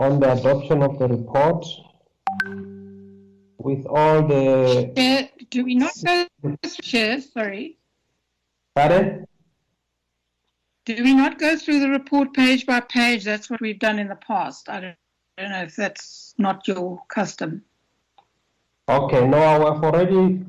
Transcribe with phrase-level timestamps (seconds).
[0.00, 1.64] on the adoption of the report
[3.58, 6.26] with all the, Chair, do we not go,
[6.82, 7.78] Chair, sorry,
[8.74, 9.26] pardon?
[10.86, 13.24] do we not go through the report page by page?
[13.24, 14.68] That's what we've done in the past.
[14.68, 14.96] I don't,
[15.36, 17.62] I don't know if that's not your custom.
[18.88, 20.44] Okay, no, I've already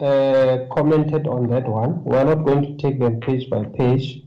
[0.00, 2.04] uh, commented on that one.
[2.04, 4.22] We're not going to take them page by page.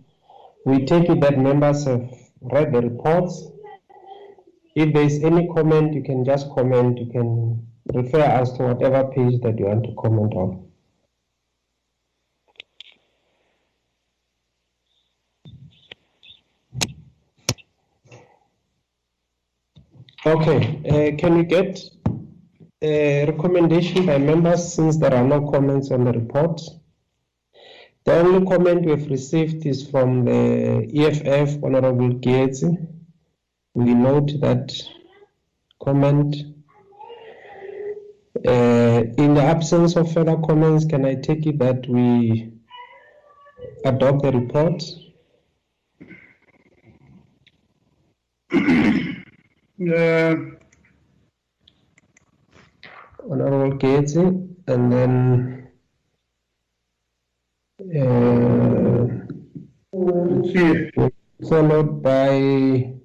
[0.65, 2.11] We take it that members have
[2.41, 3.47] read the reports.
[4.75, 6.99] If there's any comment, you can just comment.
[6.99, 10.65] You can refer us to whatever page that you want to comment on.
[20.25, 21.79] Okay, uh, can we get
[22.81, 26.59] a recommendation by members since there are no comments on the report?
[28.05, 32.63] The only comment we've received is from the EFF, Honorable Gates.
[33.75, 34.71] We note that
[35.83, 36.33] comment.
[38.47, 42.53] Uh, in the absence of further comments, can I take it that we
[43.83, 44.81] adopt the report?
[49.93, 50.35] Uh,
[53.29, 55.67] Honorable Gates, and then
[57.97, 59.07] uh,
[61.49, 62.95] followed by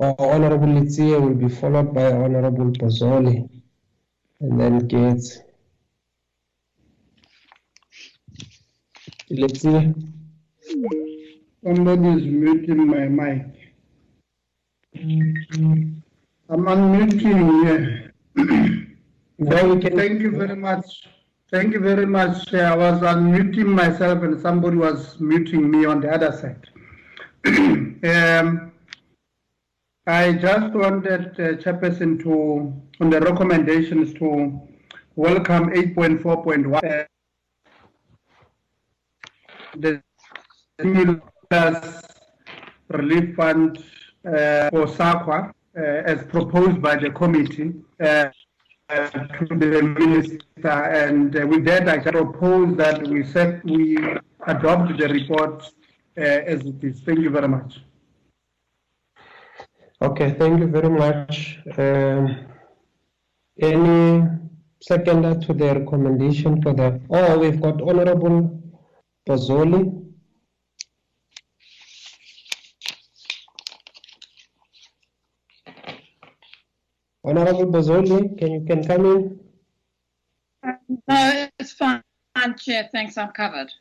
[0.00, 3.48] Honorable Litsia will be followed by Honorable Bozzoli,
[4.40, 5.40] and then Gates.
[9.30, 9.94] Litsia,
[11.64, 13.46] somebody is muting my mic.
[14.94, 16.02] I'm
[16.48, 18.14] unmuting here.
[19.38, 19.80] now.
[19.80, 21.08] Thank you very much.
[21.50, 22.54] Thank you very much.
[22.54, 26.68] I was unmuting myself and somebody was muting me on the other side.
[28.04, 28.67] um,
[30.08, 34.58] I just wanted uh, Chairperson to, on the recommendations to
[35.16, 36.82] welcome 8.4.1.
[36.82, 37.04] uh,
[39.76, 40.02] The
[40.80, 42.02] stimulus
[42.88, 43.84] relief fund
[44.24, 48.30] uh, for SAQA uh, as proposed by the committee uh,
[48.88, 50.40] to the minister.
[50.68, 53.98] And uh, with that, I propose that we set, we
[54.46, 55.70] adopt the report
[56.16, 57.00] uh, as it is.
[57.00, 57.80] Thank you very much.
[60.00, 61.58] Okay, thank you very much.
[61.76, 62.46] Um,
[63.60, 64.28] any
[64.80, 68.62] seconder to the recommendation for the, oh, we've got Honorable
[69.28, 70.04] Bozzoli.
[77.24, 79.40] Honorable Bozzoli, can you can come in?
[81.08, 82.02] No, it's fine,
[82.56, 82.88] Chair.
[82.92, 83.72] Thanks, I'm covered.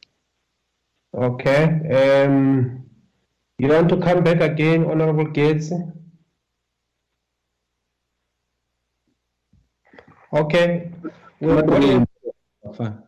[1.13, 2.89] Okay, um,
[3.59, 5.71] you want to come back again, Honorable Gates?
[10.33, 10.91] Okay.
[11.39, 12.05] we'll go Fine.
[12.73, 13.03] to-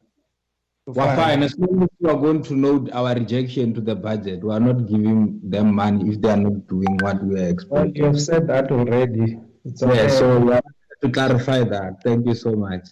[0.88, 4.44] We're fine, as long as we are going to note our rejection to the budget,
[4.44, 7.88] we are not giving them money if they are not doing what we are Well,
[7.94, 9.38] you have said that already.
[9.66, 10.03] It's okay.
[10.03, 10.63] Yeah, so we have
[11.02, 12.02] to clarify that.
[12.03, 12.88] Thank you so much.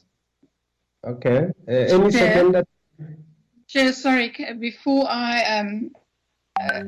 [1.04, 2.12] Okay, uh, any Chair.
[2.12, 2.68] second that,
[3.68, 5.92] Chair, sorry, before I, um,
[6.60, 6.84] uh,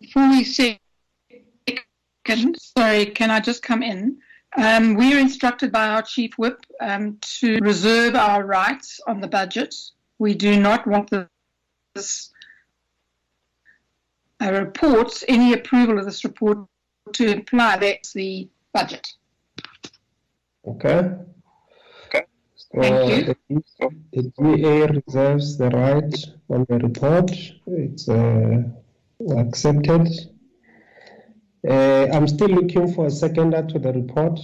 [0.00, 0.78] before we say,
[2.76, 4.18] sorry, can I just come in?
[4.56, 9.28] Um, we are instructed by our chief whip um, to reserve our rights on the
[9.28, 9.74] budget.
[10.18, 11.10] We do not want
[11.94, 12.30] this
[14.42, 16.58] uh, report, any approval of this report
[17.12, 19.06] to imply that's the budget.
[20.66, 21.16] okay?
[22.72, 26.14] So Thank the the DA reserves the right
[26.48, 27.30] on the report.
[27.66, 28.62] It's uh,
[29.36, 30.08] accepted.
[31.68, 34.38] Uh, I'm still looking for a seconder to the report.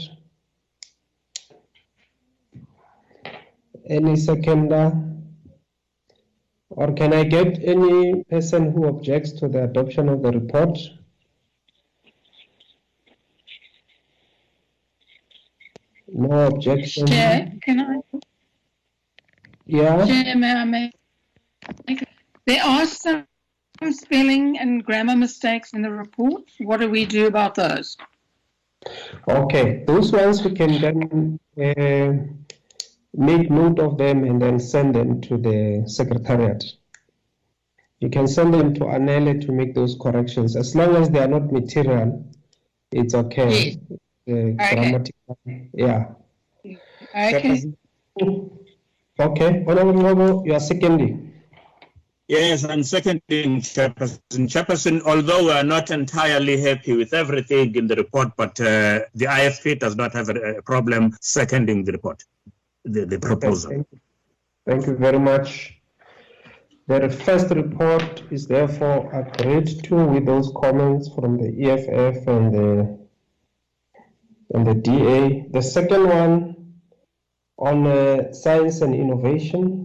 [3.88, 4.92] Any seconder?
[6.70, 10.78] Or can I get any person who objects to the adoption of the report?
[16.08, 17.06] No objection?
[17.06, 18.18] Chair, can I?
[19.66, 20.06] Yeah?
[20.06, 20.92] Chair, may I make?
[22.46, 23.26] There are some
[23.92, 26.42] spelling and grammar mistakes in the report.
[26.60, 27.96] What do we do about those?
[29.28, 32.12] Okay, those ones we can then uh,
[33.14, 36.64] make note of them and then send them to the secretariat.
[38.00, 40.56] You can send them to Anele to make those corrections.
[40.56, 42.28] As long as they are not material,
[42.90, 43.78] it's okay.
[44.28, 45.38] Uh, grammatical,
[45.72, 46.06] yeah.
[47.14, 47.72] Okay.
[49.20, 51.31] Okay, Honorable Ngobo, you are seconding.
[52.32, 54.48] Yes, and seconding Chairperson.
[54.52, 59.26] Chairperson, although we are not entirely happy with everything in the report, but uh, the
[59.26, 62.24] IFP does not have a, a, problem seconding the report,
[62.86, 63.72] the, the proposal.
[63.72, 64.00] Thank you.
[64.66, 65.74] Thank you very much.
[66.86, 72.98] The first report is therefore agreed to with those comments from the EFF and the
[74.54, 75.48] and the DA.
[75.50, 76.72] The second one
[77.58, 79.81] on uh, science and innovation.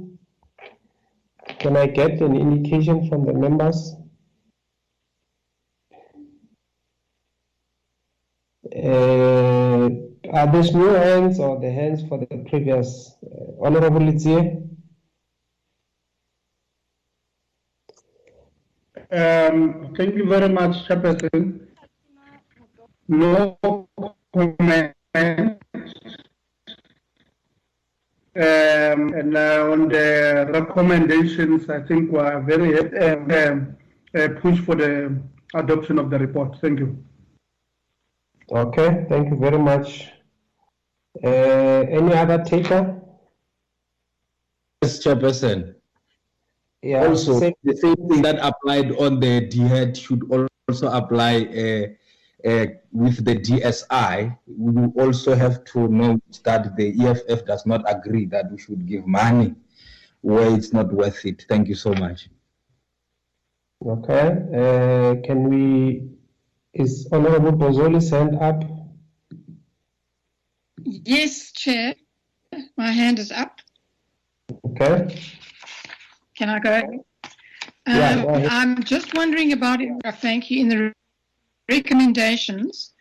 [1.59, 3.95] Can I get an indication from the members?
[8.75, 9.89] Uh,
[10.33, 13.15] are these new hands or the hands for the previous?
[13.24, 14.62] Uh, Honorable Lidzie?
[19.10, 21.68] Um, thank you very much, Chairperson.
[23.07, 23.57] No
[24.33, 24.94] comment.
[28.38, 33.75] Um, and uh, on the recommendations, I think we are very uh, um,
[34.16, 35.19] uh, push for the
[35.56, 36.56] adoption of the report.
[36.62, 37.04] Thank you.
[38.51, 40.10] Okay, thank you very much.
[41.24, 41.28] Uh,
[41.89, 43.01] any other taker?
[44.84, 45.74] Yes, Chairperson.
[46.84, 51.88] Yeah, also, same- the same thing that applied on the DHET should also apply uh,
[52.44, 54.38] with the DSI.
[54.48, 59.06] We also have to note that the EFF does not agree that we should give
[59.07, 59.56] money
[60.22, 61.45] where it's not worth it.
[61.50, 62.30] Thank you so much.
[63.86, 66.10] Okay, uh, can we,
[66.74, 68.63] is Honorable Bozzoli's hand up?
[70.84, 71.94] Yes, Chair.
[72.75, 73.60] My hand is up.
[74.66, 75.16] Okay,
[76.36, 76.81] Can I go?
[77.88, 78.48] Yeah, Um, go.
[78.50, 79.92] I'm just wondering about it.
[80.06, 80.62] uh, Thank you.
[80.62, 80.94] In the
[81.69, 82.93] recommendations,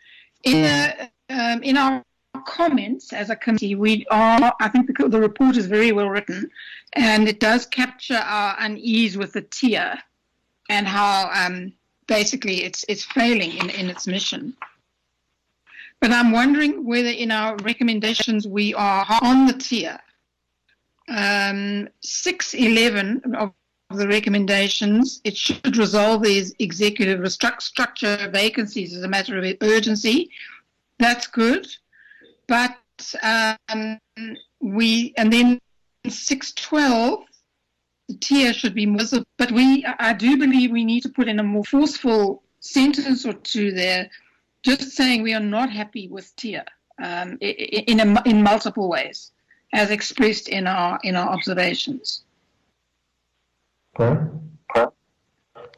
[0.43, 2.03] in the, um, in our
[2.45, 4.53] comments as a committee, we are.
[4.59, 6.49] I think the, the report is very well written,
[6.93, 10.01] and it does capture our unease with the TIA,
[10.69, 11.73] and how um,
[12.07, 14.55] basically it's it's failing in, in its mission.
[15.99, 19.99] But I'm wondering whether in our recommendations we are on the TIA
[21.09, 23.53] um, 611 of
[23.89, 30.29] the recommendations, it should resolve these executive structure vacancies as a matter of urgency.
[30.99, 31.67] That's good.
[32.47, 32.77] But
[33.23, 33.99] um,
[34.59, 35.59] we, and then
[36.07, 37.23] 612,
[38.09, 39.01] the TIA should be more,
[39.37, 43.33] but we, I do believe we need to put in a more forceful sentence or
[43.33, 44.09] two there,
[44.63, 46.65] just saying we are not happy with TIA
[47.01, 49.31] um, in, a, in multiple ways
[49.73, 52.23] as expressed in our in our observations.
[53.99, 54.91] Okay.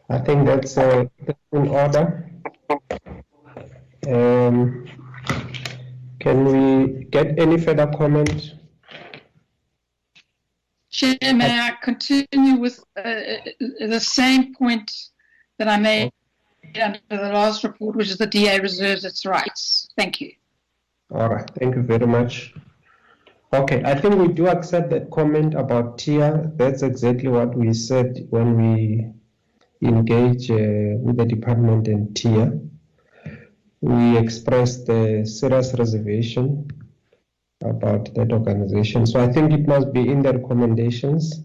[0.10, 2.30] I think that's, uh, that's in order.
[4.08, 4.88] Um,
[6.20, 8.56] can we get any further comment?
[10.90, 13.14] Chair, may I continue with uh,
[13.80, 14.92] the same point
[15.60, 16.12] that I made
[16.82, 19.88] under the last report, which is the DA reserves its rights.
[19.96, 20.32] Thank you.
[21.12, 22.54] All right, thank you very much.
[23.52, 26.52] Okay, I think we do accept that comment about TIA.
[26.56, 29.12] That's exactly what we said when we
[29.82, 32.60] engage uh, with the department and TIA.
[33.82, 36.68] We expressed the serious reservation
[37.64, 39.08] about that organization.
[39.08, 41.40] So I think it must be in the recommendations.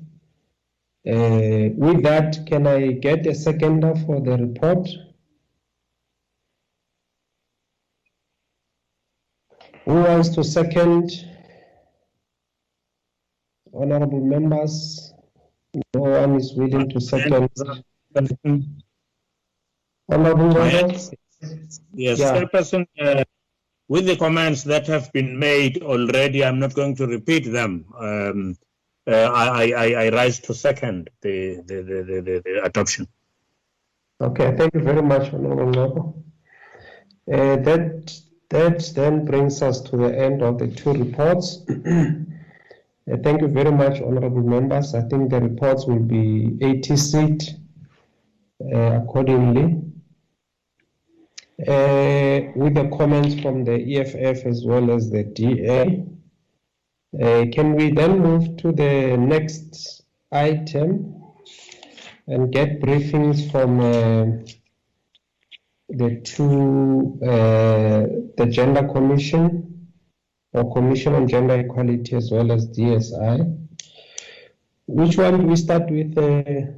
[1.06, 4.88] Uh, with that, can I get a seconder for the report?
[9.86, 11.10] Who wants to second?
[13.74, 15.12] Honorable members,
[15.94, 17.50] no one is willing to second.
[20.08, 21.10] Honorable members,
[21.92, 22.32] Yes, Yeah.
[22.32, 23.24] Chairperson, uh,
[23.88, 27.84] with the comments that have been made already, I'm not going to repeat them.
[27.98, 28.56] Um,
[29.06, 33.06] uh, I, I, I rise to second the, the, the, the, the, adoption.
[34.20, 36.14] okay, thank you very much, Honorable Ngogo.
[37.30, 41.64] Uh, that, that then brings us to the end of the two reports.
[43.10, 44.94] Uh, Thank you very much, honorable members.
[44.94, 47.54] I think the reports will be 80 seat
[48.72, 49.82] uh, accordingly.
[51.60, 56.06] Uh, With the comments from the EFF as well as the DA.
[57.52, 61.22] Can we then move to the next item
[62.26, 63.78] and get briefings from
[65.90, 69.73] the two, the Gender Commission
[70.54, 73.58] or Commission on Gender Equality as well as DSI.
[74.86, 76.16] Which one do we start with?
[76.16, 76.72] Uh,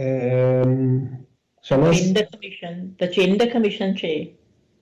[0.00, 1.26] um?
[1.62, 4.26] Gender Commission, the Gender Commission Chair.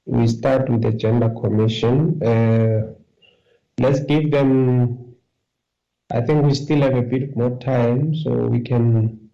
[0.07, 2.23] We start with the Gender Commission.
[2.23, 2.95] Uh,
[3.79, 5.15] let's give them,
[6.11, 9.31] I think we still have a bit more time, so we can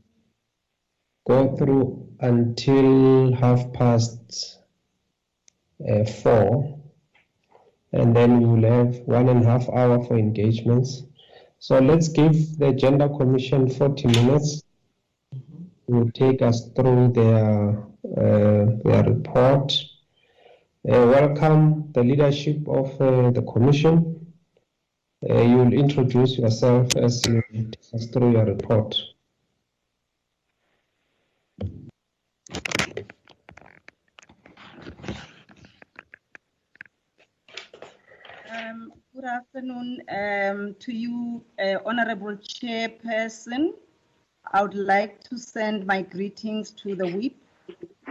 [1.26, 4.58] go through until half past
[5.88, 6.75] uh, four,
[7.96, 11.02] and then we will have one and a half hour for engagements.
[11.58, 14.62] So let's give the Gender Commission 40 minutes
[15.88, 19.72] to take us through their, uh, their report.
[20.86, 24.26] Uh, welcome the leadership of uh, the Commission.
[25.28, 28.94] Uh, you will introduce yourself as you take us through your report.
[38.56, 43.72] Um, good afternoon um, to you, uh, Honorable Chairperson.
[44.52, 47.34] I would like to send my greetings to the whip,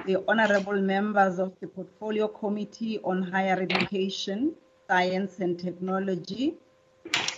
[0.05, 4.53] the honorable members of the Portfolio Committee on Higher Education,
[4.88, 6.55] Science and Technology.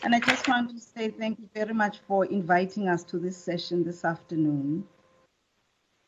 [0.04, 3.38] And I just want to say thank you very much for inviting us to this
[3.38, 4.86] session this afternoon.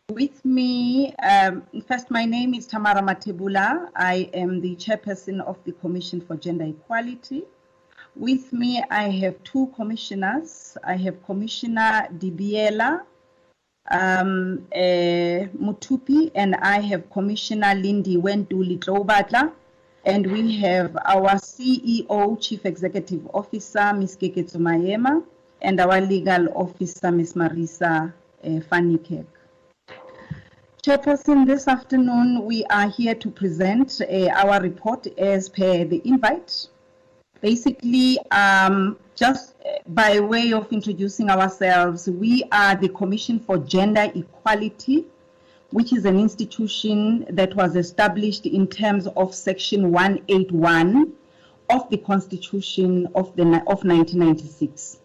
[0.09, 3.89] With me, um, first, my name is Tamara Mathebula.
[3.95, 7.43] I am the chairperson of the Commission for Gender Equality.
[8.15, 10.77] With me, I have two commissioners.
[10.83, 13.01] I have Commissioner Dibeela
[13.89, 19.51] um, uh, Mothupi, and I have Commissioner Lindy Wenduli Trobatla.
[20.05, 24.17] And we have our CEO, Chief Executive Officer, Ms.
[24.17, 25.23] Keketso Maema,
[25.61, 27.33] and our legal officer, Ms.
[27.33, 28.13] Marisa
[28.43, 29.25] uh, Fanikek.
[30.81, 36.67] Chairperson, this afternoon we are here to present uh, our report as per the invite.
[37.41, 44.11] Basically, um, just uh, by way of introducing ourselves, we are the Commission for Gender
[44.13, 45.05] Equality,
[45.71, 51.13] which is an institution that was established in terms of Section 181
[51.69, 54.97] of the Constitution of, the, of 1996.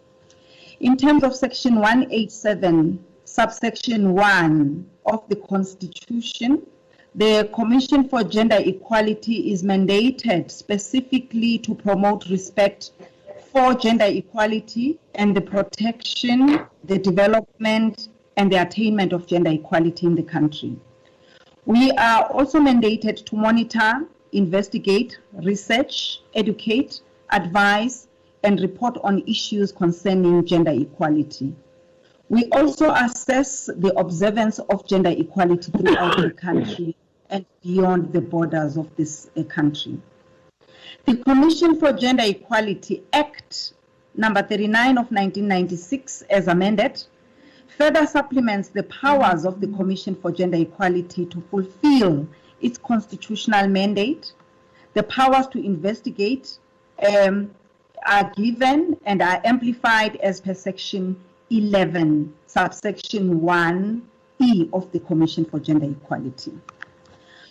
[0.81, 6.67] In terms of Section 187, subsection 1 of the Constitution,
[7.17, 12.91] the Commission for Gender Equality is mandated specifically to promote respect
[13.53, 20.17] for gender equality and the protection, the development, and the attainment of gender equality in
[20.17, 20.77] the country.
[21.67, 28.09] We are also mandated to monitor, investigate, research, educate, advise,
[28.43, 31.55] and report on issues concerning gender equality.
[32.29, 36.97] We also assess the observance of gender equality throughout the country
[37.31, 40.01] and beyond the borders of this uh, country.
[41.07, 43.75] The Commission for Gender Equality Act
[44.17, 47.03] number 39 of 1996 as amended
[47.77, 52.29] further supplements the powers of the Commission for Gender Equality to fulfill
[52.61, 54.33] its constitutional mandate.
[54.95, 56.59] The powers to investigate
[57.05, 57.51] um,
[58.07, 61.17] are given and are amplified as per section
[61.51, 66.53] 11, subsection 1E of the Commission for Gender Equality.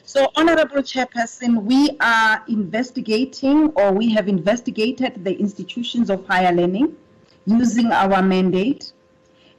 [0.06, 6.98] So, Honorable Chairperson, we are investigating or we have investigated the institutions of higher learning
[7.46, 8.92] using our mandate.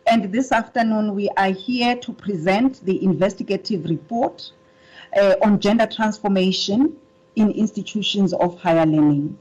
[0.06, 4.52] And this afternoon, we are here to present the investigative report
[5.16, 6.94] uh, on gender transformation
[7.36, 9.38] in institutions of higher learning.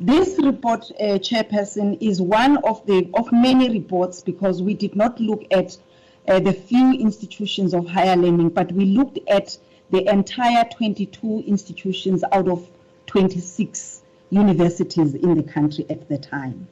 [0.00, 5.20] This report, uh, Chairperson, is one of the of many reports because we did not
[5.20, 5.78] look at
[6.26, 9.56] uh, the few institutions of higher learning, but we looked at
[9.94, 12.68] the entire 22 institutions out of
[13.06, 16.66] 26 universities in the country at the time.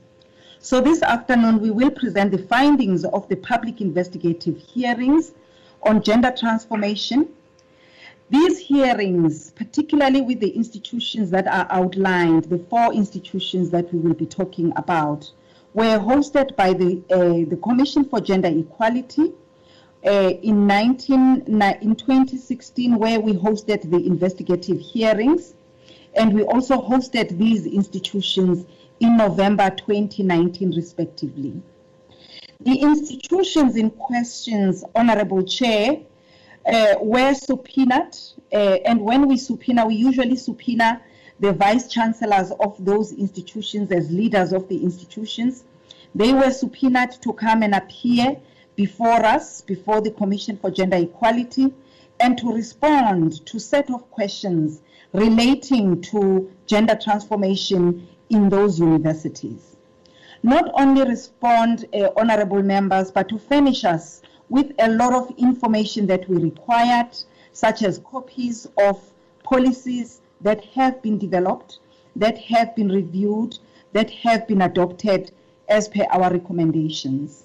[0.58, 5.32] So this afternoon, we will present the findings of the public investigative hearings
[5.84, 7.28] on gender transformation.
[8.28, 14.14] These hearings, particularly with the institutions that are outlined, the four institutions that we will
[14.14, 15.30] be talking about,
[15.74, 19.32] were hosted by the, uh, the Commission for Gender Equality,
[20.04, 21.44] uh, in, 19,
[21.80, 25.54] in 2016 where we hosted the investigative hearings
[26.14, 28.66] and we also hosted these institutions
[29.00, 31.60] in November 2019 respectively.
[32.60, 35.98] The institutions in questions, Honorable Chair,
[36.66, 38.16] uh, were subpoenaed
[38.52, 38.56] uh,
[38.86, 41.02] and when we subpoena, we usually subpoena
[41.40, 45.64] the vice chancellors of those institutions as leaders of the institutions.
[46.14, 48.36] They were subpoenaed to come and appear
[48.76, 51.72] before us, before the Commission for Gender Equality,
[52.20, 54.80] and to respond to a set of questions
[55.12, 59.76] relating to gender transformation in those universities.
[60.42, 66.06] Not only respond, uh, honorable members, but to furnish us with a lot of information
[66.06, 67.16] that we required,
[67.52, 69.00] such as copies of
[69.44, 71.78] policies that have been developed,
[72.16, 73.58] that have been reviewed,
[73.92, 75.30] that have been adopted
[75.68, 77.44] as per our recommendations.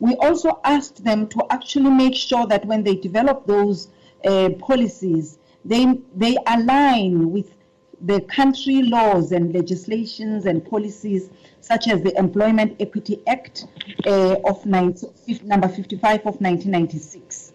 [0.00, 3.88] We also asked them to actually make sure that when they develop those
[4.24, 7.52] uh, policies, they, they align with
[8.00, 11.28] the country laws and legislations and policies
[11.60, 13.66] such as the Employment Equity Act
[14.06, 17.52] uh, of 19, number 55 of 1996.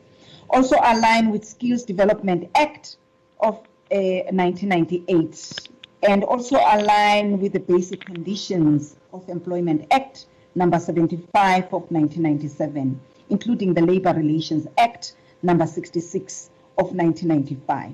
[0.51, 2.97] Also align with Skills Development Act
[3.39, 3.55] of
[3.91, 5.69] uh, 1998
[6.03, 13.73] and also align with the Basic Conditions of Employment Act number 75 of 1997, including
[13.73, 17.93] the Labor Relations Act number 66 of 1995.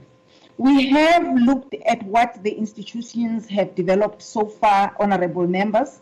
[0.57, 6.01] We have looked at what the institutions have developed so far, honorable members,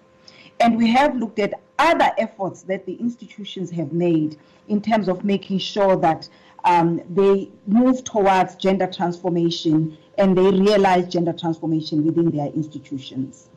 [0.59, 4.37] and we have looked at other efforts that the institutions have made
[4.67, 6.27] in terms of making sure that
[6.65, 13.47] um, they move towards gender transformation and they realize gender transformation within their institutions.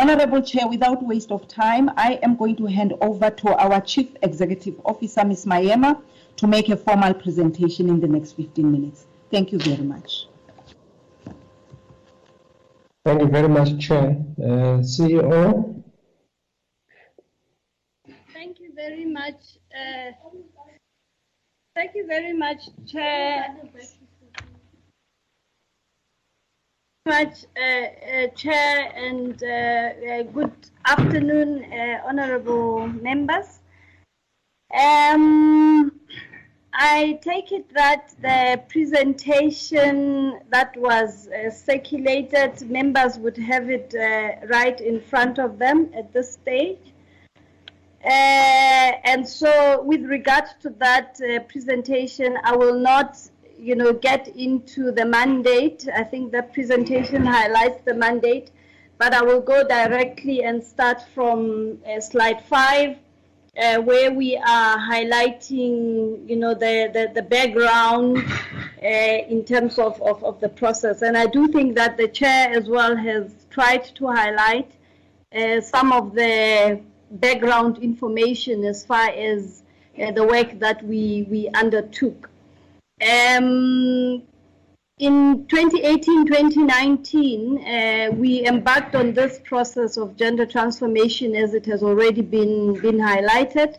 [0.00, 4.10] Honorable Chair, without waste of time, I am going to hand over to our Chief
[4.22, 5.44] Executive Officer, Ms.
[5.44, 6.00] Maema,
[6.36, 9.06] to make a formal presentation in the next 15 minutes.
[9.32, 10.28] Thank you very much.
[13.04, 14.24] Thank you very much, Chair.
[14.40, 15.82] Uh, CEO?
[18.32, 19.58] Thank you very much.
[19.74, 20.12] Uh,
[21.74, 23.56] thank you very much, Chair.
[27.08, 30.52] Much, uh, uh, Chair, and uh, good
[30.84, 31.64] afternoon,
[32.06, 33.60] honorable members.
[34.78, 35.90] Um,
[36.74, 44.46] I take it that the presentation that was uh, circulated, members would have it uh,
[44.46, 46.92] right in front of them at this stage.
[48.04, 53.18] Uh, and so with regard to that presentation, I will not
[53.58, 55.88] you know, get into the mandate.
[55.94, 58.50] I think the presentation highlights the mandate,
[58.98, 62.96] but I will go directly and start from uh, slide five,
[63.60, 68.18] uh, where we are highlighting, you know, the, the, the background
[68.82, 71.02] uh, in terms of, of, of, the process.
[71.02, 74.70] And I do think that the chair as well has tried to highlight
[75.34, 76.80] uh, some of the
[77.10, 79.62] background information as far as
[80.00, 82.30] uh, the work that we, we undertook.
[83.00, 84.24] Um,
[84.98, 92.22] in 2018-2019, uh, we embarked on this process of gender transformation as it has already
[92.22, 93.76] been, been highlighted,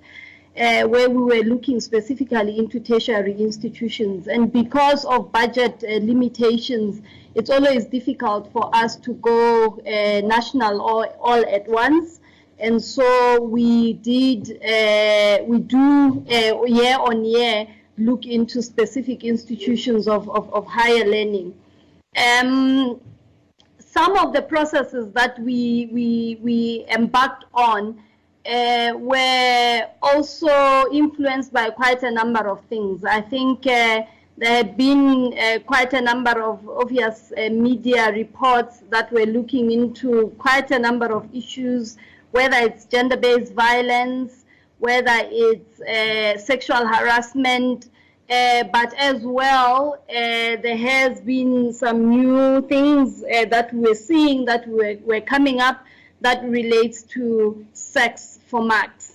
[0.57, 4.29] uh, where we were looking specifically into tertiary institutions.
[4.29, 7.01] And because of budget uh, limitations,
[7.35, 12.21] it's always difficult for us to go uh, national all, all at once.
[12.59, 17.67] And so we did, uh, we do uh, year on year,
[17.99, 21.53] look into specific institutions of, of, of higher learning.
[22.17, 22.99] Um,
[23.77, 28.01] some of the processes that we, we, we embarked on
[28.45, 33.03] uh, were also influenced by quite a number of things.
[33.03, 34.03] I think uh,
[34.37, 39.71] there had been uh, quite a number of obvious uh, media reports that were looking
[39.71, 41.97] into quite a number of issues,
[42.31, 44.38] whether it's gender-based violence,
[44.79, 47.89] whether it's uh, sexual harassment,
[48.29, 54.45] uh, but as well, uh, there has been some new things uh, that we're seeing
[54.45, 55.83] that we're, coming up
[56.21, 59.13] that relates to sex for max.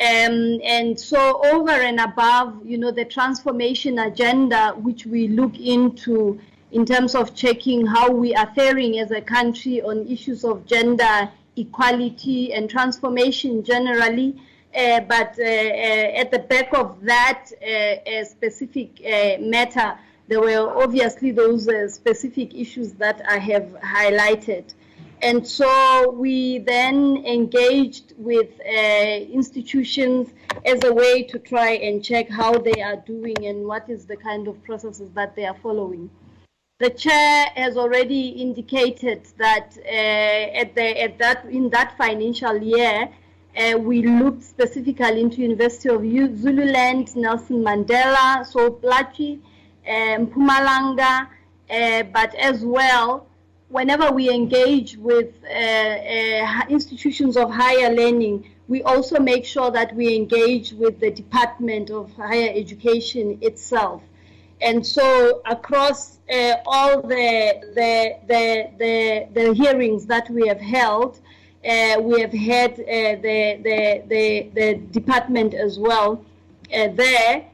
[0.00, 6.40] Um, and so over and above, you know, the transformation agenda, which we look into
[6.70, 11.28] in terms of checking how we are faring as a country on issues of gender
[11.56, 14.40] equality and transformation generally,
[14.78, 17.46] but uh, uh, at the back of that
[18.24, 19.00] specific
[19.40, 24.74] matter, there were obviously those specific issues that I have highlighted.
[25.20, 28.70] And so we then engaged with uh,
[29.40, 30.28] institutions
[30.64, 34.16] as a way to try and check how they are doing and what is the
[34.16, 36.08] kind of processes that they are following.
[36.78, 43.08] The chair has already indicated that uh, at, the, at that in that financial year,
[43.58, 46.02] uh, we looked specifically into University of
[46.38, 49.40] Zululand, Nelson Mandela, Sol Plaatje,
[49.86, 51.28] um, Mpumalanga,
[51.70, 53.26] uh, but as well,
[53.68, 59.94] whenever we engage with uh, uh, institutions of higher learning, we also make sure that
[59.94, 64.02] we engage with the Department of Higher Education itself.
[64.60, 71.20] And so across uh, all the, the, the, the, the hearings that we have held,
[71.68, 76.24] uh, we have had uh, the, the, the, the, department as well
[76.74, 77.44] uh, there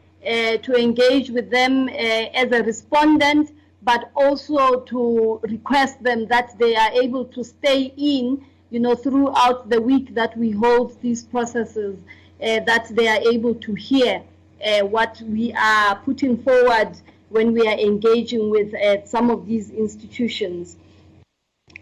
[0.63, 6.91] to engage with them as a respondent, but also to request them that they are
[6.93, 11.99] able to stay in, you know, throughout the week that we hold these processes.
[12.45, 14.23] uh, that they are able to hear
[14.65, 16.97] uh, what we are putting forward
[17.29, 20.77] when we are engaging with uh, some of these institutions.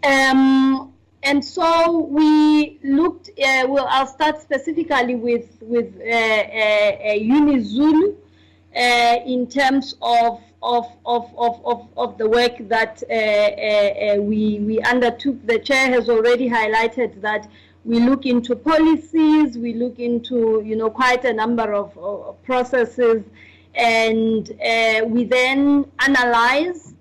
[0.03, 0.92] Um,
[1.23, 8.15] and so we looked, uh, well, I'll start specifically with, with uh, uh, UniZulu
[9.25, 15.45] in terms of of, of, of, of, the work that uh, uh, we, we undertook.
[15.45, 17.49] The chair has already highlighted that
[17.83, 23.23] we look into policies, we look into, you know, quite a number of, of processes,
[23.75, 26.93] and uh, we then analyze,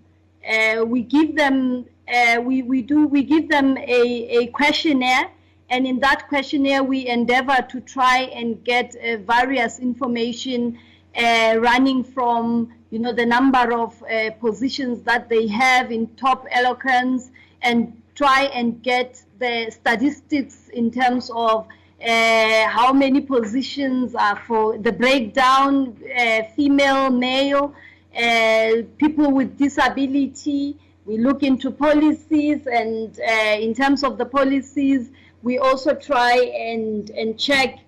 [0.50, 5.30] uh, we give them, uh, we, we do, we give them a, a questionnaire,
[5.70, 10.78] and in that questionnaire we endeavor to try and get uh, various information
[11.16, 17.30] running from you know, the number of uh, positions that they have in top eloquence
[17.62, 21.66] and try and get the statistics in terms of
[22.06, 27.74] uh, how many positions are for the breakdown, uh, female, male,
[28.14, 30.76] uh, people with disability.
[31.04, 35.10] We look into policies and uh, in terms of the policies,
[35.42, 37.80] we also try and, and check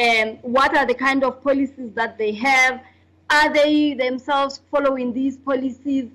[0.00, 2.80] um, what are the kind of policies that they have
[3.32, 6.10] are they themselves following these policies?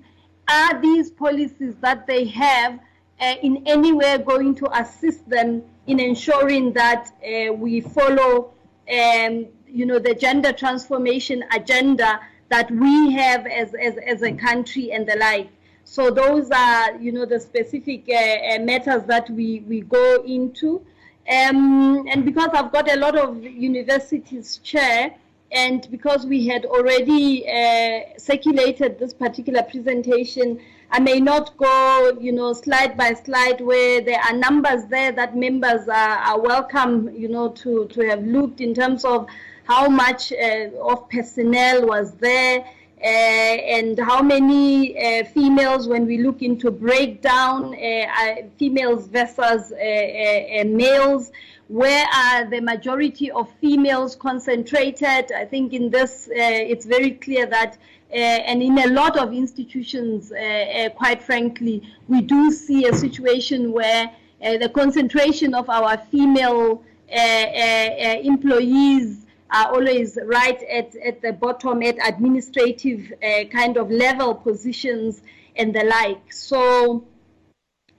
[0.48, 2.78] Are these policies that they have
[3.20, 8.52] uh, in any way going to assist them in ensuring that uh, we follow,
[8.88, 14.92] um, you know, the gender transformation agenda that we have as, as, as a country
[14.92, 15.48] and the like.
[15.90, 20.84] So those are, you know, the specific uh, uh matters that we, we go into.
[21.26, 25.14] Um, and because I've got a lot of universities chair,
[25.50, 32.32] and because we had already uh, circulated this particular presentation, I may not go, you
[32.32, 37.28] know, slide by slide where there are numbers there that members are, are welcome, you
[37.28, 39.26] know, to, to have looked in terms of
[39.64, 42.66] how much uh, of personnel was there
[43.02, 50.64] uh, and how many uh, females when we look into breakdown, uh, females versus uh,
[50.66, 51.30] males
[51.68, 55.30] where are the majority of females concentrated?
[55.32, 57.76] I think in this, uh, it's very clear that,
[58.10, 62.94] uh, and in a lot of institutions, uh, uh quite frankly, we do see a
[62.94, 64.10] situation where
[64.42, 66.82] uh, the concentration of our female
[67.12, 73.12] uh, employees are always right at, at the bottom, at administrative
[73.50, 75.22] kind of level positions
[75.56, 76.32] and the like.
[76.32, 77.04] So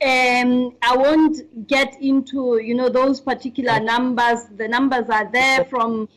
[0.01, 4.45] um, I won't get into you know those particular numbers.
[4.55, 6.07] The numbers are there from.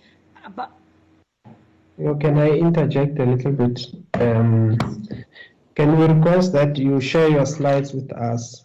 [1.99, 3.87] You can I interject a little bit?
[4.14, 4.79] Um,
[5.75, 8.64] can we request that you share your slides with us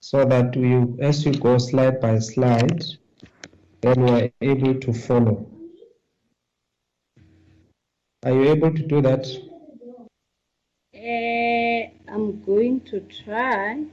[0.00, 2.84] so that we, as you go slide by slide,
[3.80, 5.53] then we're able to follow.
[8.24, 9.26] Are you able to do that?
[10.96, 13.84] Uh, I'm going to try.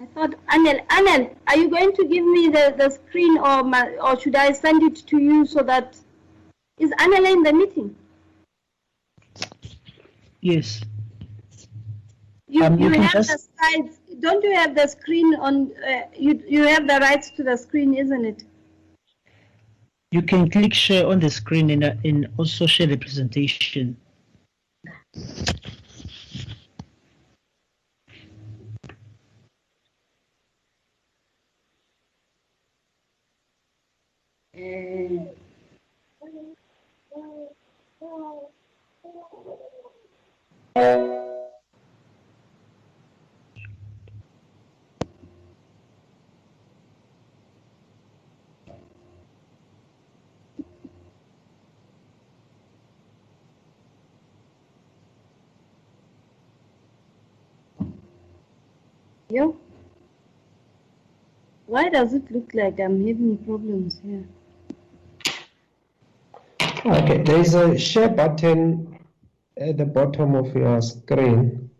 [0.00, 3.90] I thought, Anel, Anel, are you going to give me the, the screen or, my,
[4.02, 5.96] or should I send it to you so that,
[6.78, 7.94] is Anel in the meeting?
[10.40, 10.82] Yes.
[12.48, 13.30] You, um, you, you have just...
[13.30, 17.44] the slides, don't you have the screen on, uh, you, you have the rights to
[17.44, 18.44] the screen, isn't it?
[20.12, 23.96] You can click share on the screen and, uh, and also share the presentation.
[61.66, 64.24] Why does it look like I'm having problems here?
[66.86, 68.98] Okay, there is a share button
[69.56, 71.70] at the bottom of your screen.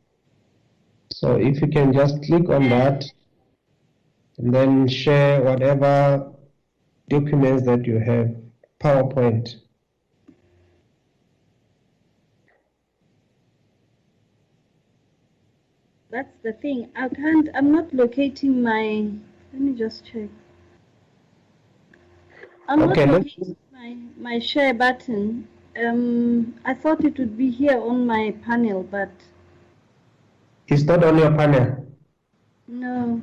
[1.13, 3.05] So if you can just click on that
[4.39, 6.33] and then share whatever
[7.09, 8.35] documents that you have,
[8.81, 9.66] PowerPoint.
[16.17, 16.89] That's the thing.
[16.97, 19.07] I can't, I'm not locating my,
[19.53, 20.31] let me just check.
[22.67, 25.47] I'm okay, not locating my, my share button.
[25.79, 29.11] Um, I thought it would be here on my panel, but.
[30.69, 31.87] It's not on your panel?
[32.67, 33.21] No.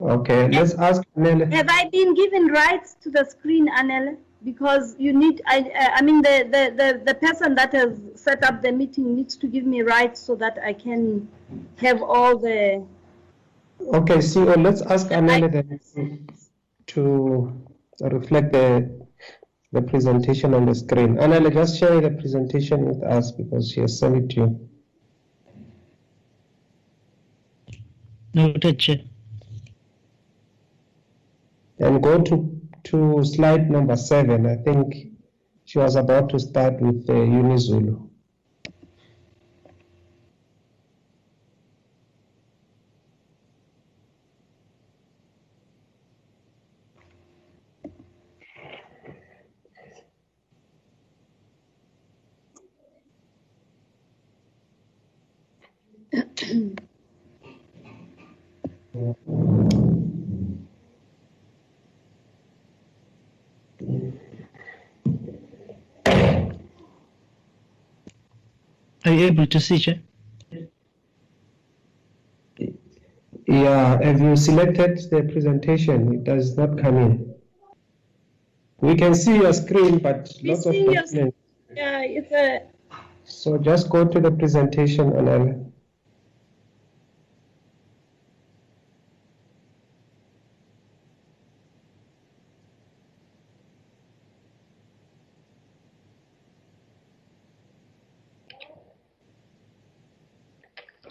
[0.00, 1.46] Okay, let's ask Nele.
[1.46, 4.18] Have I been given rights to the screen, Anele?
[4.44, 8.60] Because you need, I, I mean, the, the, the, the person that has set up
[8.60, 11.28] the meeting needs to give me rights so that I can
[11.76, 12.84] have all the.
[13.80, 16.26] Okay, so let's ask Anele then
[16.88, 17.52] to
[18.00, 19.02] reflect the
[19.72, 21.16] the presentation on the screen.
[21.16, 24.68] Anele, just share the presentation with us because she has sent it to you.
[28.34, 29.00] Noted, Chair.
[31.78, 34.46] And go to, to slide number seven.
[34.46, 35.08] I think
[35.64, 38.08] she was about to start with uh, Unizulu.
[69.04, 70.00] Are you able to see, Chair?
[73.48, 76.14] Yeah, have you selected the presentation?
[76.14, 77.34] It does not come in.
[78.80, 81.36] We can see your screen, but We lots of see documents.
[81.74, 82.62] Yeah, it's a,
[83.24, 85.71] So just go to the presentation, Anele.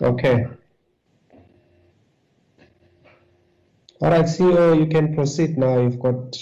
[0.01, 0.47] Okay.
[4.01, 5.79] All right, CEO, you can proceed now.
[5.79, 6.35] You've got,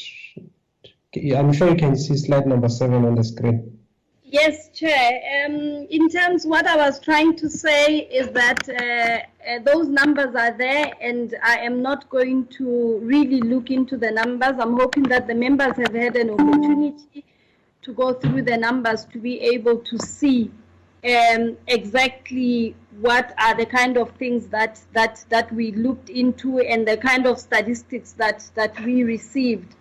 [1.36, 3.78] I'm sure you can see slide number seven on the screen.
[4.24, 5.45] Yes, Chair.
[5.45, 10.36] Um, in terms, what I was trying to say is that uh, uh, those numbers
[10.36, 14.54] are there, and I am not going to really look into the numbers.
[14.58, 17.26] I'm hoping that the members have had an opportunity
[17.82, 20.52] to go through the numbers to be able to see
[21.04, 26.88] um, exactly what are the kind of things that that that we looked into and
[26.88, 29.76] the kind of statistics that that we received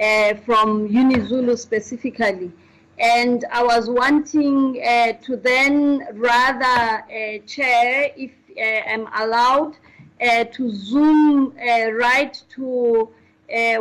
[0.00, 2.50] uh, from Unizulu specifically.
[2.98, 9.76] And I was wanting uh, to then rather, uh, Chair, if uh, I'm allowed,
[10.20, 13.08] uh, to zoom uh, right to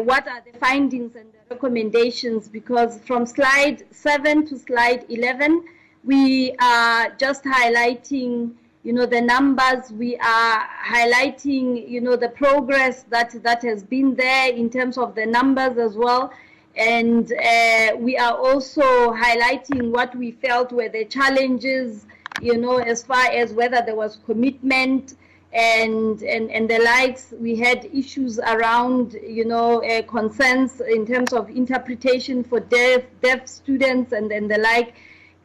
[0.04, 5.64] what are the findings and the recommendations, because from slide 7 to slide 11,
[6.04, 9.92] we are just highlighting you know the numbers.
[9.92, 15.16] We are highlighting you know the progress that that has been there in terms of
[15.16, 16.34] the numbers as well.
[16.76, 18.82] And uh, we are also
[19.14, 22.06] highlighting what we felt were the challenges
[22.42, 25.16] you know as far as whether there was commitment
[25.54, 27.34] and and and the likes.
[27.40, 33.48] We had issues around you know uh, concerns in terms of interpretation for deaf deaf
[33.48, 34.96] students and and the like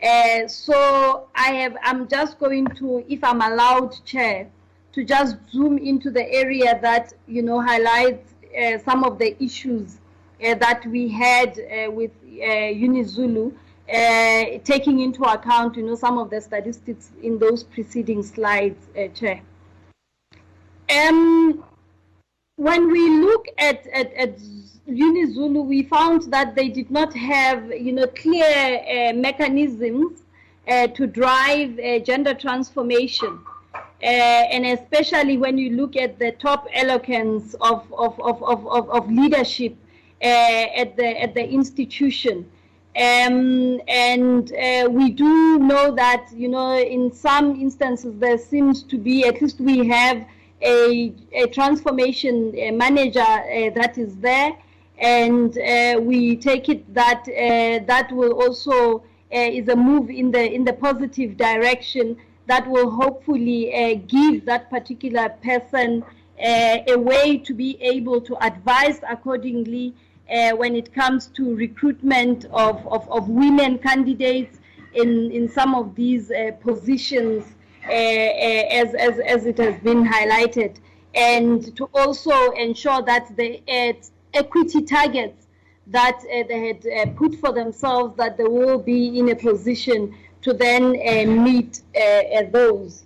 [0.02, 4.48] uh, so I have, I'm just going to, if I'm allowed, Chair,
[4.92, 9.98] to just zoom into the area that, you know, highlights uh, some of the issues
[10.44, 13.52] uh, that we had uh, with uh, Unizulu,
[13.88, 19.40] uh, taking into account, you know, some of the statistics in those preceding slides, Chair.
[20.90, 21.64] Um,
[22.56, 24.38] when we look at, at, at
[24.88, 30.22] Unizulu, we found that they did not have, you know, clear uh, mechanisms
[30.66, 33.38] uh, to drive uh, gender transformation.
[33.74, 39.10] Uh, and especially when you look at the top eloquence of, of, of, of, of,
[39.10, 39.74] leadership
[40.22, 42.50] uh, at, the, at the institution.
[42.96, 48.96] Um, and uh, we do know that, you know, in some instances there seems to
[48.96, 50.26] be, at least we have
[50.62, 54.52] a, a transformation manager uh, that is there.
[54.98, 60.50] And uh, we take it that uh, that will also is a move in the
[60.50, 62.16] in the positive direction
[62.46, 66.04] that will hopefully give that particular person
[66.38, 69.92] a way to be able to advise accordingly
[70.28, 74.60] when it comes to recruitment of, of, of women candidates
[74.94, 77.55] in, in some of these positions
[77.90, 80.76] as, as, as it has been highlighted
[81.14, 83.62] and to also ensure that the
[84.34, 85.46] equity targets
[85.86, 90.14] that uh, they had uh, put for themselves that they will be in a position
[90.42, 91.80] to then uh, meet
[92.52, 93.04] those.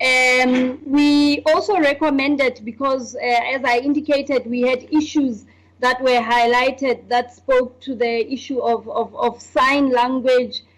[0.00, 5.44] Um, we also recommended because as I indicated we had issues
[5.78, 10.71] that were highlighted that spoke to the issue of, of, of sign language uh,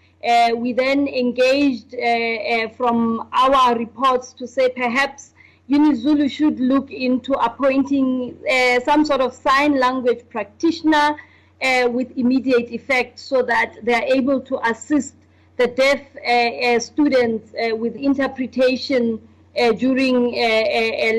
[0.57, 5.33] we then engaged uh, uh, from our reports to say perhaps
[5.69, 11.15] UniZulu should look into appointing uh, some sort of sign language practitioner
[11.61, 15.15] uh, with immediate effect so that they are able to assist
[15.57, 19.25] the deaf uh, uh students uh, with interpretation
[19.57, 20.31] uh, during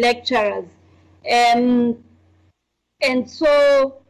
[0.00, 0.66] lectures.
[1.30, 1.96] Um,
[3.02, 4.02] and so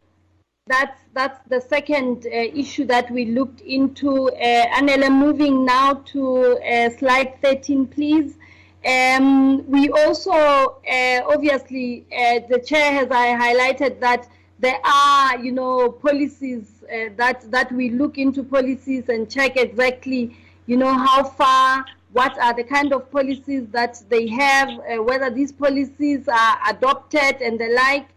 [0.67, 4.29] that's that's the second issue that we looked into.
[4.33, 6.57] Uh, Anela, moving now to
[6.99, 8.37] slide 13, please.
[8.85, 15.51] Um, we also, uh, obviously, uh, the chair has I highlighted that there are, you
[15.51, 21.23] know, policies uh, that that we look into policies and check exactly, you know, how
[21.23, 26.57] far, what are the kind of policies that they have, uh, whether these policies are
[26.69, 28.07] adopted and the like.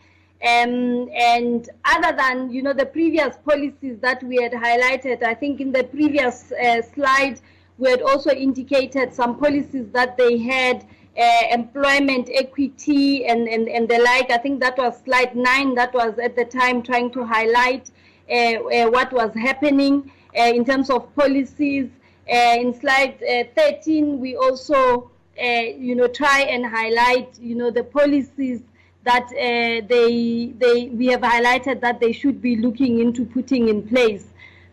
[0.42, 5.60] Um, and other than, you know, the previous policies that we had highlighted, I think
[5.60, 7.40] in the previous uh, slide,
[7.76, 10.86] we had also indicated some policies that they had,
[11.18, 14.30] uh, employment equity and, and, and the like.
[14.30, 17.90] I think that was slide nine, that was at the time trying to highlight
[18.30, 21.88] uh, uh, what was happening uh, in terms of policies.
[22.32, 27.82] Uh, in slide uh, 13, we also, you know, try and highlight, you know, the
[27.82, 28.60] policies
[29.04, 34.26] that they, they, we have highlighted that they should be looking into putting in place.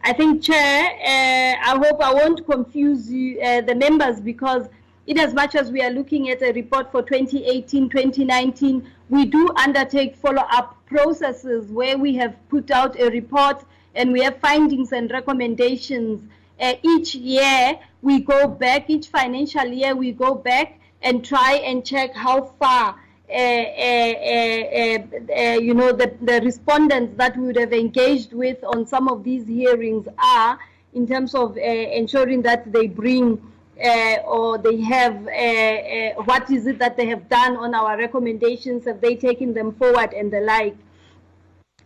[0.03, 4.69] I think, Chair, uh, I hope I won't confuse you, uh, the members because
[5.07, 9.49] in as much as we are looking at a report for 2018, 2019, we do
[9.55, 13.63] undertake follow-up processes where we have put out a report
[13.95, 16.29] and we have findings and recommendations.
[16.59, 21.85] Uh, each year we go back, each financial year we go back and try and
[21.85, 27.35] check how far uh, uh, uh, Eh, eh, eh, you know, the, the respondents that
[27.35, 30.57] we would have engaged with on some of these hearings are
[30.93, 33.41] in terms of ensuring that they bring
[34.25, 35.23] or they have
[36.25, 40.13] what is it that they have done on our recommendations, have they taken them forward
[40.13, 40.77] and the like.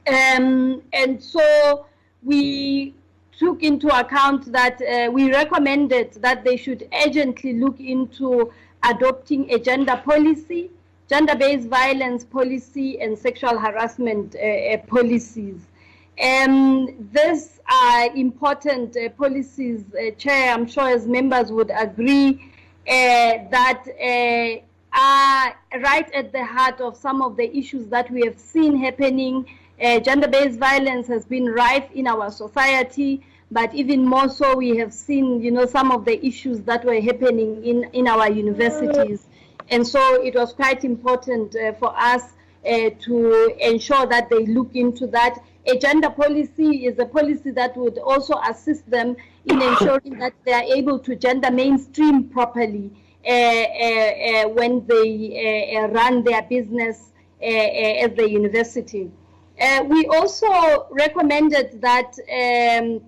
[0.07, 1.87] Um, and so
[2.21, 2.93] we
[3.37, 9.57] took into account that uh, we recommended that they should urgently look into adopting a
[9.57, 10.69] gender policy
[11.11, 15.59] gender-based violence policy and sexual harassment uh, uh, policies.
[16.23, 22.53] Um, these are important uh, policies, uh, Chair, I'm sure as members would agree,
[22.87, 22.93] uh,
[23.57, 24.61] that uh,
[24.93, 29.45] are right at the heart of some of the issues that we have seen happening.
[29.79, 35.41] Gender-based violence has been rife in our society, but even more so, we have seen,
[35.41, 39.25] you know, some of the issues that were happening in, in our universities.
[39.71, 42.23] And so it was quite important uh, for us
[42.65, 45.39] uh, to ensure that they look into that.
[45.65, 50.51] A gender policy is a policy that would also assist them in ensuring that they
[50.51, 52.91] are able to gender mainstream properly
[53.25, 59.09] uh, uh, uh when they uh, run their business at the university.
[59.85, 63.01] we also recommended that um,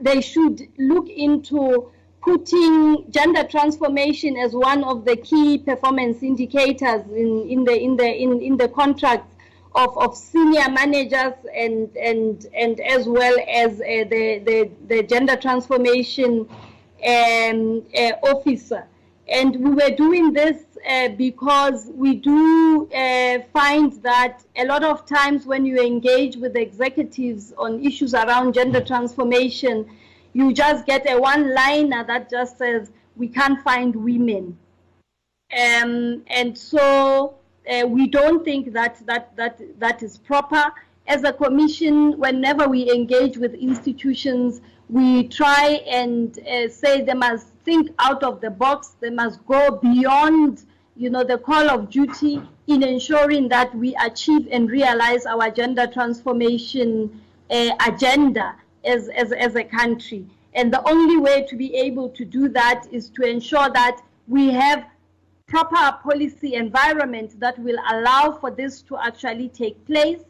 [0.00, 1.92] they should look into
[2.24, 8.22] putting gender transformation as one of the key performance indicators in, in the in the
[8.22, 9.34] in, in the contracts
[9.74, 15.36] of, of senior managers and and and as well as uh, the, the the gender
[15.36, 16.48] transformation
[17.06, 18.86] um, uh, officer.
[19.28, 25.06] And we were doing this uh, because we do uh, find that a lot of
[25.06, 29.88] times when you engage with executives on issues around gender transformation
[30.34, 34.58] you just get a one liner that just says, we can't find women.
[35.56, 37.36] Um, and so
[37.70, 40.72] uh, we don't think that, that, that, that is proper.
[41.06, 47.48] As a commission, whenever we engage with institutions, we try and uh, say they must
[47.64, 50.64] think out of the box, they must go beyond
[50.96, 55.86] you know, the call of duty in ensuring that we achieve and realize our gender
[55.86, 57.20] transformation
[57.50, 60.26] uh, agenda as, as, as a country.
[60.54, 64.52] And the only way to be able to do that is to ensure that we
[64.52, 64.86] have
[65.46, 70.20] proper policy environment that will allow for this to actually take place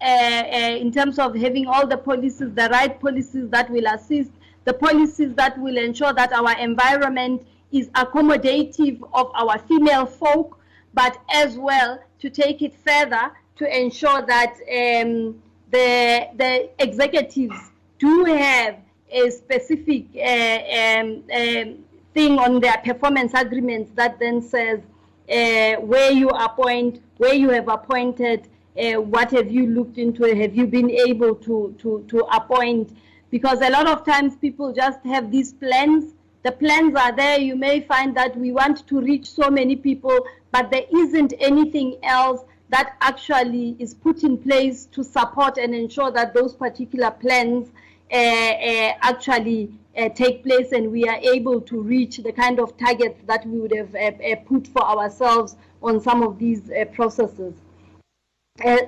[0.00, 4.30] uh, uh, in terms of having all the policies, the right policies that will assist,
[4.64, 10.58] the policies that will ensure that our environment is accommodative of our female folk,
[10.94, 15.40] but as well to take it further to ensure that um,
[15.70, 18.76] the, the executives do have
[19.10, 21.84] a specific uh, um, um,
[22.14, 24.80] thing on their performance agreements that then says
[25.28, 30.54] uh, where you appoint, where you have appointed, uh, what have you looked into, have
[30.54, 32.96] you been able to, to, to appoint?
[33.30, 36.12] Because a lot of times people just have these plans.
[36.42, 37.40] The plans are there.
[37.40, 41.96] You may find that we want to reach so many people, but there isn't anything
[42.02, 47.68] else that actually is put in place to support and ensure that those particular plans
[48.10, 53.46] actually uh, take place and we are able to reach the kind of targets that
[53.46, 57.54] we would have uh, uh, put for ourselves on some of these uh, processes.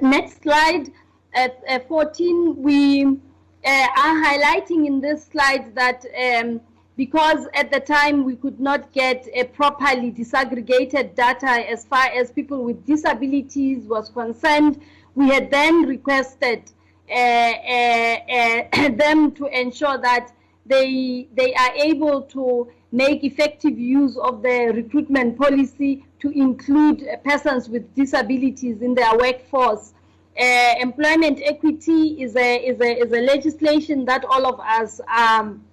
[0.03, 0.93] next slide,
[1.35, 6.61] at 14, we are highlighting in this slide that um,
[6.97, 12.33] because at the time we could not get a properly disaggregated data as far as
[12.33, 14.81] people with disabilities was concerned,
[15.15, 16.78] we had then requested uh, uh, uh,
[18.97, 20.33] them to ensure that
[20.67, 27.69] they, they are able to make effective use of the recruitment policy to include persons
[27.69, 29.95] with disabilities in their workforce.
[30.39, 35.65] Uh, employment equity is a, is, a, is a legislation that all of us um,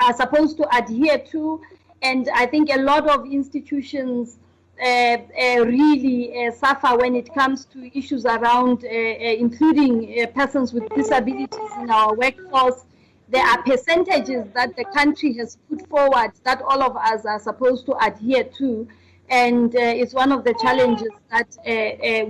[0.00, 1.60] are supposed to adhere to.
[2.02, 4.45] And I think a lot of institutions uh, uh,
[4.78, 10.88] really uh, suffer when it comes to issues around uh, uh, including uh, persons with
[10.94, 12.84] disabilities in our workforce.
[13.28, 17.86] There are percentages that the country has put forward that all of us are supposed
[17.86, 18.86] to adhere to.
[19.28, 21.48] And it's one of the challenges that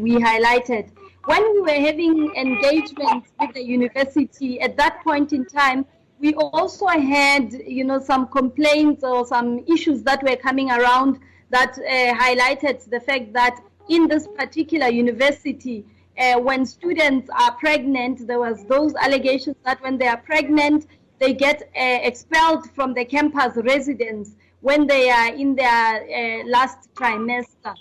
[0.00, 0.88] we highlighted.
[1.26, 5.84] When we were having engagement with the university, at that point in time,
[6.18, 11.18] we also had, you know, some complaints or some issues that were coming around
[11.50, 15.84] that uh, highlighted the fact that in this particular university,
[16.18, 20.86] uh, when students are pregnant, there was those allegations that when they are pregnant,
[21.18, 27.74] they get uh, expelled from the campus residence when they are in their last trimester.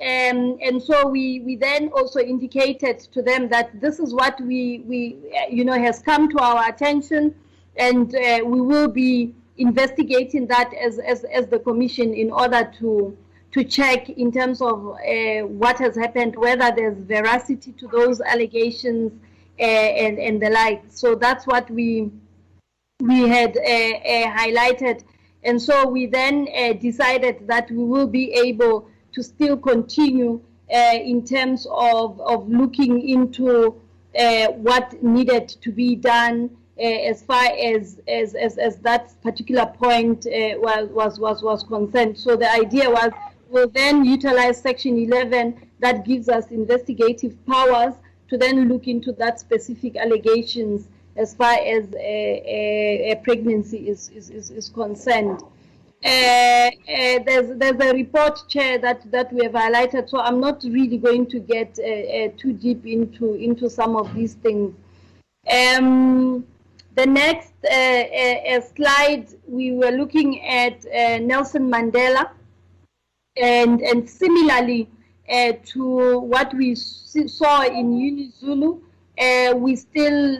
[0.00, 4.84] Um, and so we, we then also indicated to them that this is what we,
[4.86, 5.16] we
[5.50, 7.34] you know, has come to our attention
[7.76, 13.16] and uh, we will be investigating that as, as, as the commission in order to
[13.50, 19.12] to check in terms of uh, what has happened, whether there's veracity to those allegations
[19.58, 20.82] uh, and, and the like.
[20.88, 22.10] So that's what we
[23.00, 25.04] we had uh, uh highlighted.
[25.44, 30.42] And so we then uh, decided that we will be able to still continue
[30.74, 33.80] uh, in terms of, of looking into
[34.56, 40.58] what needed to be done as far as, as, as, as that particular point uh,
[40.58, 42.16] was, was, was, was concerned.
[42.16, 43.10] So the idea was
[43.48, 47.94] we'll then utilize Section 11 that gives us investigative powers
[48.28, 54.10] to then look into that specific allegations as far as a, a, a pregnancy is,
[54.10, 55.42] is, is, is concerned.
[56.04, 56.70] Uh, uh,
[57.26, 61.26] there's there's a report chair that that we have highlighted so i'm not really going
[61.26, 64.72] to get uh, uh too deep into into some of these things
[65.50, 66.46] um,
[66.98, 72.30] the next uh, uh, slide, we were looking at uh, Nelson Mandela,
[73.36, 74.88] and, and similarly
[75.64, 78.80] to what we saw in UniZulu,
[79.60, 80.38] we still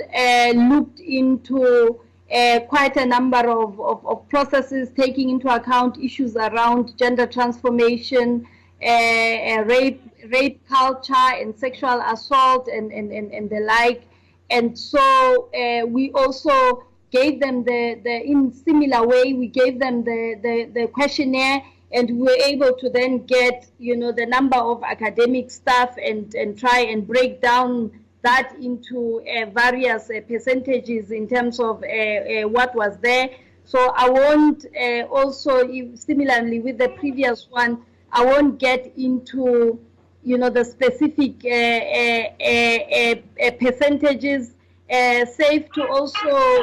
[0.69, 2.01] looked into
[2.35, 8.45] uh, quite a number of, of, of, processes taking into account issues around gender transformation,
[8.83, 14.09] uh, uh, rape, rape culture and sexual assault and, and, and, and the like.
[14.51, 20.05] And so uh, we also gave them the, the, in similar way, we gave them
[20.05, 24.59] the, the, the questionnaire and we were able to then get, you know, the number
[24.59, 27.91] of academic staff and, and try and break down
[28.23, 33.31] that into uh, various uh, percentages in terms of uh, uh what was there.
[33.65, 35.63] So I won't uh, also,
[35.95, 37.83] similarly with the previous one,
[38.13, 39.79] I won't get into
[40.23, 43.15] you know, the specific uh, uh,
[43.47, 44.55] uh, percentages.
[44.91, 46.63] safe to also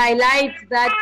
[0.00, 0.94] highlight that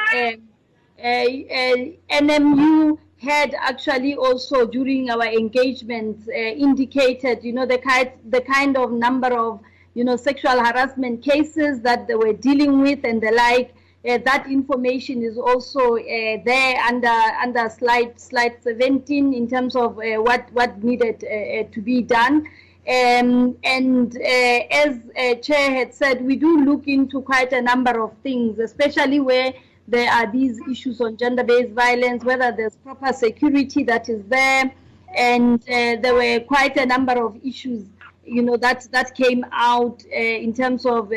[2.11, 8.77] NMU had actually also during our engagement uh, indicated, you know, the kind, the kind
[8.77, 9.61] of number of,
[9.95, 13.75] you know, sexual harassment cases that they were dealing with and the like.
[14.07, 17.09] Uh, that information is also uh, there under
[17.43, 22.03] under slide slide 17 in terms of uh, what what needed uh, uh, to be
[22.03, 22.47] done.
[22.87, 25.01] Um, and uh, as
[25.41, 29.55] Chair had said, we do look into quite a number of things, especially where
[29.89, 34.71] there are these issues on gender-based violence, whether there's proper security that is there,
[35.17, 37.87] and there were quite a number of issues,
[38.23, 41.11] you know, that that came out in terms of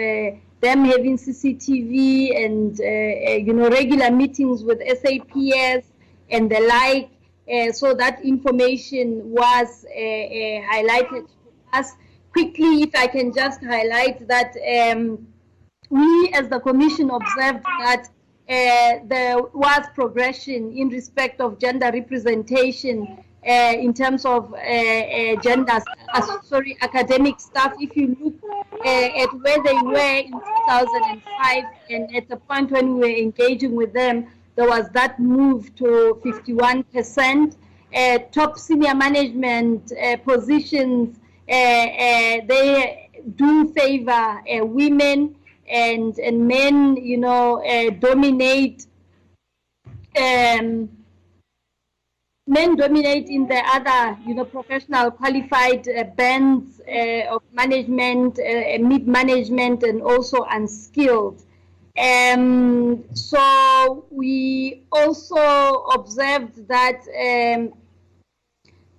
[0.61, 5.87] them having CCTV and uh, uh, you know regular meetings with SAPS
[6.29, 7.09] and the like.
[7.49, 11.93] Uh, so that information was uh, uh, highlighted to us.
[12.33, 14.53] Quickly, if I can just highlight that
[14.91, 15.27] um,
[15.89, 18.09] we as the Commission observed that
[18.49, 25.79] uh, there was progression in respect of gender representation in terms of uh, uh, gender,
[26.13, 27.73] uh, sorry, academic staff.
[27.79, 28.35] If you look
[28.85, 33.75] uh, at where they were in 2005 and at the point when we were engaging
[33.75, 37.55] with them, there was that move to 51%.
[37.95, 41.17] Uh, top senior management uh, positions,
[41.47, 45.35] they do favor women
[45.69, 47.63] and, and men, you know,
[47.99, 48.87] dominate
[50.17, 50.89] um,
[52.47, 58.77] men dominate in the other, you know, professional qualified uh, bands uh, of management, uh,
[58.79, 61.43] mid-management, and also unskilled.
[61.97, 67.73] Um, so we also observed that um,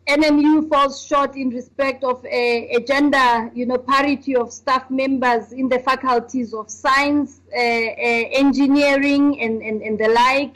[0.09, 5.53] NMU falls short in respect of a, a, gender, you know, parity of staff members
[5.53, 10.55] in the faculties of science, uh, uh, engineering, and, and, and the like.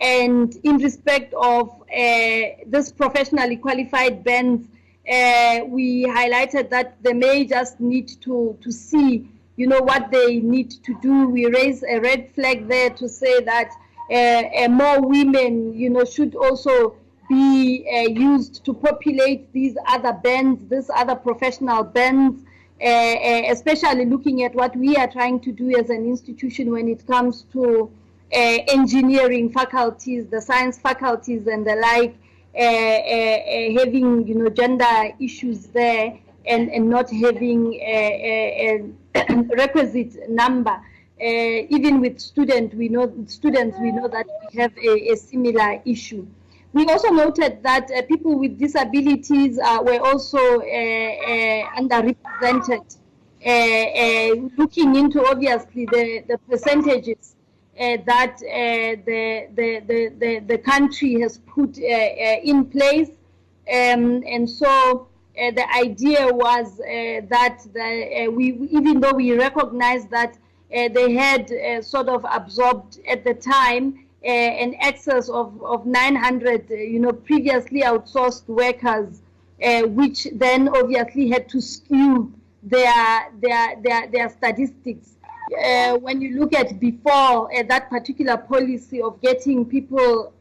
[0.00, 4.66] And in respect of uh, this professionally qualified bands,
[5.10, 10.40] uh, we highlighted that they may just need to, to see, you know, what they
[10.40, 11.28] need to do.
[11.28, 13.70] We raise a red flag there to say that
[14.10, 16.96] uh, more women, you know, should also
[17.28, 22.42] be uh, used to populate these other bands, these other professional bands,
[22.82, 26.88] uh, uh, especially looking at what we are trying to do as an institution when
[26.88, 27.99] it comes to uh,
[28.32, 32.14] engineering faculties, the science faculties and the like,
[32.52, 39.42] uh, uh, having you know gender issues there and, and not having a, a, a
[39.56, 40.76] requisite number.
[41.20, 46.26] even with student, we know students, we know that we have a, a similar issue.
[46.72, 52.96] We also noted that uh, people with disabilities uh, were also uh, underrepresented.
[54.58, 57.39] looking into obviously the, the percentages uh,
[57.80, 63.08] that uh, the, the, the, the, country has put uh, in place.
[63.72, 70.36] Um, and so the idea was that the, we, even though we recognize that
[70.70, 71.50] they had
[71.82, 77.10] sort of absorbed at the time uh, an excess of, of 900, uh, you know,
[77.10, 79.22] previously outsourced workers,
[79.64, 82.30] uh, which then obviously had to skew
[82.62, 85.16] their, their, their, their statistics
[85.52, 90.32] uh, when you look at before uh, that particular policy of getting people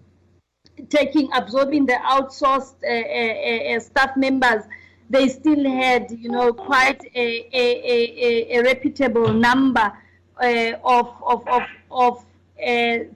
[0.89, 4.63] taking absorbing the outsourced uh, uh, uh staff members
[5.09, 9.91] they still had you know quite a, a, a, a reputable number
[10.41, 12.25] uh, of of of, of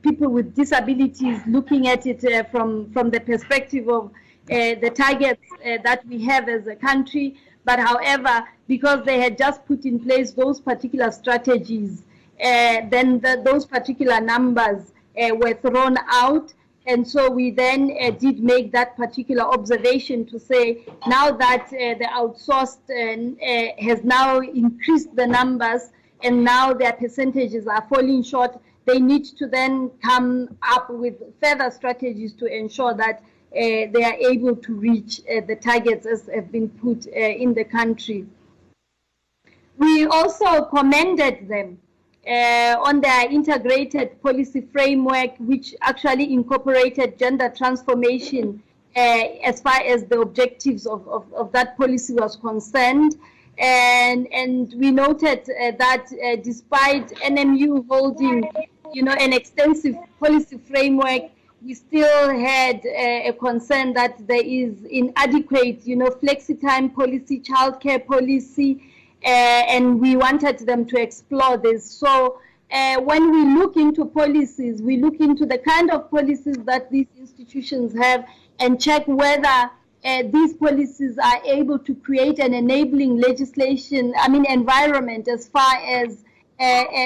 [0.01, 4.11] people with disabilities looking at it from from the perspective of
[4.47, 5.41] the targets
[5.83, 10.31] that we have as a country but however, because they had just put in place
[10.31, 12.03] those particular strategies,
[12.39, 14.91] uh, then the, those particular numbers
[15.21, 16.53] uh, were thrown out.
[16.85, 21.97] And so we then uh, did make that particular observation to say now that uh,
[21.97, 25.91] the outsourced uh, uh, has now increased the numbers
[26.23, 31.71] and now their percentages are falling short, they need to then come up with further
[31.71, 33.23] strategies to ensure that
[33.53, 37.63] they are able to reach uh, the targets as have been put uh, in the
[37.63, 38.25] country.
[39.77, 41.79] We also commended them
[42.27, 48.63] uh, on their integrated policy framework, which actually incorporated gender transformation
[48.95, 48.99] uh,
[49.43, 53.17] as far as the objectives of, of, of, that policy was concerned.
[53.57, 56.07] And, and we noted uh, that
[56.43, 58.49] despite NMU holding
[58.93, 61.23] you know, an extensive policy framework,
[61.63, 67.39] we still had a, a concern that there is inadequate, you know, flexi time policy,
[67.39, 68.83] childcare policy,
[69.23, 71.85] uh, and we wanted them to explore this.
[71.85, 72.41] So
[72.71, 77.07] uh, when we look into policies, we look into the kind of policies that these
[77.17, 78.25] institutions have
[78.59, 79.71] and check whether
[80.05, 85.75] uh, these policies are able to create an enabling legislation, I mean, environment as far
[85.85, 86.25] as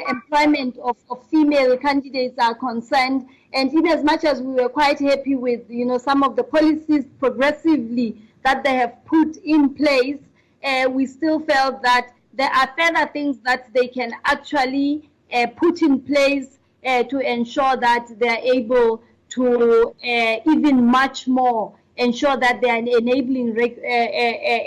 [0.09, 3.27] employment of, of female candidates are concerned.
[3.53, 6.43] And in as much as we were quite happy with, you know, some of the
[6.43, 10.19] policies progressively that they have put in place,
[10.63, 15.81] uh, we still felt that there are further things that they can actually uh, put
[15.81, 22.37] in place uh, to ensure that they are able to uh, even much more ensure
[22.37, 23.57] that their enabling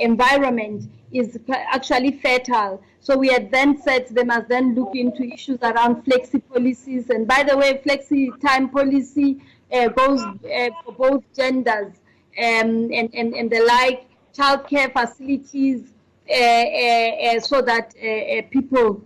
[0.00, 2.82] environment is actually fertile.
[3.00, 7.10] So we had then said they must then look into issues around flexi policies.
[7.10, 9.40] And by the way, flexi time policy
[9.72, 11.92] uh, goes uh, for both genders
[12.38, 15.92] um, and, and, and the like, childcare facilities,
[16.30, 19.02] uh, uh, uh so that uh, people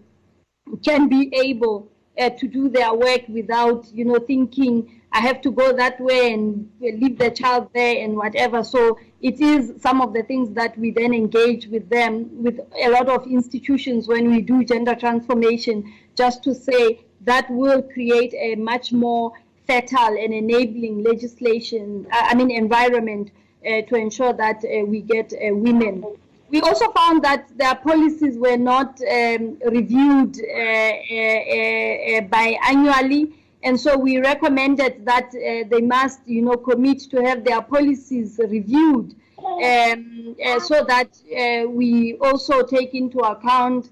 [0.85, 1.89] can be able
[2.39, 6.69] to do their work without, you know, thinking I have to go that way and
[6.81, 8.65] leave the child there and whatever.
[8.65, 12.89] So it is some of the things that we then engage with them, with a
[12.91, 18.57] lot of institutions when we do gender transformation, just to say that will create a
[18.57, 19.33] much more
[19.69, 23.31] fertile and enabling legislation, I mean environment
[23.65, 26.05] uh, to ensure that uh, we get uh, women.
[26.51, 31.39] We also found that their policies were not um, reviewed uh, uh,
[32.11, 33.33] uh, biannually
[33.65, 38.39] and so we recommended that uh, they must, you know, commit to have their policies
[38.39, 43.91] reviewed um, uh, so that uh, we also take into account,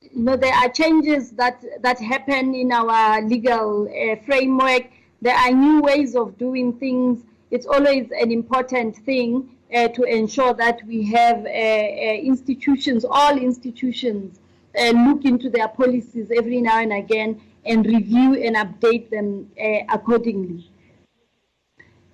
[0.00, 4.84] you know, there are changes that, that happen in our legal uh, framework.
[5.20, 7.24] There are new ways of doing things.
[7.50, 14.38] It's always an important thing uh, to ensure that we have uh, institutions, all institutions,
[14.76, 20.70] look into their policies every now and again and review and update them uh, accordingly.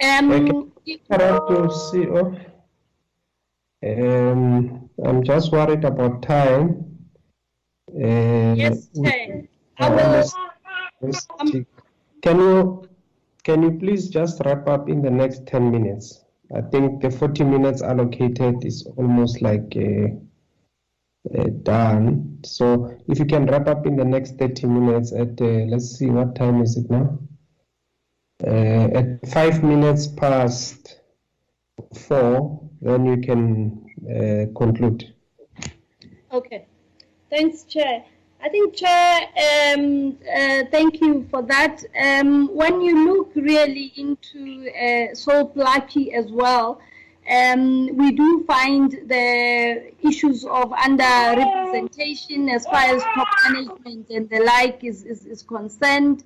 [0.03, 2.07] Um, to see.
[2.07, 2.37] Oh.
[3.85, 6.99] Um, I'm just worried about time.
[7.95, 9.45] Uh, yes, Chair.
[9.79, 10.25] I will,
[11.39, 11.67] um,
[12.23, 12.89] can you
[13.45, 16.25] can you please just wrap up in the next 10 minutes?
[16.55, 20.09] I think the 40 minutes allocated is almost like uh,
[21.37, 22.39] uh, done.
[22.45, 26.07] So if you can wrap up in the next 30 minutes at, uh, let's see,
[26.07, 27.19] what time is it now?
[28.47, 31.01] Uh, at five minutes past
[31.95, 35.13] four, then you can uh, conclude.
[36.33, 36.67] Okay.
[37.31, 38.05] Thanks, Chair.
[38.41, 39.21] I think, Chair,
[39.75, 41.83] um, uh, thank you for that.
[42.01, 46.81] Um, when you look really into uh, Sol Plaatje as well,
[47.31, 54.41] um, we do find the issues of underrepresentation as far as top management and the
[54.41, 56.25] like is, is, is concerned.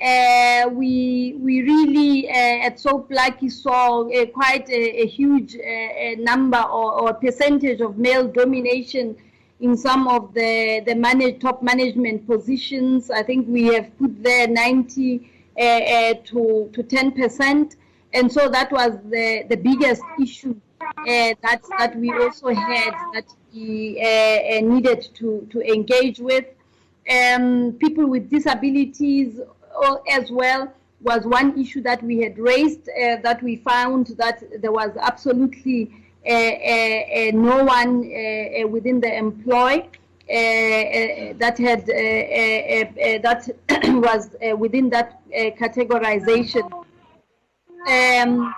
[0.00, 6.16] Uh, we we really uh, at Sol Plaatje saw uh, quite a, a huge uh,
[6.18, 9.16] number or, or, percentage of male domination
[9.60, 13.08] in some of the the manage, top management positions.
[13.08, 17.76] I think we have put there 90 uh, uh, to to 10 percent.
[18.14, 23.24] And so that was the, the biggest issue uh, that, that we also had that
[23.52, 26.46] we uh, uh, needed to, to engage with.
[27.10, 29.40] Um, people with disabilities
[30.10, 34.72] as well was one issue that we had raised uh, that we found that there
[34.72, 35.92] was absolutely
[36.26, 38.00] uh, uh, no one
[38.70, 39.86] within the employ
[40.26, 43.48] that had that
[44.00, 45.20] was within that
[45.58, 46.83] categorization
[47.88, 48.54] um,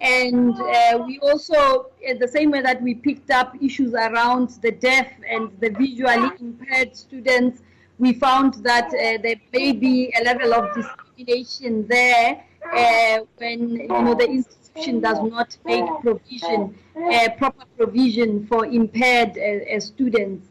[0.00, 4.72] and uh, we also, in the same way that we picked up issues around the
[4.72, 7.62] deaf and the visually impaired students,
[7.98, 13.88] we found that uh, there may be a level of discrimination there uh, when you
[13.88, 16.76] know the institution does not make provision,
[17.10, 20.48] uh, proper provision for impaired uh, uh, students.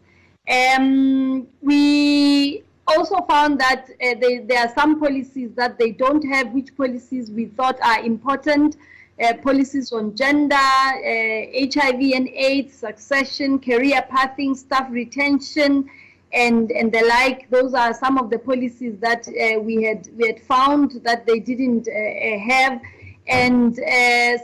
[0.49, 6.52] Um, we also found that uh, they, there are some policies that they don't have,
[6.54, 8.78] which policies we thought are important.
[9.24, 15.90] Uh, policies on gender, uh, HIV and AIDS, succession, career pathing, staff retention,
[16.34, 17.50] and, and the like.
[17.50, 21.40] Those are some of the policies that uh, we, had, we had found that they
[21.40, 22.82] didn't uh, uh, have.
[23.28, 23.76] And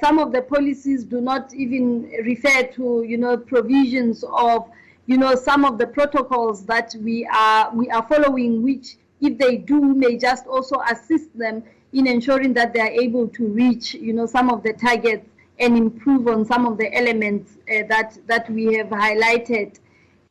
[0.02, 4.72] some of the policies do not even refer to, you know, provisions of
[5.12, 9.58] you know, some of the protocols that we are we are following, which if they
[9.58, 14.14] do may just also assist them in ensuring that they are able to reach, you
[14.14, 15.28] know, some of the targets
[15.60, 19.80] and improve on some of the elements uh, that that we have highlighted.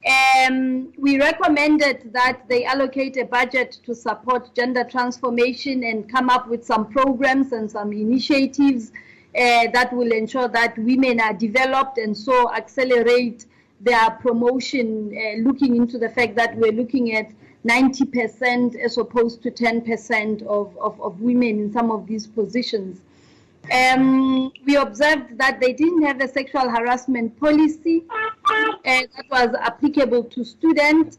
[0.07, 6.49] Um, we recommended that they allocate a budget to support gender transformation and come up
[6.49, 8.93] with some programs and some initiatives
[9.37, 13.45] uh, that will ensure that women are developed and so accelerate
[13.81, 17.31] their promotion, uh, looking into the fact that we're looking at
[17.66, 23.01] 90% as opposed to 10% of, of, of, women in some of these positions.
[23.70, 30.24] Um, we observed that they didn't have a sexual harassment policy uh, that was applicable
[30.24, 31.18] to students,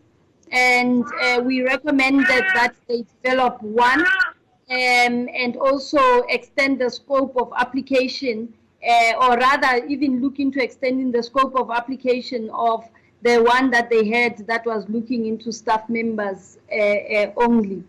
[0.51, 7.53] and uh, we recommended that they develop one um, and also extend the scope of
[7.57, 8.53] application
[8.87, 12.87] uh, or rather even look into extending the scope of application of
[13.21, 17.83] the one that they had that was looking into staff members uh, uh, only.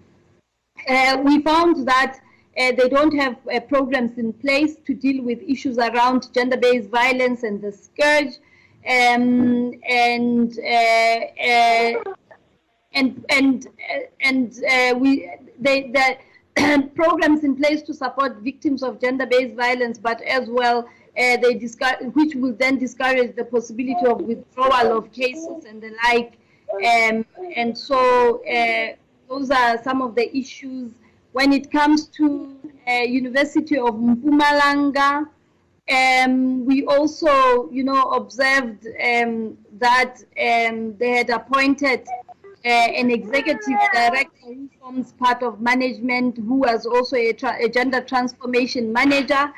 [1.25, 2.19] We found that
[2.57, 3.37] they don't have
[3.69, 8.35] programs in place to deal with issues around gender-based violence and the scourge,
[8.87, 10.59] um, and
[12.95, 16.21] and and and we they that
[16.95, 21.55] programs in place to support victims of gender-based violence, but as well uh, they
[22.15, 26.39] which will then discourage the possibility of withdrawal of cases and the like.
[26.73, 28.97] Um, and so uh,
[29.29, 30.93] those are some of the issues.
[31.33, 32.57] When it comes to
[32.89, 35.29] uh, University of Mpumalanga,
[35.91, 42.07] um, we also, you know, observed um, that um, they had appointed
[42.65, 47.69] uh, an executive director who forms part of management, who was also a, tra- a
[47.69, 49.53] gender transformation manager.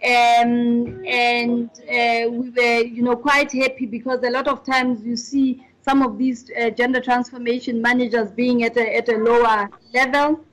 [0.00, 5.16] Um, and uh, we were, you know, quite happy because a lot of times you
[5.16, 10.44] see some of these uh, gender transformation managers being at a, at a lower level.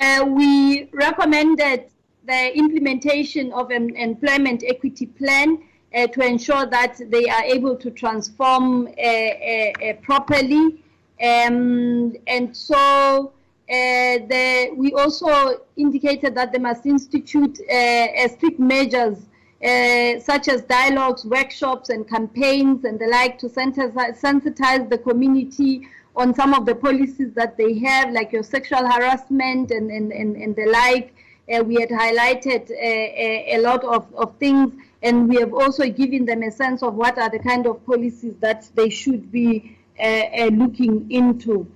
[0.00, 1.90] Uh, we recommended
[2.26, 5.58] the implementation of an employment equity plan
[5.94, 10.82] uh, to ensure that they are able to transform uh, uh, properly.
[11.22, 13.32] Um, and so
[13.68, 19.18] the, we also indicated that they must institute strict measures
[19.64, 26.34] uh, such as dialogues, workshops, and campaigns and the like to sensitize the community on
[26.34, 30.54] some of the policies that they have, like your sexual harassment and, and, and, and
[30.54, 31.14] the like.
[31.52, 35.88] Uh, we had highlighted uh, a, a, lot of, of things, and we have also
[35.88, 39.46] given them a sense of what are the kind of policies that they should be
[39.56, 41.66] uh, uh looking into.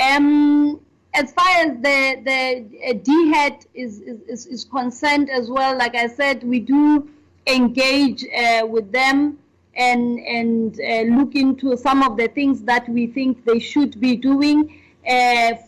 [0.00, 0.80] Um,
[1.12, 6.42] as far as the the uh, is, is, is concerned as well, like I said,
[6.44, 7.08] we do
[7.46, 9.38] engage uh, with them
[9.74, 10.76] and and
[11.16, 14.80] look into some of the things that we think they should be doing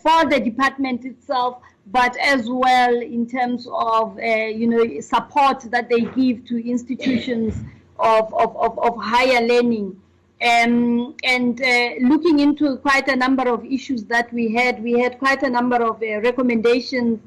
[0.02, 5.88] for the department itself but as well in terms of uh, you know support that
[5.88, 7.54] they give to institutions
[7.98, 10.00] of, of, of, of higher learning.
[10.42, 15.20] Um, and uh, looking into quite a number of issues that we had, we had
[15.20, 17.20] quite a number of uh, recommendations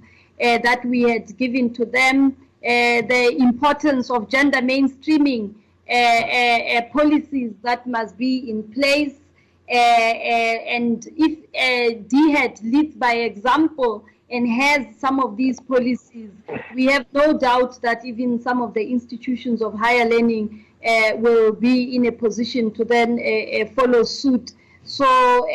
[0.43, 2.35] uh, that we had given to them.
[2.61, 5.53] Uh, the importance of gender mainstreaming
[5.89, 9.13] uh, policies that must be in place.
[9.69, 16.31] and if uh, DHET leads by example, and has some of these policies,
[16.73, 20.64] we have no doubt that even some of the institutions of higher learning uh,
[21.17, 24.53] will be in a position to then uh, uh follow suit.
[24.83, 25.47] So uh,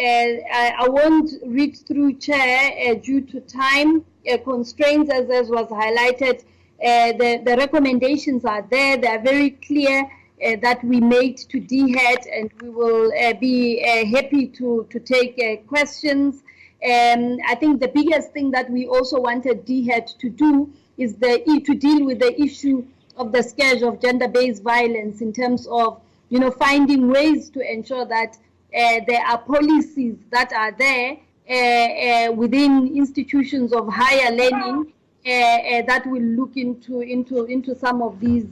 [0.53, 4.05] I, I, won't read through, Chair, uh, due to time
[4.45, 6.43] constraints, as, as was highlighted.
[6.81, 10.11] the, the recommendations are there, they are very clear.
[10.43, 14.99] Uh, that we made to DHET, and we will uh, be uh, happy to, to
[14.99, 16.37] take questions.
[16.83, 21.43] Um, I think the biggest thing that we also wanted DHET to do is the
[21.67, 22.87] to deal with the issue
[23.21, 26.01] of the scourge of gender-based violence in terms of
[26.31, 28.37] you know finding ways to ensure that
[28.75, 31.17] uh, there are policies that are there
[31.51, 34.93] uh, uh, within institutions of higher learning
[35.25, 38.47] that will look into into into some of these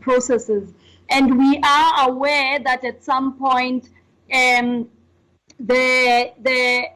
[0.00, 0.72] processes.
[1.10, 3.90] And we are aware that at some point.
[4.32, 4.88] Um,
[5.60, 6.86] the the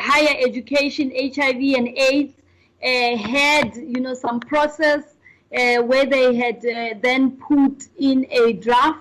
[0.00, 2.34] higher education HIV and AIDS
[2.80, 5.15] had you know some process
[5.82, 9.00] where they had uh, then put in a draft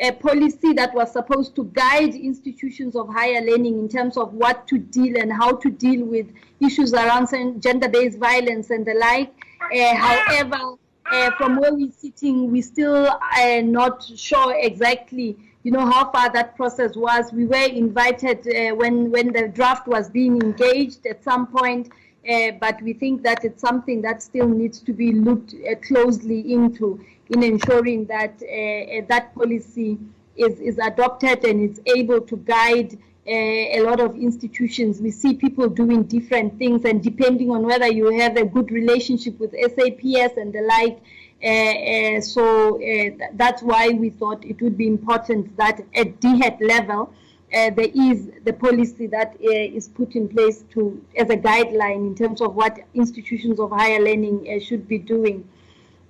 [0.00, 4.66] a policy that was supposed to guide institutions of higher learning in terms of what
[4.68, 6.26] to deal and how to deal with
[6.60, 7.28] issues around
[7.60, 9.32] gender-based violence and the like.
[9.74, 10.76] Uh, however,
[11.10, 16.32] uh, from where we're sitting, we still are not sure exactly you know how far
[16.32, 17.32] that process was.
[17.32, 21.90] We were invited uh, when when the draft was being engaged at some point,
[22.28, 26.52] uh, but we think that it's something that still needs to be looked uh, closely
[26.52, 29.98] into in ensuring that uh, uh, that policy
[30.36, 32.98] is is adopted and it's able to guide.
[33.26, 37.86] Uh, a lot of institutions, we see people doing different things, and depending on whether
[37.86, 40.98] you have a good relationship with SAPS and the like,
[41.44, 47.12] uh, so uh, that's why we thought it would be important that at DHET level,
[47.54, 52.06] uh, there is the policy that uh, is put in place to as a guideline
[52.06, 55.48] in terms of what institutions of higher learning uh, should be doing.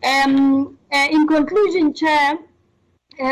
[0.04, 2.38] Um, in conclusion, Chair,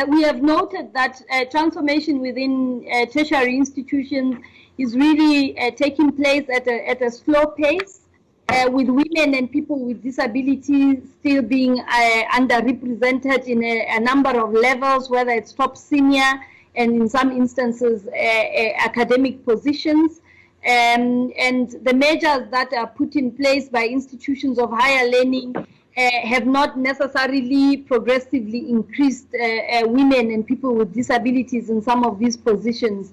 [0.09, 4.36] we have noted that transformation within tertiary institutions
[4.76, 8.00] is really taking place at a, at a slow pace
[8.48, 14.30] uh, with women and people with disabilities still being uh, underrepresented in a, a, number
[14.40, 16.40] of levels, whether it's top senior
[16.77, 20.20] and in some instances uh, uh academic positions.
[20.66, 26.11] Um, and the measures that are put in place by institutions of higher learning uh,
[26.24, 32.37] have not necessarily progressively increased uh, women and people with disabilities in some of these
[32.37, 33.12] positions.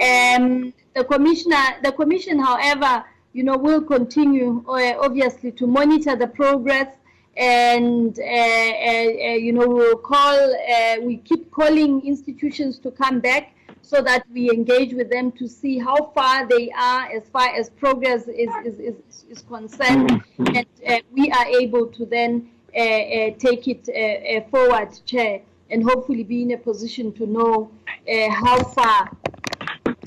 [0.00, 6.26] Um, the commissioner, the commission, however, you know, we'll continue, uh, obviously, to monitor the
[6.26, 6.94] progress
[7.36, 10.54] and uh, uh, uh, you know we'll call
[11.02, 15.78] we keep calling institutions to come back so that we engage with them to see
[15.78, 20.22] how far they are as far as progress is is, is, is concerned
[20.84, 26.58] and we are able to then take it forward chair and hopefully be in a
[26.58, 27.70] position to know
[28.30, 29.10] how far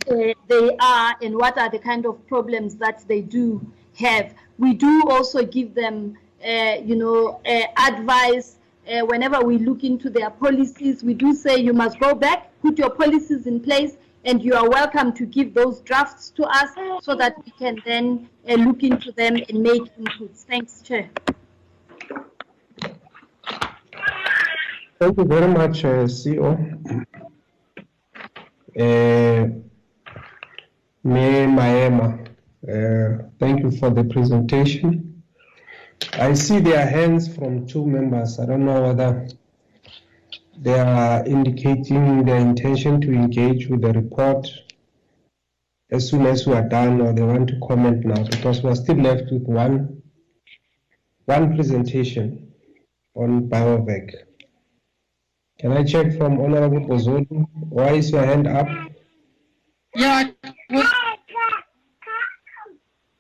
[0.08, 3.60] uh, they are and what are the kind of problems that they do
[3.98, 4.36] have.
[4.60, 8.58] We do also give them uh, you know, uh, advice.
[8.88, 12.78] Uh, whenever we look into their policies, we do say you must go back, put
[12.78, 16.70] your policies in place, and you are welcome to give those drafts to us
[17.02, 20.44] so that we can then look into them and make inputs.
[20.44, 21.10] Thanks, Chair.
[25.00, 26.52] Thank you very much, uh, CEO.
[28.78, 29.48] Uh,
[31.06, 32.28] Maema,
[32.68, 35.15] uh, thank you for the presentation.
[36.14, 38.40] I see their hands from two members.
[38.40, 39.28] I don't know whether
[40.58, 44.48] they are indicating their intention to engage with the report
[45.92, 48.76] as soon as we are done or they want to comment now because we are
[48.76, 50.02] still left with one
[51.26, 52.54] one presentation
[53.16, 54.12] on BioVac.
[55.60, 57.28] Can I check from Honorable Bozzoli?
[57.70, 58.68] Why is your hand up?
[59.96, 60.30] Yeah,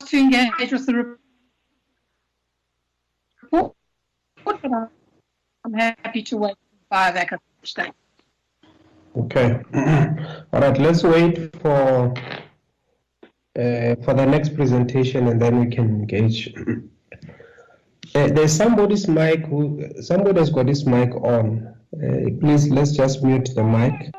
[0.05, 1.24] to engage with the report
[4.43, 4.59] but
[5.63, 6.55] I'm happy to wait
[7.63, 7.91] stage.
[9.17, 9.61] Okay.
[10.53, 10.77] All right.
[10.77, 12.13] Let's wait for
[13.57, 16.53] uh, for the next presentation, and then we can engage.
[18.13, 21.75] Uh, there's somebody's mic who somebody has got his mic on.
[22.01, 24.15] Uh, please let's just mute the mic.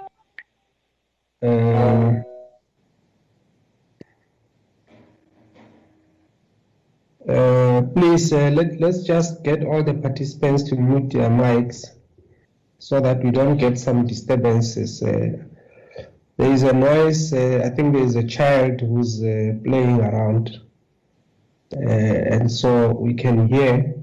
[7.28, 11.84] Uh, please, uh, let, let's just get all the participants to mute their mics
[12.78, 15.02] so that we don't get some disturbances.
[15.02, 15.30] Uh,
[16.36, 20.60] there is a noise, uh, I think there is a child who's uh, playing around.
[21.72, 23.94] and so we can hear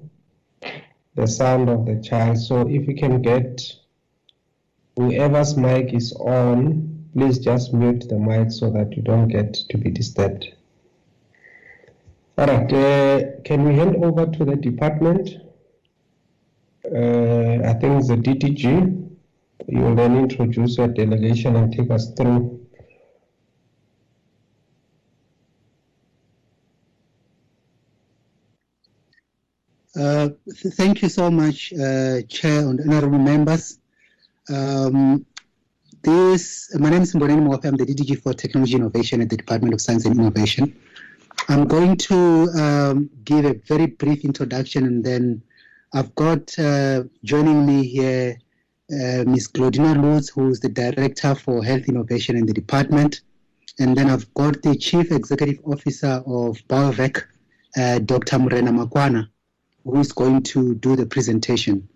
[1.15, 2.38] the sound of the child.
[2.38, 3.61] So if we can get
[4.97, 9.78] whoever's mic is on, please just mute the mic so that you don't get to
[9.78, 10.53] be disturbed.
[12.36, 15.29] All right, uh, can we hand over to the department?
[16.84, 19.09] Uh, I think it's the DDG.
[19.67, 22.59] You will then introduce your delegation and take us through.
[29.95, 30.29] Uh,
[30.59, 33.77] th thank you so much, uh, Chair and honorable members.
[34.49, 35.23] Um,
[36.01, 37.65] this, my name is Mmboneni Muofhe.
[37.65, 40.75] I'm the DDG for Technology Innovation at the Department of Science and Innovation.
[41.49, 45.43] I'm going to um, give a very brief introduction and then
[45.93, 48.37] I've got uh, joining me here
[48.91, 49.49] uh, Ms.
[49.49, 53.21] Glaudina Loots, who is the Director for Health Innovation in the department.
[53.79, 57.23] And then I've got the Chief Executive Officer of BioVac,
[57.77, 58.39] uh, Dr.
[58.39, 59.27] Morena Makhoana,
[59.83, 61.87] who is going to do the presentation.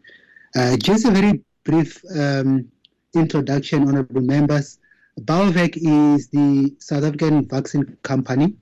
[0.55, 2.69] Uh, just a very brief um,
[3.15, 4.79] introduction, honorable members.
[5.21, 8.55] BioVac is the South African vaccine company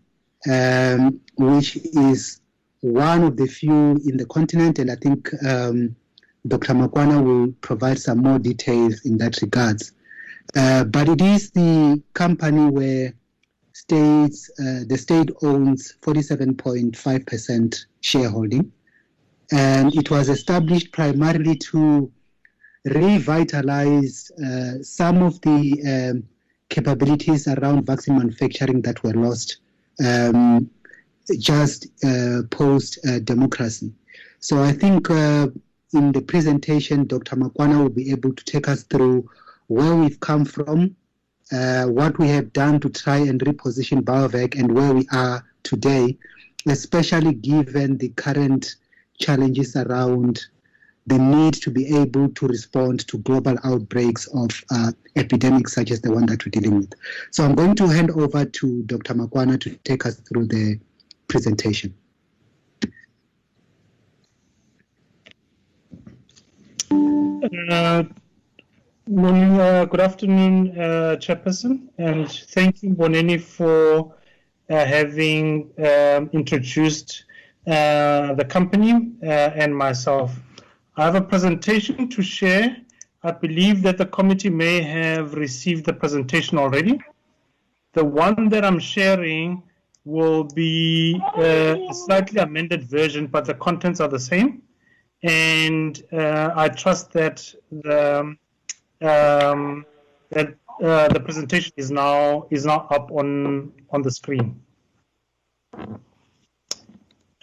[0.49, 2.41] um, which is
[2.81, 5.95] one of the few in the continent, and I think um,
[6.47, 6.73] Dr.
[6.73, 9.93] Makhoana will provide some more details in that regards.
[10.55, 13.13] Uh, but it is the company where
[13.73, 18.71] states, uh, the state owns 47.5% shareholding,
[19.51, 22.11] and it was established primarily to
[22.85, 26.23] revitalize uh, some of the um,
[26.69, 29.57] capabilities around vaccine manufacturing that were lost
[30.03, 30.69] um,
[31.39, 33.93] just uh, post uh, democracy.
[34.39, 35.47] So I think uh,
[35.93, 37.35] in the presentation, Dr.
[37.35, 39.29] Makhoana will be able to take us through
[39.67, 40.95] where we've come from,
[41.51, 46.17] uh, what we have done to try and reposition BioVac, and where we are today,
[46.67, 48.75] especially given the current
[49.17, 50.45] challenges around
[51.07, 56.01] the need to be able to respond to global outbreaks of uh, epidemics such as
[56.01, 56.93] the one that we're dealing with.
[57.31, 59.13] So I'm going to hand over to Dr.
[59.13, 60.79] Makhoana to take us through the
[61.27, 61.93] presentation.
[66.91, 68.03] Uh,
[69.07, 74.15] uh, good afternoon, uh, Chairperson, and thank you, Boneni, for
[74.69, 77.25] uh, having um, introduced
[77.65, 80.35] the company and myself.
[80.97, 82.77] I have a presentation to share.
[83.21, 87.01] I believe that the committee may have received the presentation already.
[87.93, 89.61] The one that I'm sharing
[90.05, 94.61] will be uh, a slightly amended version, but the contents are the same.
[95.23, 98.37] And uh, I trust that the
[99.01, 99.85] um,
[100.29, 104.61] that uh, the presentation is now is now up on on the screen.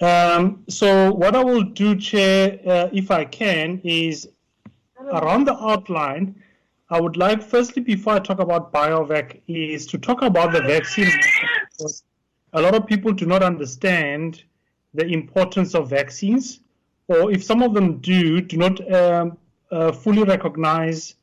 [0.02, 4.28] Um, so what I will do, Chair, uh, if I can, is
[5.12, 6.34] around the outline,
[6.90, 11.08] I would like, firstly, before I talk about BioVac, is to talk about the vaccine.
[12.52, 14.42] A lot of people do not understand
[14.92, 16.60] the importance of vaccines,
[17.06, 19.38] or if some of them do, do not um,
[19.70, 21.14] uh, fully recognize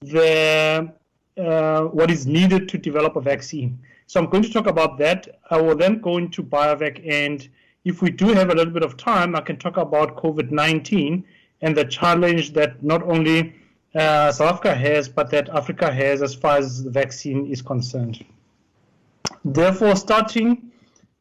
[0.00, 0.92] the
[1.38, 3.78] uh, what is needed to develop a vaccine.
[4.06, 5.40] So I'm going to talk about that.
[5.50, 7.48] I will then go into BioVac, and
[7.86, 11.22] if we do have a little bit of time, I can talk about COVID-19
[11.62, 13.54] and the challenge that not only
[13.94, 18.24] uh, South Africa has, but that Africa has as far as the vaccine is concerned.
[19.44, 20.72] Therefore, starting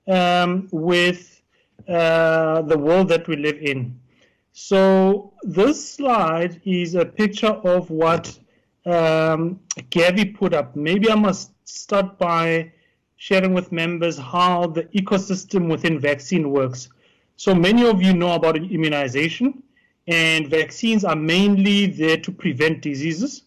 [0.08, 1.40] um, with
[1.88, 4.00] uh, the world that we live in.
[4.52, 8.40] So this slide is a picture of what
[8.88, 9.60] um,
[9.92, 10.76] Gavi put up.
[10.76, 12.72] Maybe I must start by
[13.18, 16.90] sharing with members how the ecosystem within vaccine works.
[17.38, 19.64] So many of you know about immunization,
[20.08, 23.44] and vaccines are mainly there to prevent diseases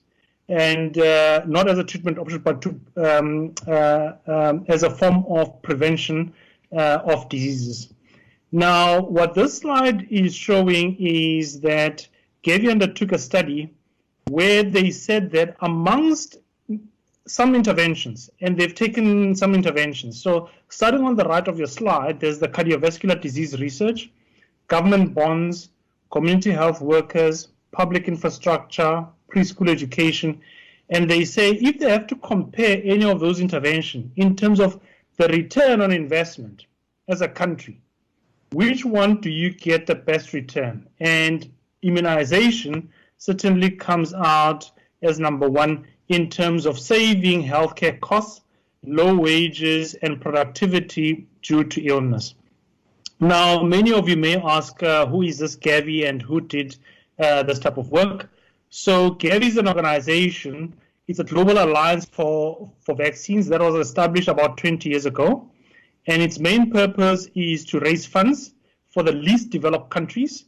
[0.48, 5.24] and uh, not as a treatment option, but to, um, uh, um, as a form
[5.28, 6.32] of prevention
[6.72, 7.92] uh, of diseases.
[8.50, 12.08] Now, what this slide is showing is that
[12.44, 13.74] Gavi undertook a study
[14.28, 16.38] where they said that amongst
[17.28, 20.20] some interventions, and they've taken some interventions.
[20.20, 24.10] So starting on the right of your slide, there's the cardiovascular disease research,
[24.66, 25.70] government bonds,
[26.10, 30.40] community health workers, public infrastructure, preschool education,
[30.90, 34.80] and they say if they have to compare any of those interventions in terms of
[35.18, 36.64] the return on investment
[37.08, 37.78] as a country,
[38.52, 40.88] which one do you get the best return?
[41.00, 41.50] And
[41.82, 44.70] immunization certainly comes out
[45.02, 48.42] as number one in terms of saving healthcare costs,
[48.84, 52.34] low wages, and productivity due to illness.
[53.20, 56.76] Now, many of you may ask, uh, who is this Gavi and who did
[57.18, 58.30] uh, this type of work?
[58.70, 60.74] So Gavi is an organization,
[61.08, 65.50] it's a global alliance for, for vaccines that was established about 20 years ago.
[66.06, 68.54] And its main purpose is to raise funds
[68.90, 70.44] for the least developed countries.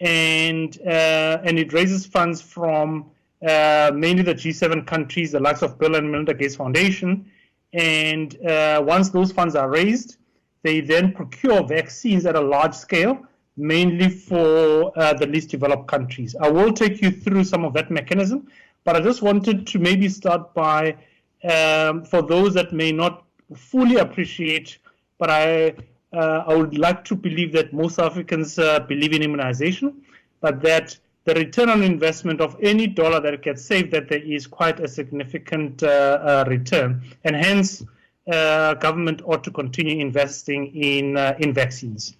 [0.00, 3.10] And, uh, and it raises funds from
[3.44, 7.30] uh, mainly the G7 countries, the likes of Bill and Melinda Gates Foundation.
[7.72, 10.16] And uh, once those funds are raised,
[10.62, 13.18] they then procure vaccines at a large scale,
[13.56, 16.34] mainly for uh, the least developed countries.
[16.40, 18.48] I will take you through some of that mechanism,
[18.84, 20.96] but I just wanted to maybe start by,
[21.44, 23.24] um, for those that may not
[23.54, 24.78] fully appreciate,
[25.18, 25.74] but I,
[26.14, 30.02] uh, I would like to believe that most Africans uh, believe in immunization,
[30.40, 34.46] but that the return on investment of any dollar that gets saved, that there is
[34.46, 37.02] quite a significant uh, uh, return.
[37.24, 37.82] And hence,
[38.30, 42.16] uh, government ought to continue investing in, uh, in vaccines.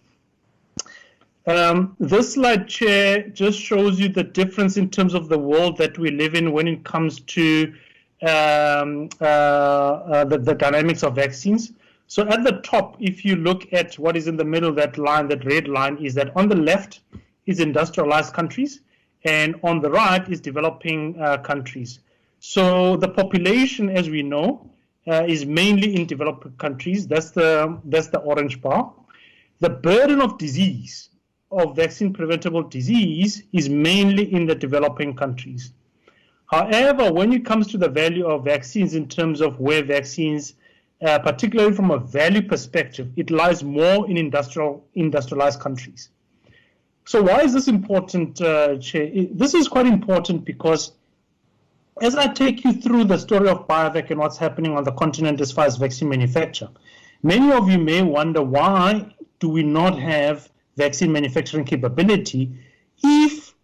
[1.46, 5.98] Um, this slide, Chair, just shows you the difference in terms of the world that
[5.98, 7.74] we live in when it comes to
[8.22, 11.72] um, uh, uh, the, the, dynamics of vaccines.
[12.06, 15.28] So at the top, if you look at what is in the middle, that line,
[15.28, 17.00] that red line, is that on the left
[17.44, 18.80] is industrialized countries,
[19.24, 22.00] and on the right is developing uh, countries.
[22.40, 24.70] So the population, as we know,
[25.06, 27.06] uh, is mainly in developed countries.
[27.06, 28.92] That's the that's the orange bar.
[29.60, 31.10] The burden of disease
[31.50, 35.72] of vaccine preventable disease is mainly in the developing countries.
[36.46, 40.54] However, when it comes to the value of vaccines in terms of where vaccines,
[41.00, 46.10] uh, particularly from a value perspective, it lies more in industrial industrialized countries.
[47.06, 49.10] So why is this important, uh, Chair?
[49.32, 50.92] This is quite important because
[52.00, 55.40] as I take you through the story of BioVac and what's happening on the continent
[55.40, 56.68] as far as vaccine manufacture,
[57.22, 62.50] many of you may wonder why do we not have vaccine manufacturing capability
[63.02, 63.54] if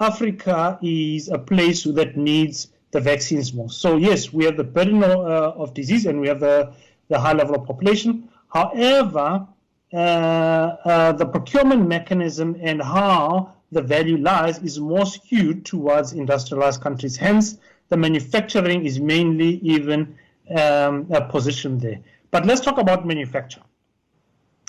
[0.00, 3.70] Africa is a place that needs the vaccines more.
[3.70, 6.72] So yes, we have the burden of, uh, of disease and we have the,
[7.08, 8.28] the high level of population.
[8.48, 9.46] However,
[9.92, 17.16] the procurement mechanism and how the value lies is more skewed towards industrialized countries.
[17.16, 17.58] Hence,
[17.88, 20.16] the manufacturing is mainly even
[20.56, 22.00] um, a position there.
[22.30, 23.62] But let's talk about manufacture.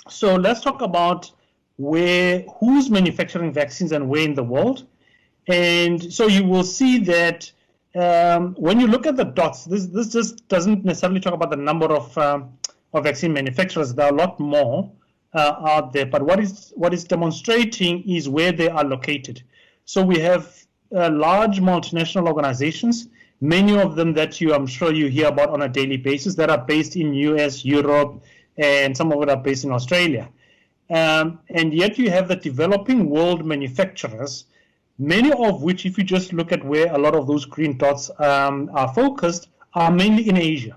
[0.08, 1.30] So let's talk about
[1.76, 4.86] where who's manufacturing vaccines and where in the world.
[5.46, 7.50] And so you will see that
[7.94, 11.56] um, when you look at the dots, this this just doesn't necessarily talk about the
[11.56, 12.52] number of um,
[12.92, 13.94] of vaccine manufacturers.
[13.94, 14.90] There are a lot more
[15.32, 19.42] uh, out there, but what is what is demonstrating is where they are located.
[19.84, 23.08] So we have uh, large multinational organizations,
[23.40, 26.50] many of them that you, I'm sure you hear about on a daily basis, that
[26.50, 28.22] are based in US, Europe,
[28.58, 30.28] and some of it are based in Australia.
[30.90, 34.46] Um, and yet you have the developing world manufacturers,
[34.98, 38.10] many of which, if you just look at where a lot of those green dots
[38.18, 40.76] um, are focused, are mainly in Asia.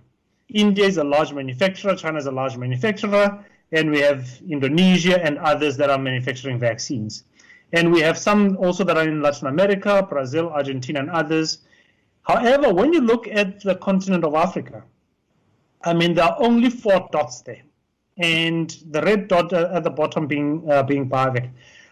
[0.49, 3.43] India is a large manufacturer, China is a large manufacturer,
[3.73, 7.23] and we have Indonesia and others that are manufacturing vaccines.
[7.73, 11.57] And we have some also that are in Latin America, Brazil, Argentina, and others.
[12.21, 14.83] However, when you look at the continent of Africa,
[15.83, 17.63] I mean, there are only four dots there,
[18.17, 21.49] and the red dot at the bottom being uh, being BioVac.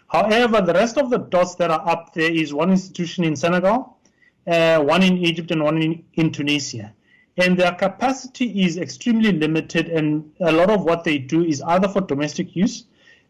[0.07, 3.97] However, the rest of the dots that are up there is one institution in Senegal,
[4.45, 6.93] uh, one in Egypt, and one in, in Tunisia.
[7.37, 11.87] And their capacity is extremely limited, and a lot of what they do is either
[11.87, 12.85] for domestic use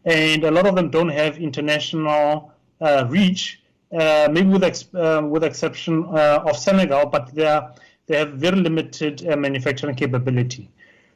[0.05, 3.61] and a lot of them don't have international uh, reach,
[3.97, 7.73] uh, maybe with ex- uh, with exception uh, of Senegal, but they are,
[8.07, 10.69] they have very limited uh, manufacturing capability.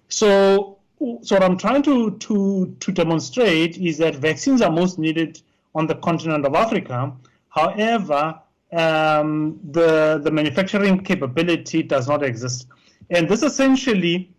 [0.09, 0.77] So,
[1.21, 5.41] so what I'm trying to to to demonstrate is that vaccines are most needed
[5.73, 7.11] on the continent of Africa.
[7.49, 8.39] However,
[8.75, 12.67] um, the the manufacturing capability does not exist,
[13.09, 14.29] and this essentially,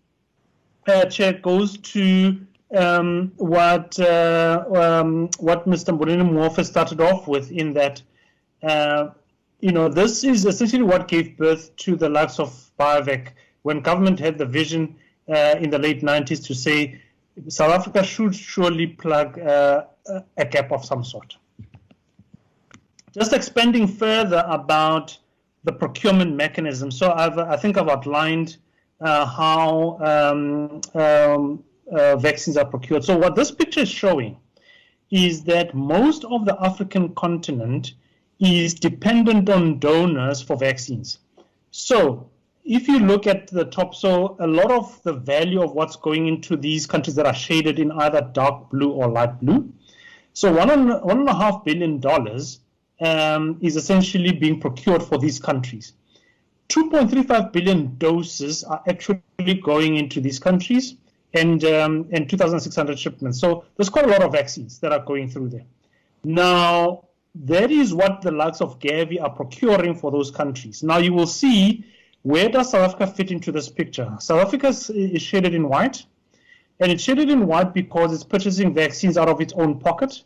[0.87, 2.39] uh, Chair, goes to
[2.75, 5.97] um, what uh, um, what Mr.
[5.97, 8.03] Mmboneni Muofhe started off with in that,
[8.63, 9.09] uh,
[9.61, 13.29] you know, this is essentially what gave birth to the likes of BioVac
[13.63, 14.97] when government had the vision
[15.29, 17.01] uh, in the late 90s to say
[17.49, 19.85] South Africa should surely plug uh,
[20.37, 21.37] a gap of some sort.
[23.17, 25.17] Just expanding further about
[25.65, 26.91] the procurement mechanism.
[26.91, 28.59] So I've, I think I've outlined
[29.01, 33.05] uh, how um, um, uh, vaccines are procured.
[33.05, 34.37] So what this picture is showing
[35.11, 37.95] is that most of the African continent
[38.39, 41.21] is dependent on donors for vaccines.
[41.71, 42.29] So
[42.65, 46.27] if you look at the top, so a lot of the value of what's going
[46.27, 49.73] into these countries that are shaded in either dark blue or light blue.
[50.35, 52.61] So one and, one and a half billion dollars
[53.01, 55.93] um, is essentially being procured for these countries.
[56.69, 59.21] 2.35 billion doses are actually
[59.63, 60.97] going into these countries
[61.35, 63.39] and um, and 2,600 shipments.
[63.41, 65.65] So there's quite a lot of vaccines that are going through there.
[66.25, 67.05] Now
[67.45, 70.83] that is what the likes of Gavi are procuring for those countries.
[70.83, 71.85] Now you will see
[72.23, 74.13] where does South Africa fit into this picture.
[74.19, 76.05] South Africa is shaded in white,
[76.81, 80.25] and it's shaded in white because it's purchasing vaccines out of its own pocket,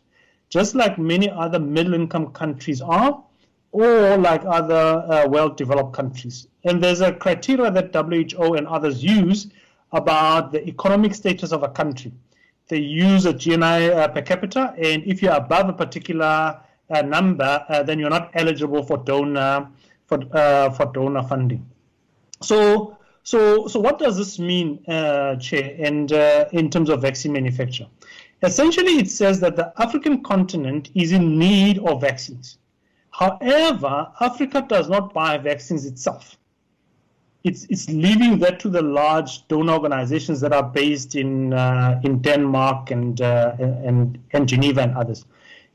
[0.51, 3.23] just like many other middle-income countries are,
[3.71, 6.47] or like other uh, well-developed countries.
[6.65, 9.47] And there's a criteria that WHO and others use
[9.93, 12.11] about the economic status of a country.
[12.67, 17.65] They use a GNI uh, per capita, and if you're above a particular uh, number,
[17.69, 19.69] uh, then you're not eligible for donor
[20.05, 21.65] for uh, for donor funding.
[22.41, 26.11] So, so, so what does this mean, uh, Chair, and
[26.51, 27.87] in terms of vaccine manufacture?
[28.43, 32.57] Essentially, it says that the African continent is in need of vaccines.
[33.11, 36.37] However, Africa does not buy vaccines itself
[37.43, 42.19] it's it's leaving that to the large donor organizations that are based in uh, in
[42.19, 45.25] Denmark and, uh, and and Geneva and others.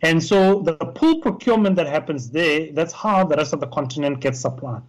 [0.02, 4.20] And so the pool procurement that happens there, that's how the rest of the continent
[4.20, 4.82] gets supplied.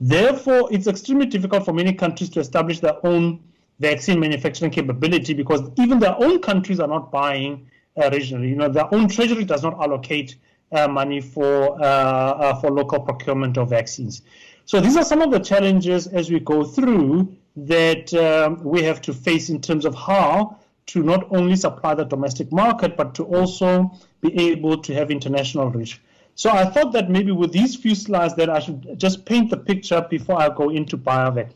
[0.00, 3.40] Therefore, it's extremely difficult for many countries to establish their own
[3.80, 8.48] vaccine manufacturing capability because even their own countries are not buying uh, regionally.
[8.48, 10.36] You know, their own treasury does not allocate
[10.72, 14.22] uh, money for uh, uh, for local procurement of vaccines.
[14.64, 19.00] So these are some of the challenges as we go through that um, we have
[19.02, 23.24] to face in terms of how to not only supply the domestic market, but to
[23.24, 23.90] also
[24.20, 26.00] be able to have international reach.
[26.34, 29.56] So I thought that maybe with these few slides that I should just paint the
[29.56, 31.50] picture before I go into BioVac.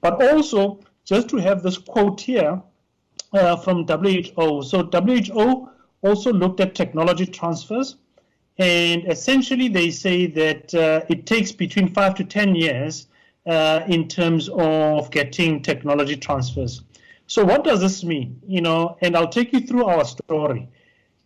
[0.00, 0.78] But also
[1.08, 2.60] just to have this quote here
[3.32, 4.62] uh, from WHO.
[4.62, 5.68] So WHO
[6.02, 7.96] also looked at technology transfers
[8.58, 13.06] and essentially, they say that uh, it takes between five to 10 years
[13.46, 16.82] uh, in terms of getting technology transfers.
[17.28, 18.40] So what does this mean?
[18.46, 20.68] You know, and I'll take you through our story.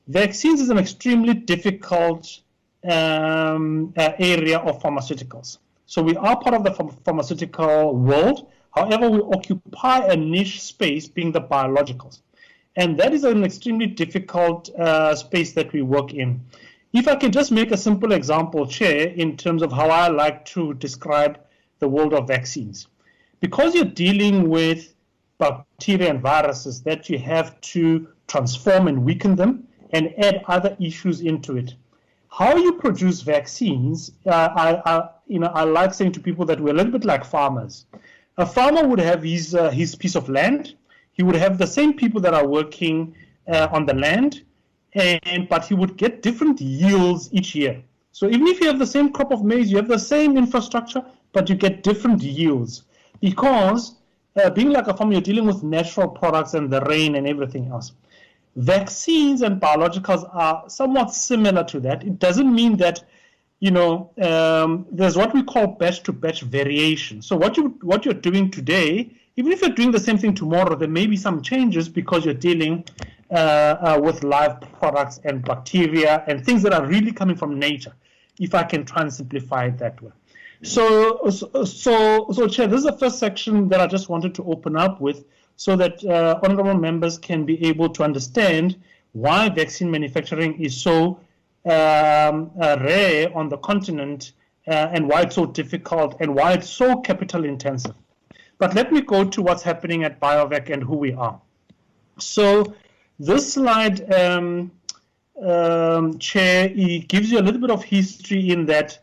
[0.09, 2.41] Vaccines is an extremely difficult
[2.85, 5.59] um, uh, area of pharmaceuticals.
[5.87, 8.51] So we are part of the pharmaceutical world.
[8.75, 12.21] However, we occupy a niche space being the biologicals.
[12.77, 16.41] And that is an extremely difficult uh, space that we work in.
[16.93, 20.45] If I can just make a simple example, Chair, in terms of how I like
[20.47, 21.39] to describe
[21.81, 22.89] the world of vaccines.
[23.41, 24.95] Because you're dealing with
[25.39, 31.21] bacteria and viruses that you have to transform and weaken them and add other issues
[31.21, 31.75] into it.
[32.29, 36.61] How you produce vaccines, uh, I, I, you know, I like saying to people that
[36.61, 37.87] we're a little bit like farmers.
[38.39, 40.75] A farmer would have his, uh, his piece of land.
[41.13, 43.15] He would have the same people that are working
[43.47, 44.43] uh, on the land,
[44.95, 47.83] and but he would get different yields each year.
[48.13, 51.05] So even if you have the same crop of maize, you have the same infrastructure,
[51.33, 52.85] but you get different yields
[53.21, 53.97] because
[54.37, 57.69] uh, being like a farmer, you're dealing with natural products and the rain and everything
[57.69, 57.93] else.
[58.57, 62.05] Vaccines and biologicals are somewhat similar to that.
[62.05, 63.03] It doesn't mean that,
[63.63, 67.23] you know, um, there's what we call batch-to-batch variation.
[67.23, 70.75] So what you what you're doing today, even if you're doing the same thing tomorrow,
[70.75, 72.85] there may be some changes because you're dealing
[73.31, 77.95] uh, uh, with live products and bacteria and things that are really coming from nature.
[78.41, 80.11] If I can try and simplify it that way.
[80.65, 84.77] So, so, so, Chair, this is the first section that I just wanted to open
[84.77, 85.25] up with
[85.55, 88.77] so that uh, honorable members can be able to understand
[89.13, 91.21] why vaccine manufacturing is so
[91.65, 94.33] um, rare on the continent
[94.67, 97.95] uh, and why it's so difficult and why it's so capital intensive.
[98.59, 101.41] But let me go to what's happening at BioVac and who we are.
[102.19, 102.75] So
[103.19, 104.71] this slide, um,
[105.43, 108.99] um, Chair, it gives you a little bit of history in that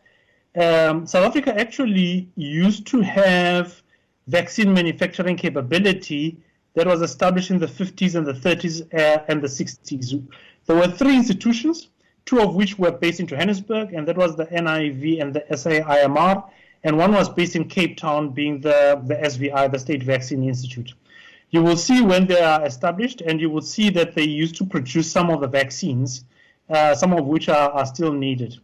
[0.56, 3.82] um, South Africa actually used to have
[4.26, 6.36] vaccine manufacturing capability
[6.74, 10.26] that was established in the 50s and the 30s uh, and the 60s.
[10.66, 11.88] There were three institutions,
[12.26, 16.44] two of which were based in Johannesburg, and that was the NIV and the SAIMR,
[16.84, 20.94] and one was based in Cape Town, being the, the SVI, the State Vaccine Institute.
[21.50, 24.64] You will see when they are established, and you will see that they used to
[24.64, 26.24] produce some of the vaccines,
[26.68, 28.56] uh, some of which are, are still needed.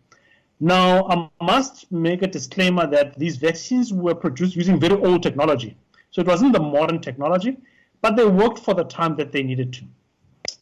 [0.61, 5.77] Now, I must make a disclaimer that these vaccines were produced using very old technology.
[6.11, 7.59] So it wasn't the modern technology,
[8.01, 9.85] but they worked for the time that they needed to.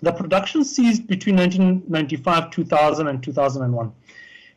[0.01, 3.93] The production ceased between 1995, 2000, and 2001.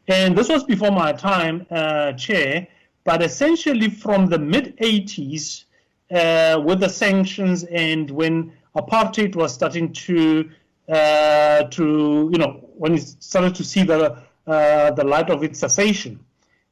[0.08, 2.68] And this was before my time, uh, Chair,
[3.04, 5.66] but essentially from the mid 80s,
[6.12, 10.50] uh, with the sanctions and when apartheid was starting to,
[10.90, 14.18] uh, to you know, when you started to see the
[14.48, 16.20] uh, the light of its cessation.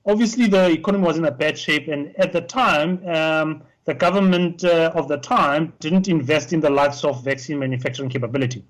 [0.05, 4.63] Obviously, the economy was in a bad shape, and at the time, um, the government
[4.63, 8.63] uh, of the time didn't invest in the likes of vaccine manufacturing capability.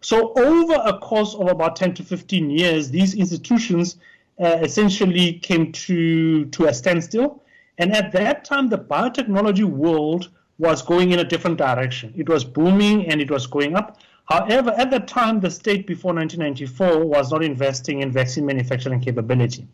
[0.00, 3.96] So, over a course of about 10 to 15 years, these institutions
[4.40, 7.42] uh, essentially came to, to a standstill.
[7.78, 12.12] And at that time, the biotechnology world was going in a different direction.
[12.16, 13.98] It was booming and it was going up.
[14.24, 19.66] However, at that time, the state before 1994 was not investing in vaccine manufacturing capability.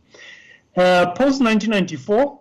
[0.76, 2.40] Uh, Post 1994,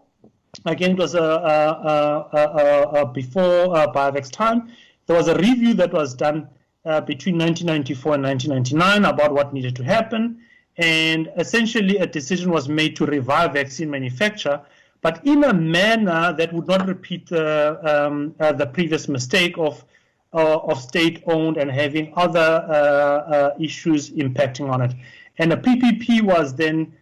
[0.66, 4.72] again, it was a, a, a, a before uh, BioVac's time,
[5.06, 6.50] there was a review that was done
[6.86, 10.42] uh, between 1994 and 1999 about what needed to happen.
[10.78, 14.62] And essentially, a decision was made to revive vaccine manufacture,
[15.02, 19.84] but in a manner that would not repeat the, um, uh, the previous mistake of
[20.34, 24.94] uh, of state-owned and having other uh, uh, issues impacting on it.
[25.38, 26.94] And a PPP was then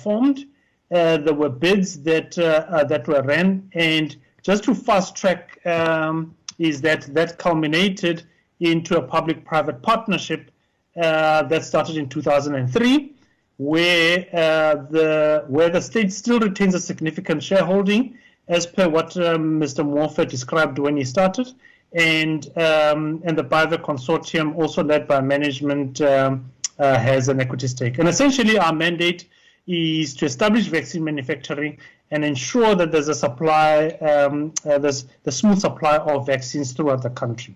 [0.00, 0.46] formed.
[0.90, 7.02] There were bids that that were ran, and just to fast track um, is that
[7.14, 8.24] that culminated
[8.60, 10.50] into a public-private partnership
[10.94, 13.14] that started in 2003
[13.58, 18.16] where uh, the where the state still retains a significant shareholding,
[18.46, 19.84] as per what um, Mr.
[19.84, 21.48] Muofhe described when he started,
[21.92, 27.66] and um, and the BioVac consortium, also led by management, um, uh, has an equity
[27.66, 27.98] stake.
[27.98, 29.28] And essentially, our mandate
[29.68, 31.78] is to establish vaccine manufacturing
[32.10, 37.02] and ensure that there's a supply, um, uh, there's the smooth supply of vaccines throughout
[37.02, 37.54] the country.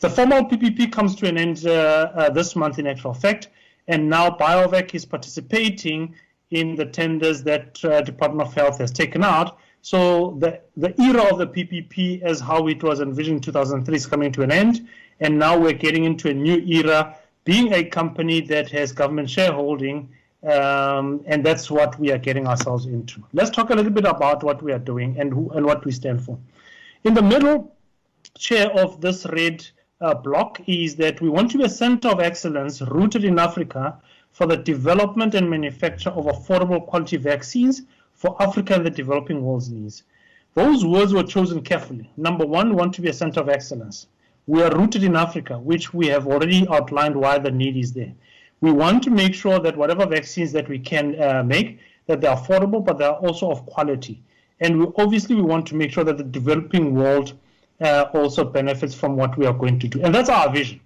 [0.00, 1.70] The formal PPP comes to an end uh,
[2.14, 3.48] uh, this month, in actual fact,
[3.86, 6.14] and now BioVac is participating
[6.50, 11.24] in the tenders that uh, Department of Health has taken out so the, the era
[11.24, 14.88] of the PPP as how it was envisioned in 2003 is coming to an end.
[15.20, 20.08] And now we're getting into a new era, being a company that has government shareholding.
[20.42, 23.22] Um, and that's what we are getting ourselves into.
[23.32, 25.92] Let's talk a little bit about what we are doing and, who, and what we
[25.92, 26.38] stand for.
[27.04, 27.76] In the middle
[28.36, 29.64] chair of this red
[30.00, 33.98] uh, block is that we want to be a center of excellence rooted in Africa
[34.32, 37.82] for the development and manufacture of affordable quality vaccines
[38.14, 40.02] for Africa and the developing world's needs.
[40.54, 42.10] Those words were chosen carefully.
[42.16, 44.06] Number one, we want to be a center of excellence.
[44.46, 48.12] We are rooted in Africa, which we have already outlined why the need is there.
[48.62, 52.34] We want to make sure that whatever vaccines that we can uh, make, that they're
[52.34, 54.22] affordable, but they're also of quality.
[54.60, 57.34] And we, obviously, we want to make sure that the developing world
[57.80, 60.00] uh, also benefits from what we are going to do.
[60.02, 60.80] And that's our vision.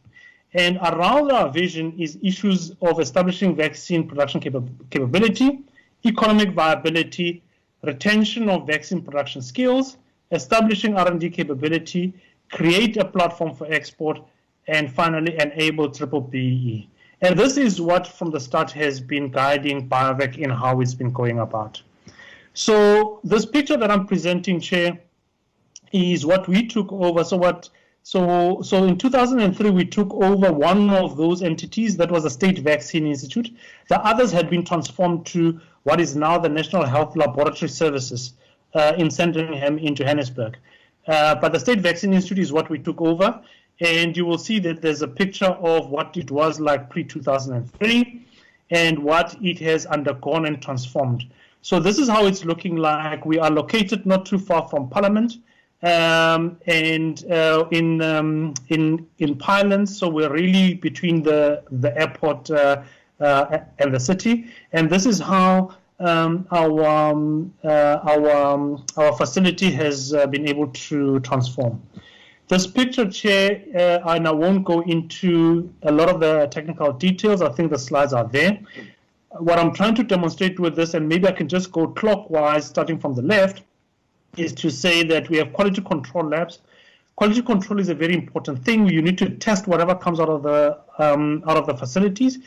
[0.55, 5.61] And around our vision is issues of establishing vaccine production capa capability,
[6.07, 7.43] economic viability,
[7.83, 9.99] retention of vaccine production skills,
[10.31, 12.15] establishing R&D capability,
[12.51, 14.19] create a platform for export,
[14.67, 16.89] and finally enable triple BE.
[17.23, 21.13] And this is what from the start has been guiding BioVac in how it's been
[21.13, 21.83] going about.
[22.53, 24.99] So this picture that I'm presenting, Chair,
[25.93, 27.25] is what we took over.
[27.25, 27.71] So what
[28.07, 32.61] so, so in 2003, we took over one of those entities that was the State
[32.61, 33.51] Vaccine Institute.
[33.89, 38.35] The others had been transformed to what is now the National Health Laboratory Services
[38.75, 40.57] uh, in Sandringham in Johannesburg.
[41.09, 43.43] Uh, but the State Vaccine Institute is what we took over.
[43.81, 48.23] And you will see that there's a picture of what it was like pre-2003
[48.71, 51.25] and what it has undergone and transformed.
[51.63, 53.27] So this is how it's looking like.
[53.27, 55.39] We are located not too far from Parliament
[55.83, 59.89] um, and uh, in um, in in Pinelands.
[59.89, 62.83] So we're really between the the airport uh,
[63.21, 69.13] uh, and the city, and this is how um, our um, uh, our um, our
[69.17, 71.83] facility has uh, been able to transform.
[72.49, 77.43] This picture, Chair, uh, and I won't go into a lot of the technical details.
[77.43, 78.61] I think the slides are there.
[79.39, 83.01] What I'm trying to demonstrate with this, and maybe I can just go clockwise, starting
[83.01, 83.63] from the left,
[84.37, 86.61] is to say that we have quality control labs.
[87.17, 88.89] Quality control is a very important thing.
[88.89, 92.39] You need to test whatever comes out of the um, out of the facilities.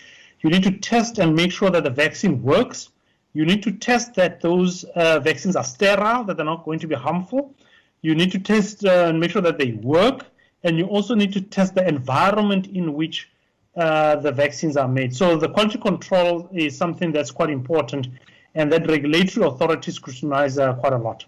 [0.42, 2.90] You need to test and make sure that the vaccine works.
[3.34, 6.88] You need to test that those uh, vaccines are sterile, that they're not going to
[6.88, 7.54] be harmful.
[8.02, 10.26] You need to test uh, and make sure that they work.
[10.64, 13.30] And you also need to test the environment in which
[13.76, 15.16] uh, the vaccines are made.
[15.16, 18.08] So the quality control is something that's quite important
[18.56, 21.26] and that regulatory authorities scrutinize uh, quite a lot.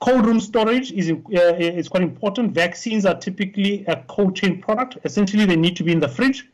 [0.00, 2.52] Cold room storage is, uh, is quite important.
[2.52, 4.98] Vaccines are typically a cold chain product.
[5.04, 6.48] Essentially, they need to be in the fridge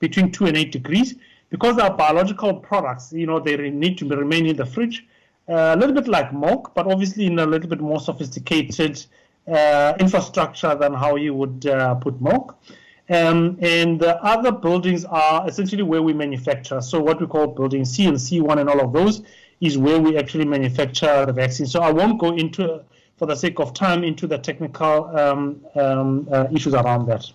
[0.00, 1.14] between 2 and 8 degrees.
[1.50, 5.06] Because they are biological products, you know, they need to remain in the fridge.
[5.48, 9.04] Uh, a little bit like milk, but obviously in a little bit more sophisticated
[9.48, 12.56] uh, infrastructure than how you would uh, put milk.
[13.08, 16.80] Um, and the other buildings are essentially where we manufacture.
[16.80, 19.22] So what we call building C and C1 and all of those
[19.60, 21.66] is where we actually manufacture the vaccine.
[21.66, 22.84] So I won't go into,
[23.16, 27.26] for the sake of time, into the technical um, um, uh, issues around that.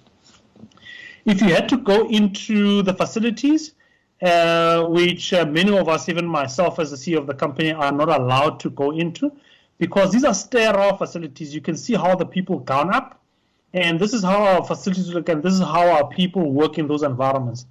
[1.25, 3.73] If you had to go into the facilities,
[4.21, 7.91] uh, which uh, many of us, even myself as the CEO of the company, are
[7.91, 9.31] not allowed to go into,
[9.77, 11.53] because these are sterile facilities.
[11.53, 13.19] You can see how the people gown up,
[13.73, 16.87] and this is how our facilities look, and this is how our people work in
[16.87, 17.65] those environments.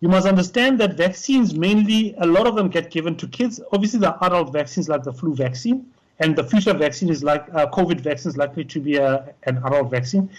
[0.00, 3.60] You must understand that vaccines mainly, a lot of them get given to kids.
[3.72, 5.86] Obviously, the adult vaccines like the flu vaccine,
[6.18, 9.58] and the future vaccine is like uh, COVID vaccine is likely to be a, an
[9.64, 10.30] adult vaccine.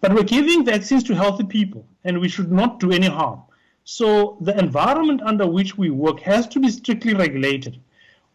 [0.00, 3.42] But we're giving vaccines to healthy people, and we should not do any harm.
[3.84, 7.80] So the environment under which we work has to be strictly regulated.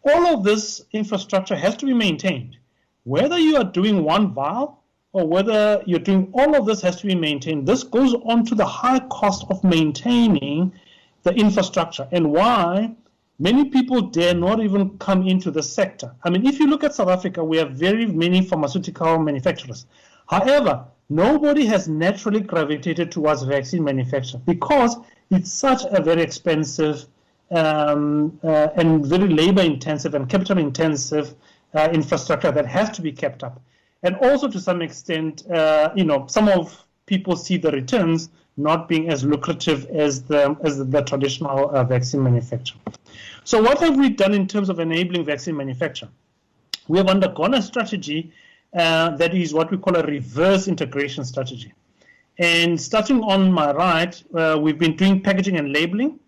[0.04, 2.58] All of this infrastructure has to be maintained.
[3.04, 4.84] Whether you are doing one vial
[5.14, 7.66] or whether you're doing all of this has to be maintained.
[7.66, 10.74] This goes on to the high cost of maintaining
[11.24, 12.92] the infrastructure and why
[13.40, 16.14] many people dare not even come into the sector.
[16.24, 19.86] I mean, if you look at South Africa, we have very many pharmaceutical manufacturers.
[20.28, 24.98] However, nobody has naturally gravitated towards vaccine manufacture because
[25.30, 27.06] it's such a very expensive
[27.52, 31.36] um, uh, and very labor intensive and capital intensive
[31.74, 33.62] uh, infrastructure that has to be kept up
[34.04, 38.88] and also to some extent, uh, you know, some of people see the returns not
[38.88, 42.76] being as lucrative as the as the traditional uh, vaccine manufacture.
[43.44, 46.10] So, what have we done in terms of enabling vaccine manufacture?
[46.88, 48.32] We have undergone a strategy
[48.74, 51.74] uh, that is what we call a reverse integration strategy.
[52.40, 56.20] And starting on my right, uh, we've been doing packaging and labeling.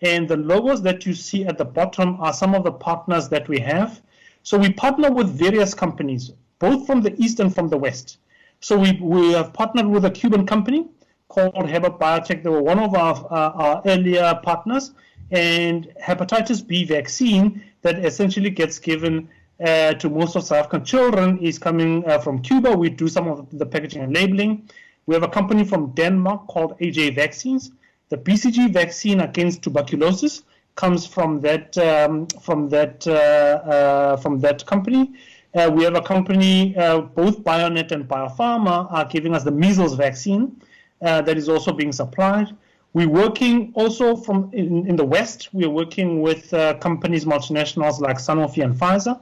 [0.00, 3.48] And the logos that you see at the bottom are some of the partners that
[3.48, 4.02] we have.
[4.42, 8.18] So we partner with various companies, both from the east and from the west.
[8.58, 10.88] So we, we have partnered with a Cuban company
[11.28, 12.42] called Heber Biotec.
[12.42, 14.92] They were one of our, uh, our earlier partners.
[15.30, 19.28] And hepatitis B vaccine that essentially gets given
[19.64, 22.76] uh, to most of South African children is coming uh, from Cuba.
[22.76, 24.68] We do some of the packaging and labeling.
[25.06, 27.72] We have a company from Denmark called AJ Vaccines.
[28.08, 30.42] The BCG vaccine against tuberculosis
[30.76, 35.12] comes from that um, from that uh, uh, from that company.
[35.54, 39.50] Uh, we have a company, uh, both BioNet and Bio Farma are giving us the
[39.50, 40.56] measles vaccine
[41.02, 42.56] uh, that is also being supplied.
[42.94, 48.00] We're working also from in, in the West, we are working with uh, companies, multinationals
[48.00, 49.18] like Sanofi and Pfizer,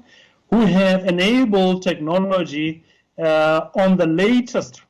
[0.51, 2.85] who have enabled technology
[3.19, 4.82] on the latest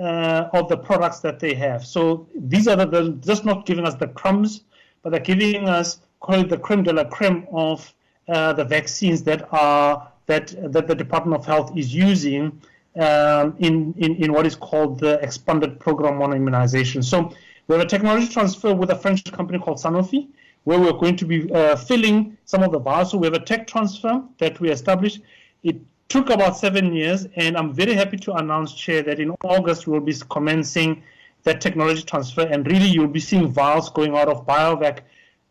[0.00, 1.86] uh, of the products that they have.
[1.86, 4.62] So these are the, the, just not giving us the crumbs,
[5.02, 7.92] but they're giving us call it the creme de la creme of
[8.28, 12.60] uh, the vaccines that are that that the Department of Health is using
[12.96, 17.02] um, in, in in what is called the expanded program on immunization.
[17.02, 17.32] So
[17.66, 20.28] we have a technology transfer with a French company called Sanofi,
[20.64, 23.10] where we're going to be uh, filling some of the vials.
[23.10, 25.20] So we have a tech transfer that we established.
[25.62, 25.76] It
[26.10, 30.00] took about seven years, and I'm very happy to announce, Chair, that in August we'll
[30.00, 31.02] be commencing
[31.44, 34.98] that technology transfer, and really you'll be seeing vials going out of BioVac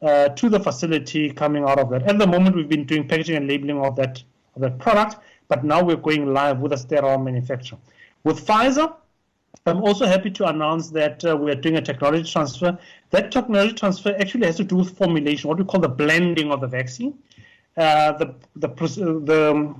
[0.01, 2.03] uh, to the facility coming out of that.
[2.03, 4.21] At the moment, we've been doing packaging and labeling of that
[4.55, 5.15] of that product,
[5.47, 7.79] but now we're going live with a sterile manufacturer.
[8.23, 8.93] With Pfizer,
[9.65, 12.77] I'm also happy to announce that uh, we are doing a technology transfer.
[13.11, 16.59] That technology transfer actually has to do with formulation, what we call the blending of
[16.59, 17.17] the vaccine.
[17.77, 19.75] Uh, the the the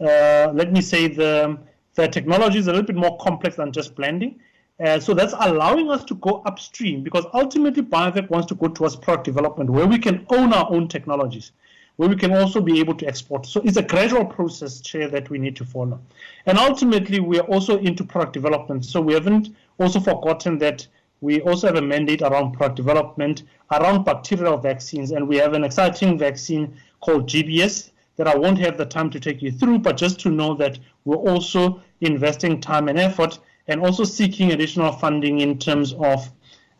[0.00, 1.58] uh, let me say the,
[1.94, 4.40] the technology is a little bit more complex than just blending.
[4.80, 8.96] Uh, so that's allowing us to go upstream because ultimately BioVac wants to go towards
[8.96, 11.52] product development where we can own our own technologies,
[11.96, 13.44] where we can also be able to export.
[13.44, 16.00] So it's a gradual process, Chair, that we need to follow.
[16.46, 18.86] And ultimately, we are also into product development.
[18.86, 20.86] So we haven't also forgotten that
[21.20, 25.62] we also have a mandate around product development, around bacterial vaccines, and we have an
[25.62, 27.90] exciting vaccine called GBS
[28.20, 30.78] that I won't have the time to take you through, but just to know that
[31.06, 36.30] we're also investing time and effort and also seeking additional funding in terms of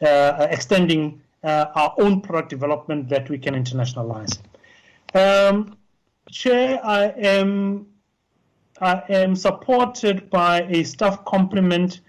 [0.02, 4.36] uh, extending uh, our own product development that we can internationalize.
[5.14, 5.78] Um,
[6.30, 7.86] Chair, I am
[8.78, 12.02] I am supported by a staff complement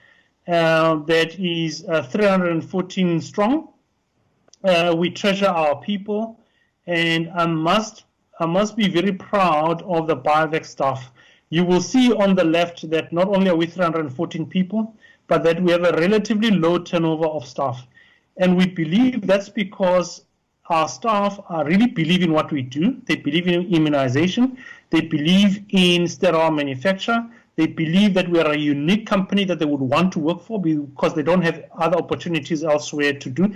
[0.46, 3.70] uh, that is uh, 314 strong.
[4.62, 6.38] Uh, we treasure our people,
[6.86, 8.04] and I must
[8.42, 11.12] I must be very proud of the BioVac staff.
[11.52, 14.96] You will see on the left that not only are we 314 people,
[15.28, 17.86] but that we have a relatively low turnover of staff.
[18.38, 20.26] And we believe that's because
[20.72, 23.00] our staff are really believe in what we do.
[23.06, 24.58] They believe in immunization.
[24.90, 27.24] They believe in sterile manufacture.
[27.58, 30.60] They believe that we are a unique company that they would want to work for
[30.60, 33.54] because they don't have other opportunities elsewhere to do.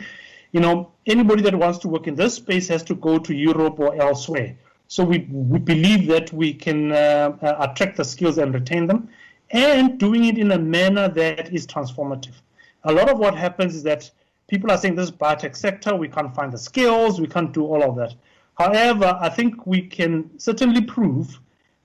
[0.52, 3.80] You know, anybody that wants to work in this space has to go to Europe
[3.80, 4.56] or elsewhere.
[4.88, 9.10] So we, we believe that we can uh, uh, attract the skills and retain them
[9.52, 12.34] and doing it in a manner that is transformative.
[12.84, 14.10] A lot of what happens is that
[14.48, 17.84] people are saying this biotech sector, we can't find the skills, we can't do all
[17.84, 18.14] of that.
[18.58, 21.40] However, I think we can certainly prove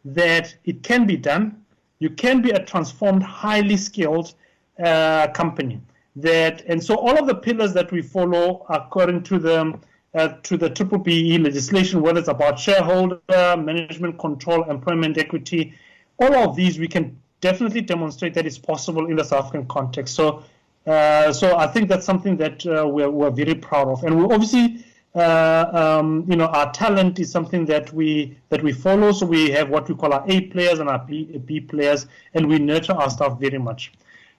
[0.04, 1.64] that it can be done.
[1.98, 4.34] You can be a transformed, highly skilled
[4.82, 5.80] uh, company.
[6.16, 9.78] That and so all of the pillars that we follow according to the
[10.14, 15.74] uh, to the triple BE legislation, whether it's about shareholder management control, employment equity,
[16.18, 20.14] all of these we can definitely demonstrate that it's possible in the South African context.
[20.14, 20.42] So,
[20.86, 24.24] uh, so I think that's something that uh, we're, we're very proud of, and we
[24.32, 24.84] obviously.
[25.12, 29.10] Uh, um, you know, our talent is something that we that we follow.
[29.10, 32.46] So we have what we call our A players and our B, B players, and
[32.46, 33.90] we nurture our staff very much.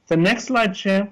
[0.07, 1.11] The next slide, Chair.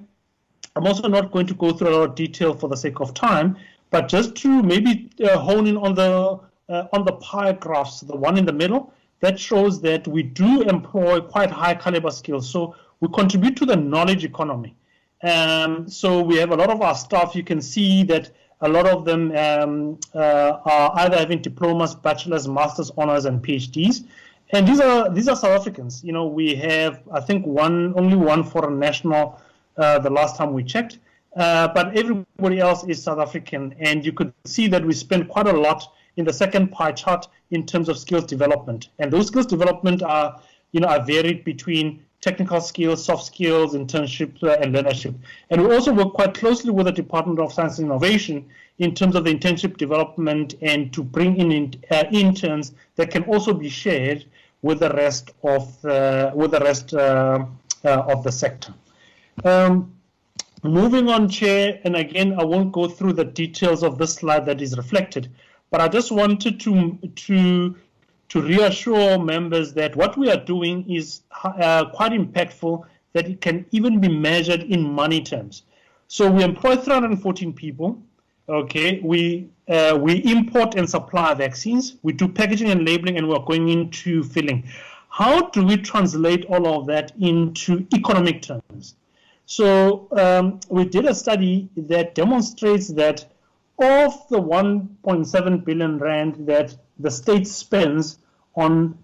[0.77, 3.13] I'm also not going to go through a lot of detail for the sake of
[3.13, 3.57] time,
[3.91, 6.39] but just to maybe uh, hone in on the
[6.69, 10.61] uh, on the pie graphs, the one in the middle, that shows that we do
[10.61, 12.49] employ quite high caliber skills.
[12.49, 14.75] So we contribute to the knowledge economy.
[15.23, 17.35] Um, so we have a lot of our staff.
[17.35, 22.47] You can see that a lot of them um, uh, are either having diplomas, bachelors,
[22.47, 24.05] masters, honors, and PhDs.
[24.51, 26.03] And these are these are South Africans.
[26.03, 29.39] You know, we have I think one only one foreign national.
[29.77, 30.99] Uh, the last time we checked,
[31.35, 35.47] uh, but everybody else is South African, and you could see that we spend quite
[35.47, 38.89] a lot in the second pie chart in terms of skills development.
[38.99, 40.41] And those skills development are,
[40.71, 45.15] you know, are varied between technical skills, soft skills, internship, uh, and leadership.
[45.49, 48.45] And we also work quite closely with the Department of Science and Innovation
[48.79, 53.23] in terms of the internship development and to bring in, in uh, interns that can
[53.23, 54.25] also be shared
[54.61, 57.45] with the rest of uh, with the rest uh,
[57.85, 58.73] uh, of the sector.
[59.45, 59.93] Um,
[60.63, 64.61] Moving on, Chair, and again, I won't go through the details of this slide that
[64.61, 65.31] is reflected,
[65.71, 67.75] but I just wanted to to
[68.29, 73.65] to reassure members that what we are doing is uh, quite impactful, that it can
[73.71, 75.63] even be measured in money terms.
[76.07, 78.01] So we employ 314 people.
[78.49, 81.95] Okay, we uh, we import and supply vaccines.
[82.03, 84.67] We do packaging and labeling, and we're going into filling.
[85.07, 88.95] How do we translate all of that into economic terms?
[89.49, 93.25] So um, we did a study that demonstrates that
[93.79, 98.19] of the 1.7 billion rand that the state spends
[98.55, 98.95] on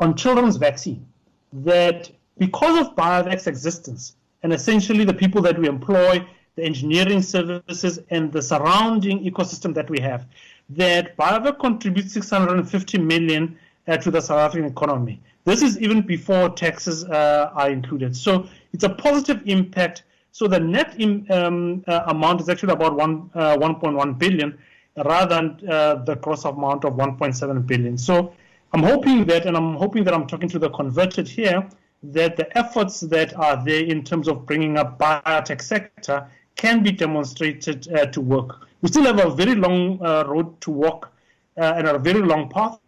[0.00, 1.06] on children's vaccine,
[1.52, 6.26] that because of BioVac's existence and essentially the people that we employ,
[6.56, 10.26] the engineering services, and the surrounding ecosystem that we have,
[10.70, 13.56] that BioVac contributes 650 million
[13.86, 15.20] uh, to the South African economy.
[15.44, 18.16] This is even before taxes uh, are included.
[18.16, 20.04] So it's a positive impact.
[20.32, 24.58] So the net in, um, uh, amount is actually about one, uh, 1.1 billion
[24.96, 27.96] rather than uh, the gross amount of 1.7 billion.
[27.98, 28.34] So
[28.72, 31.68] I'm hoping that, and I'm hoping that I'm talking to the converted here,
[32.02, 36.26] that the efforts that are there in terms of bringing up biotech sector
[36.56, 38.66] can be demonstrated uh, to work.
[38.80, 41.12] We still have a very long uh, road to walk
[41.56, 42.78] uh, and a very long path,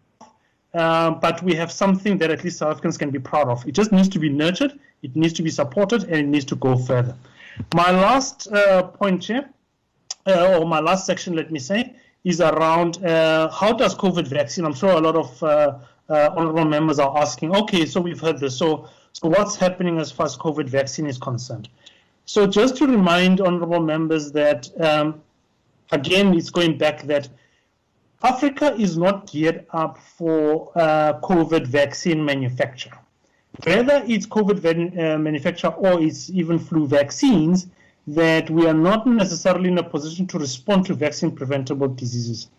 [0.75, 3.65] uh, but we have something that at least South Africans can be proud of.
[3.67, 6.55] It just needs to be nurtured, it needs to be supported, and it needs to
[6.55, 7.15] go further.
[7.73, 9.49] My last uh, point here,
[10.27, 14.73] uh, or my last section, let me say, is around how does COVID vaccine, I'm
[14.73, 19.29] sure a lot of honorable members are asking, okay, so we've heard this, so so
[19.29, 21.69] what's happening as far as COVID vaccine is concerned?
[22.25, 25.21] So just to remind honorable members that, um,
[25.93, 27.29] again, it's going back that
[28.23, 32.97] Africa is not geared up for uh, COVID vaccine manufacture.
[33.63, 34.57] Whether it's COVID
[34.97, 37.67] uh, manufacture or it's even flu vaccines,
[38.07, 42.49] that we are not necessarily in a position to respond to vaccine preventable diseases.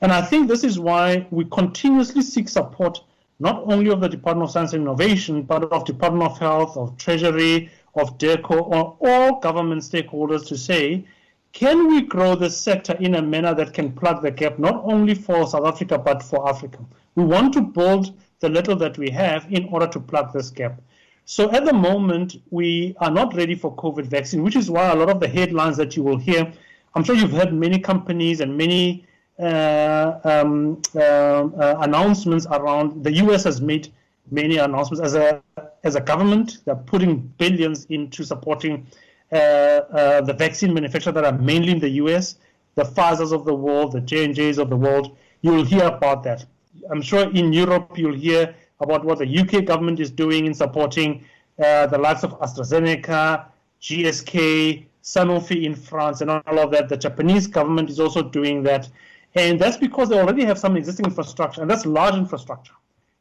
[0.00, 3.02] And I think this is why we continuously seek support
[3.38, 6.76] not only of the Department of Science and Innovation, but of the Department of Health,
[6.76, 11.04] of Treasury, of DIRCO, or all government stakeholders to say,
[11.52, 15.14] can we grow this sector in a manner that can plug the gap, not only
[15.14, 16.78] for South Africa, but for Africa?
[17.14, 20.80] We want to build the little that we have in order to plug this gap.
[21.24, 24.96] So at the moment, we are not ready for COVID vaccine, which is why a
[24.96, 26.52] lot of the headlines that you will hear,
[26.94, 29.06] I'm sure you've heard many companies and many
[29.38, 33.44] uh, um, uh, uh, announcements around the U.S.
[33.44, 33.92] has made
[34.30, 35.42] many announcements as a
[35.84, 36.58] as a government.
[36.64, 38.86] They're putting billions into supporting
[39.32, 42.36] the vaccine manufacturers that are mainly in the U.S.
[42.74, 45.16] The Pfizer's of the world, the J and J's of the world.
[45.42, 46.46] You will hear about that.
[46.90, 51.24] I'm sure in Europe you'll hear about what the UK government is doing in supporting
[51.62, 53.46] uh, the likes of AstraZeneca,
[53.80, 56.88] GSK, Sanofi in France, and all of that.
[56.88, 58.88] The Japanese government is also doing that.
[59.34, 62.74] And that's because they already have some existing infrastructure, and that's large infrastructure.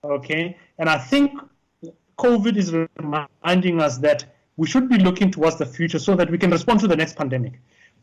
[0.04, 0.58] Okay.
[0.78, 1.40] And I think
[2.18, 4.26] COVID is reminding us that
[4.62, 7.16] we should be looking towards the future so that we can respond to the next
[7.16, 7.54] pandemic.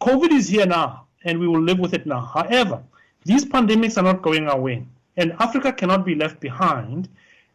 [0.00, 2.20] COVID is here now, and we will live with it now.
[2.20, 2.82] However,
[3.24, 4.84] these pandemics are not going away,
[5.16, 7.08] and Africa cannot be left behind.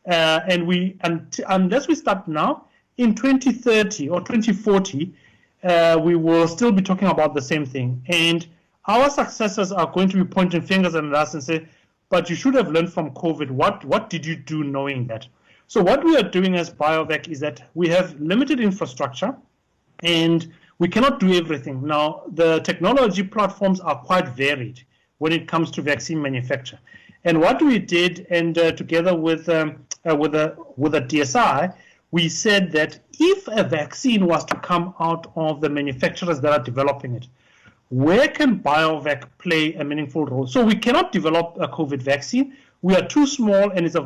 [0.07, 2.63] Uh, and we, and, unless we start now,
[2.95, 5.13] in 2030 or 2040,
[5.65, 8.01] uh, we will still be talking about the same thing.
[8.07, 8.47] And
[8.85, 11.67] our successors are going to be pointing fingers at us and say,
[12.07, 13.51] but you should have learned from COVID.
[13.51, 15.27] What, what did you do knowing that?
[15.67, 19.35] So what we are doing as BioVac is that we have limited infrastructure
[20.03, 21.85] and we cannot do everything.
[21.85, 24.81] Now, the technology platforms are quite varied
[25.19, 26.79] when it comes to vaccine manufacture.
[27.23, 31.73] And what we did, and uh, together with, um, uh, with, a, with a DSI,
[32.11, 36.63] we said that if a vaccine was to come out of the manufacturers that are
[36.63, 37.27] developing it,
[37.89, 40.47] where can BioVac play a meaningful role?
[40.47, 42.57] So we cannot develop a COVID vaccine.
[42.81, 44.01] We are too small and it's a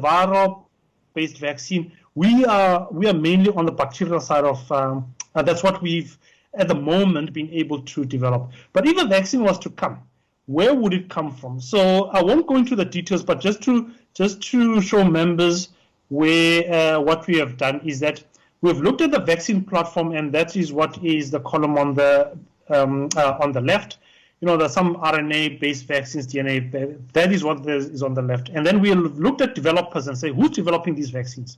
[1.18, 1.92] viral-based vaccine.
[2.16, 6.18] We are we are mainly on the bacterial side of um, that's what we've
[6.54, 8.52] at the moment been able to develop.
[8.74, 10.00] But if a vaccine was to come,
[10.48, 11.60] where would it come from?
[11.62, 15.70] So I won't go into the details, but just to just to show members
[16.10, 18.24] where uh, what we have done is that
[18.62, 22.36] we've looked at the vaccine platform, and that is what is the column on the
[22.70, 23.98] um, uh, on the left.
[24.40, 27.00] You know, there's some RNA-based vaccines, DNA.
[27.14, 28.50] That is what is on the left.
[28.50, 31.58] And then we looked at developers and say, who's developing these vaccines?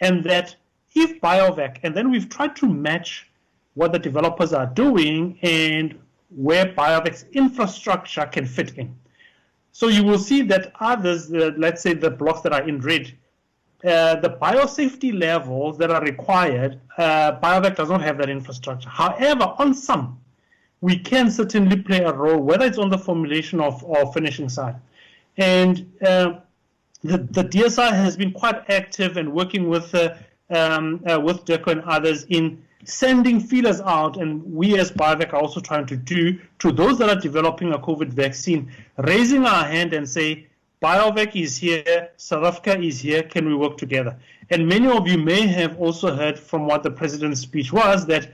[0.00, 0.56] And that
[0.94, 3.28] if BioVac, and then we've tried to match
[3.74, 5.98] what the developers are doing and
[6.30, 8.94] where BioVac's infrastructure can fit in.
[9.72, 13.12] So you will see that others, uh, let's say the blocks that are in red,
[13.84, 18.88] uh, the biosafety levels that are required, uh, BioVac does not have that infrastructure.
[18.88, 20.19] However, on some,
[20.80, 24.76] we can certainly play a role, whether it's on the formulation of or finishing side.
[25.36, 26.40] And uh,
[27.02, 30.14] the, the DSI has been quite active and working with uh,
[30.50, 35.36] um, uh, with DIRCO and others in sending feelers out, and we as BioVac are
[35.36, 39.92] also trying to do to those that are developing a COVID vaccine, raising our hand
[39.92, 40.46] and say,
[40.82, 44.16] BioVac is here, South Africa is here, can we work together?
[44.48, 48.32] And many of you may have also heard from what the president's speech was that,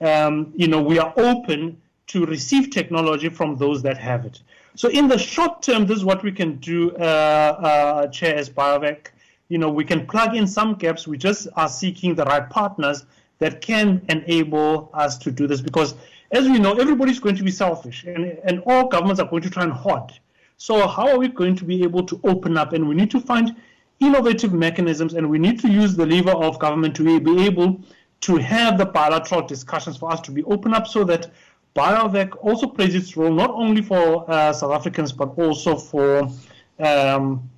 [0.00, 4.40] um, you know, we are open to receive technology from those that have it.
[4.74, 8.48] So in the short term, this is what we can do, uh, uh, Chair, as
[8.50, 9.08] BioVac.
[9.48, 11.06] you know, we can plug in some gaps.
[11.06, 13.04] We just are seeking the right partners
[13.38, 15.94] that can enable us to do this because
[16.30, 19.50] as we know, everybody's going to be selfish and, and all governments are going to
[19.50, 20.12] try and hoard.
[20.58, 22.72] So how are we going to be able to open up?
[22.72, 23.56] And we need to find
[24.00, 27.80] innovative mechanisms and we need to use the lever of government to be able
[28.20, 31.30] to have the bilateral discussions for us to be open up so that
[31.78, 36.28] BioVac also plays its role not only for uh, South Africans but also for
[36.80, 37.48] um,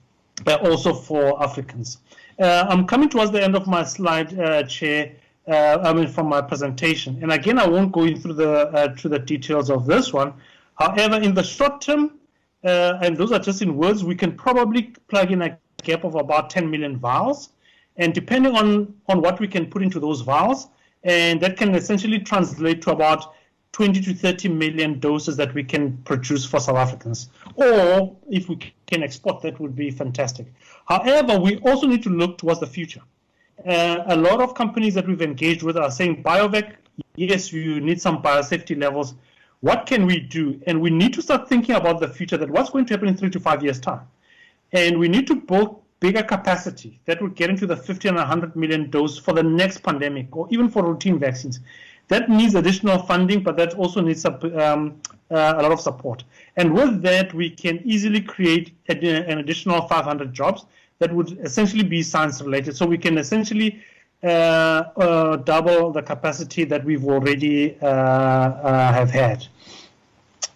[0.46, 1.98] uh, also for Africans.
[2.38, 5.12] Uh, I'm coming towards the end of my slide, uh, Chair.
[5.48, 9.10] Uh, I mean, from my presentation, and again, I won't go into the uh, through
[9.10, 10.34] the details of this one.
[10.78, 12.18] However, in the short term,
[12.62, 16.50] and those are just in words, we can probably plug in a gap of about
[16.50, 17.50] 10 million vials,
[17.96, 20.68] and depending on on what we can put into those vials,
[21.04, 23.34] and that can essentially translate to about
[23.72, 27.28] 20 to 30 million doses that we can produce for South Africans.
[27.54, 30.46] Or if we can export, that would be fantastic.
[30.86, 33.02] However, we also need to look towards the future.
[33.64, 36.74] Uh, a lot of companies that we've engaged with are saying, BioVac,
[37.14, 39.14] yes, you need some biosafety levels.
[39.60, 40.60] What can we do?
[40.66, 43.16] And we need to start thinking about the future, that what's going to happen in
[43.16, 44.00] three to five years' time.
[44.72, 48.56] And we need to build bigger capacity that would get into the 50 and 100
[48.56, 51.60] million dose for the next pandemic or even for routine vaccines.
[52.10, 55.00] That needs additional funding, but that also needs um,
[55.30, 56.24] uh, a lot of support.
[56.56, 60.66] And with that, we can easily create an additional 500 jobs
[60.98, 62.76] that would essentially be science related.
[62.76, 63.80] So we can essentially
[64.24, 69.46] uh, uh, double the capacity that we've already uh, uh have had.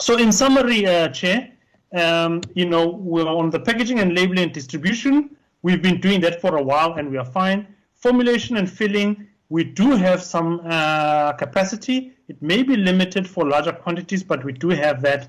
[0.01, 1.53] So in summary, uh, Chair,
[1.95, 5.37] um, you know, we're on the packaging and labeling and distribution.
[5.63, 7.69] We've been doing that for a while and we are fine.
[7.95, 12.13] Formulation and filling, we do have some uh, capacity.
[12.27, 15.29] It may be limited for larger quantities, but we do have that.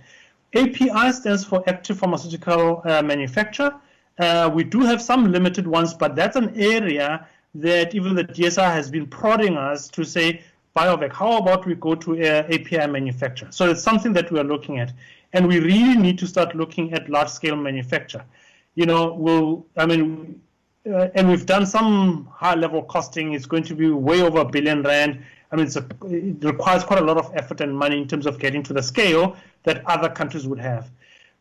[0.55, 3.71] API stands for active pharmaceutical uh, manufacture.
[4.17, 8.71] Uh, we do have some limited ones, but that's an area that even the DSR
[8.73, 10.41] has been prodding us to say,
[10.75, 13.49] BioVac, how about we go to uh, API manufacture?
[13.51, 14.91] So it's something that we are looking at.
[15.33, 18.25] And we really need to start looking at large scale manufacture.
[18.73, 20.41] You know, we'll, I mean,
[20.87, 23.33] uh, and we've done some high level costing.
[23.33, 25.23] It's going to be way over a billion rand.
[25.51, 28.39] I mean, a, it requires quite a lot of effort and money in terms of
[28.39, 30.89] getting to the scale that other countries would have.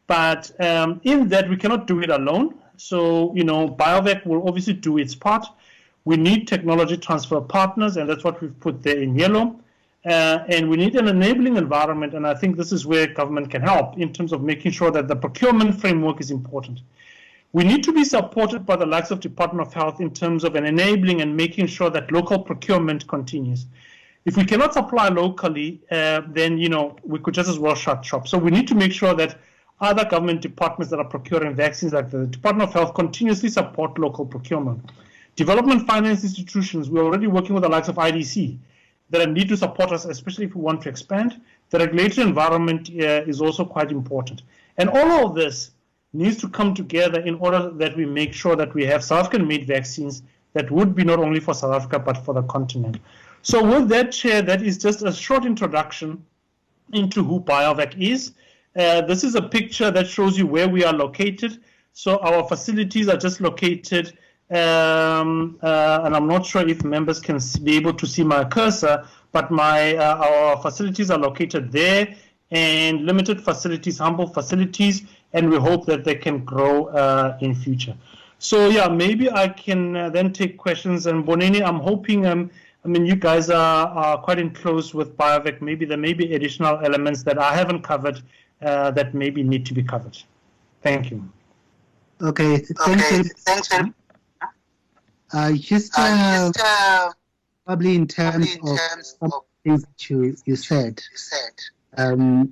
[0.06, 2.54] But um, in that, we cannot do it alone.
[2.76, 5.46] So, you know, BioVac will obviously do its part.
[6.04, 9.58] We need technology transfer partners, and that's what we've put there in yellow.
[10.04, 13.62] Uh, and we need an enabling environment, and I think this is where government can
[13.62, 16.80] help in terms of making sure that the procurement framework is important.
[17.54, 20.56] We need to be supported by the likes of Department of Health in terms of
[20.56, 23.66] enabling and making sure that local procurement continues.
[24.24, 28.04] If we cannot supply locally, uh, then you know we could just as well shut
[28.04, 28.26] shop.
[28.26, 29.38] So we need to make sure that
[29.80, 34.26] other government departments that are procuring vaccines, like the Department of Health, continuously support local
[34.26, 34.90] procurement.
[35.36, 38.58] Development finance institutions, we're already working with the likes of IDC
[39.10, 41.40] that need to support us, especially if we want to expand.
[41.70, 44.42] The regulatory environment uh, is also quite important.
[44.76, 45.70] And all of this
[46.14, 49.46] needs to come together in order that we make sure that we have South African
[49.46, 50.22] made vaccines
[50.52, 52.98] that would be not only for South Africa but for the continent.
[53.42, 56.24] So with that, Chair, that is just a short introduction
[56.92, 58.32] into who BioVac is.
[58.76, 61.60] Uh, this is a picture that shows you where we are located.
[61.92, 64.16] So our facilities are just located,
[64.50, 69.06] um, uh, and I'm not sure if members can be able to see my cursor,
[69.30, 72.16] but my uh, our facilities are located there,
[72.50, 75.02] and limited facilities, humble facilities,
[75.34, 77.94] and we hope that they can grow uh, in future.
[78.38, 81.06] So yeah, maybe I can uh, then take questions.
[81.06, 82.50] And Mmboneni, I'm hoping, um,
[82.84, 85.60] I mean, you guys are, are quite in close with BioVac.
[85.60, 88.22] Maybe there may be additional elements that I haven't covered
[88.62, 90.16] uh, that maybe need to be covered.
[90.82, 91.28] Thank you.
[92.22, 93.12] Okay, thanks.
[93.12, 93.68] Okay, thanks.
[95.32, 97.10] Uh, just, uh, just uh,
[97.66, 101.54] probably in terms, probably in terms of, of things that you, you said, you said
[101.96, 102.50] um, um,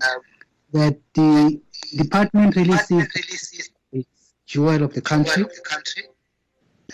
[0.72, 1.60] that the
[1.96, 5.44] department sees its jewel of the country,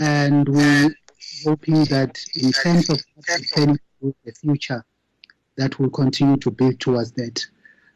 [0.00, 0.94] and we're
[1.44, 3.78] hoping that in terms of the
[4.40, 4.84] future,
[5.56, 7.44] that will continue to build towards that.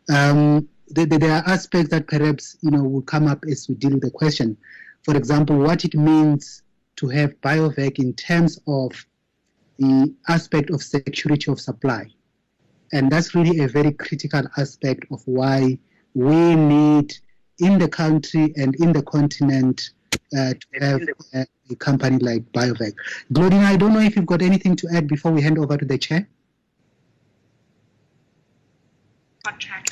[0.08, 3.92] Um, there, there are aspects that perhaps you know will come up as we deal
[3.92, 4.56] with the question.
[5.04, 6.62] For example, what it means
[6.96, 9.06] to have BioVac in terms of
[9.78, 12.10] the aspect of security of supply.
[12.92, 15.78] And that's really a very critical aspect of why
[16.14, 17.14] we need
[17.58, 19.90] in the country and in the continent
[20.36, 21.00] uh, to have
[21.34, 22.94] a, a, company like BioVac.
[23.32, 25.84] Glaudina, I don't know if you've got anything to add before we hand over to
[25.84, 26.28] the chair.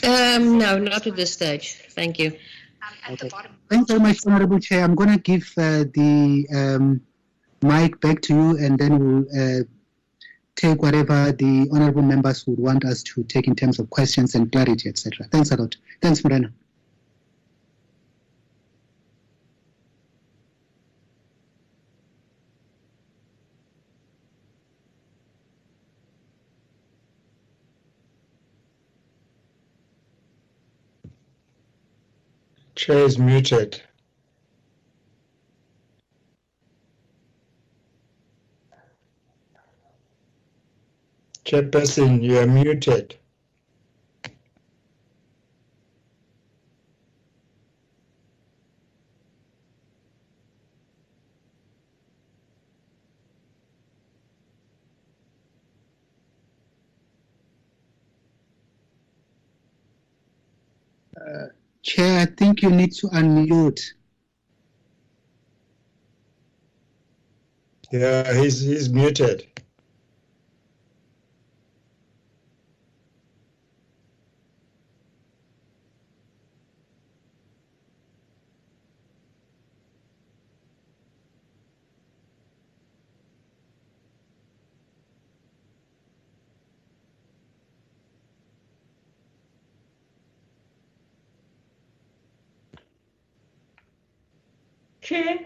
[0.03, 1.75] Um, no, not at this stage.
[1.91, 2.37] Thank you.
[3.11, 3.31] Okay.
[3.69, 4.85] Thanks very much, Honorable Chair.
[4.85, 7.01] I'm going to give uh, the um,
[7.63, 9.65] mic back to you, and then we'll uh,
[10.61, 14.53] take whatever the honorable members would want us to take in terms of questions and
[14.53, 15.27] clarity, etc.
[15.33, 15.75] Thanks a lot.
[16.03, 16.53] Thanks, Morena.
[32.75, 33.81] Chair is muted.
[41.51, 43.17] Chairperson, you are muted.
[61.21, 61.47] Uh,
[61.83, 63.81] Chair, I think you need to unmute.
[67.91, 69.49] Yeah, he's he's muted.
[95.11, 95.39] Chair,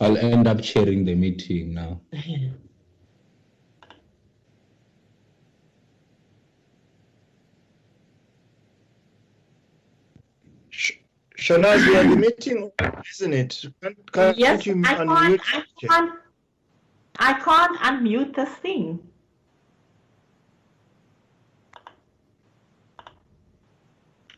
[0.00, 2.00] I'll end up chairing the meeting now.
[11.38, 12.72] Shanaz, you are the meeting,
[13.12, 13.64] isn't it?
[13.80, 15.40] Can't, can't yes, you I unmute?
[15.40, 16.12] can't, I can't,
[17.20, 18.98] I can't unmute this thing.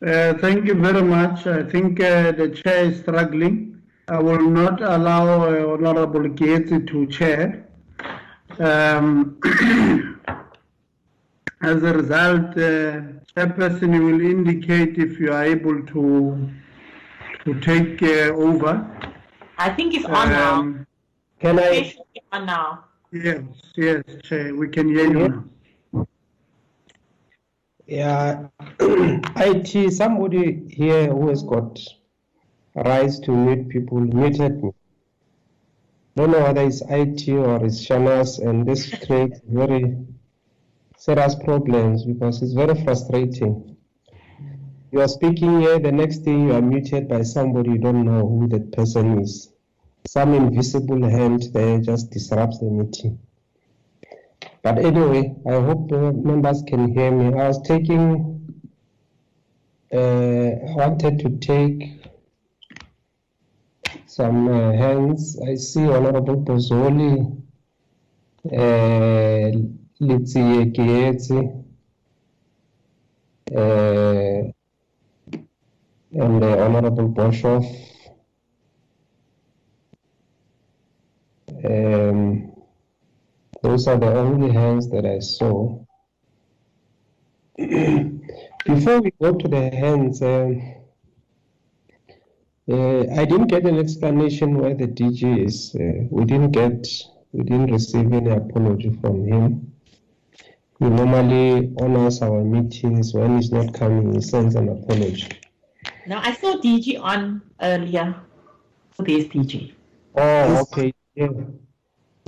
[0.03, 1.47] Uh, thank you very much.
[1.47, 3.81] I think uh, the chair is struggling.
[4.09, 7.67] I will not allow uh, Honorable Gates to chair.
[8.59, 9.41] Um,
[11.63, 13.01] as a result, uh,
[13.35, 16.51] chairperson will indicate if you are able to
[17.45, 18.73] to take uh, over.
[19.57, 20.55] I think it's on now.
[20.55, 20.87] Um,
[21.41, 21.63] Can I?
[21.63, 22.85] It should on now.
[23.13, 23.43] Yes,
[23.77, 25.45] yes, Chair, we can hear you now.
[27.87, 28.49] Yeah,
[28.81, 31.79] IT, somebody here who has got
[32.75, 34.73] rights to mute people muted me.
[36.17, 40.05] Don't know whether it's IT or it's Shanas, and this creates very
[40.99, 43.77] serious problems because it's very frustrating.
[44.91, 48.27] You are speaking here, the next thing you are muted by somebody you don't know
[48.27, 49.53] who that person is.
[50.09, 53.21] Some invisible hand there just disrupts the meeting.
[54.63, 57.39] But anyway, I hope members can hear me.
[57.39, 58.57] I was taking,
[59.93, 62.03] uh, wanted to take
[64.07, 65.39] some uh, hands.
[65.47, 67.43] I see Honorable Bozzoli,
[68.47, 69.53] uh,
[70.01, 71.65] Kietsi,
[73.55, 74.53] uh,
[76.13, 77.67] and uh, Honorable Boshoff.
[81.65, 82.56] Um,
[83.63, 85.85] those are the only hands that I saw.
[87.57, 90.75] Before we go to the hands, um,
[92.69, 95.75] uh, I didn't get an explanation where the DG is.
[95.75, 96.87] Uh, we didn't get,
[97.33, 99.73] we didn't receive any apology from him.
[100.79, 103.15] He normally honors our meetings.
[103.15, 105.29] When he's not coming, he sends an apology.
[106.07, 108.15] Now, I saw DG on earlier.
[108.95, 109.73] So there's DG.
[110.17, 110.93] Oh, okay.
[111.15, 111.29] Yeah.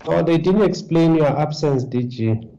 [0.06, 2.58] Oh, they didn't explain your absence, DG.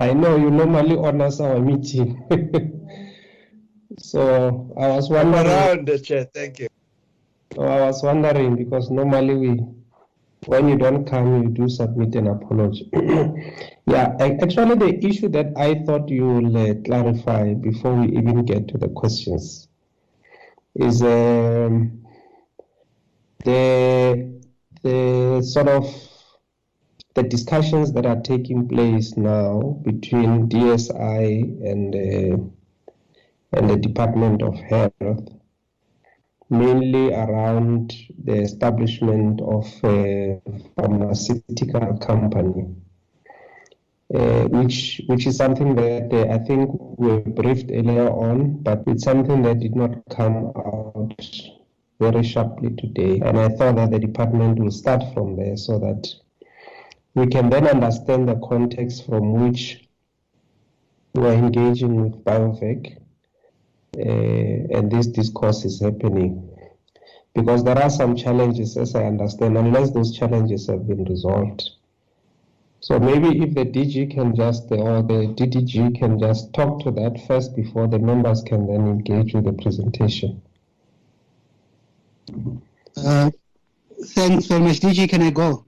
[0.00, 2.22] I know you normally honors our meeting.
[3.98, 5.46] so I was wondering.
[5.46, 6.68] around the chair, thank you.
[7.54, 9.60] So I was wondering because normally we,
[10.46, 12.88] when you don't come, you do submit an apology.
[13.86, 18.68] yeah, actually, the issue that I thought you will uh, clarify before we even get
[18.68, 19.68] to the questions
[20.74, 22.04] is um,
[23.44, 24.38] the
[24.82, 26.07] the sort of
[27.18, 31.26] the discussions that are taking place now between DSI
[31.68, 32.36] and uh,
[33.54, 35.28] and the Department of Health
[36.48, 37.92] mainly around
[38.22, 40.40] the establishment of a
[40.76, 42.76] pharmaceutical company,
[44.14, 49.02] uh, which which is something that uh, I think we briefed earlier on, but it's
[49.02, 51.20] something that did not come out
[51.98, 53.20] very sharply today.
[53.24, 56.06] And I thought that the department will start from there so that
[57.18, 59.88] we can then understand the context from which
[61.14, 62.98] we are engaging with BioVac
[63.96, 66.48] uh, and this discourse is happening.
[67.34, 71.70] Because there are some challenges, as I understand, unless those challenges have been resolved.
[72.80, 77.20] So maybe if the DG can just, or the DDG can just talk to that
[77.26, 80.40] first before the members can then engage with the presentation.
[82.96, 83.30] Uh,
[84.06, 84.80] thanks very much.
[84.80, 85.64] DG, can I go?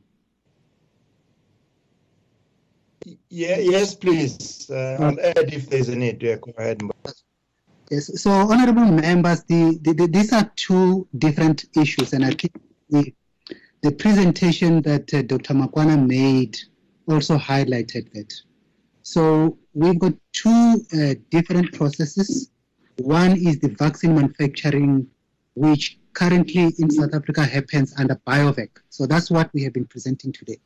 [3.31, 4.69] Yeah, yes, please.
[4.69, 6.20] Uh, I'll add if there's a need.
[6.20, 6.82] Yeah, go ahead.
[7.89, 8.20] Yes.
[8.20, 13.15] So, honourable members, the, the, the, these are two different issues, and I think the,
[13.82, 15.55] the presentation that uh, Dr.
[15.55, 16.59] Makhoana made
[17.09, 18.32] also highlighted that.
[19.02, 22.51] So, we've got two uh, different processes.
[22.98, 25.07] One is the vaccine manufacturing,
[25.55, 28.70] which currently in South Africa happens under BioVac.
[28.89, 30.59] So, that's what we have been presenting today.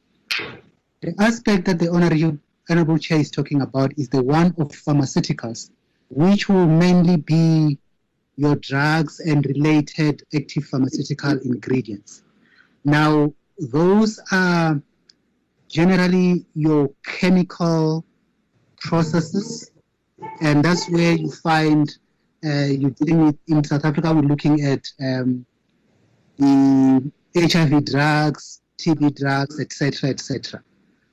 [1.03, 2.39] The aspect that the honourable,
[2.71, 5.71] honourable chair is talking about is the one of pharmaceuticals
[6.11, 7.79] which will mainly be
[8.37, 12.23] your drugs and related active pharmaceutical ingredients.
[12.85, 14.81] Now, those are
[15.69, 18.05] generally your chemical
[18.79, 19.71] processes,
[20.41, 21.97] and that's where you find
[22.45, 24.13] uh, you're dealing with in South Africa.
[24.13, 25.47] We're looking at um,
[26.39, 30.63] the HIV drugs, TB drugs, etc., etc.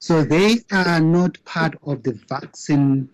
[0.01, 3.07] So they are not part of the vaccine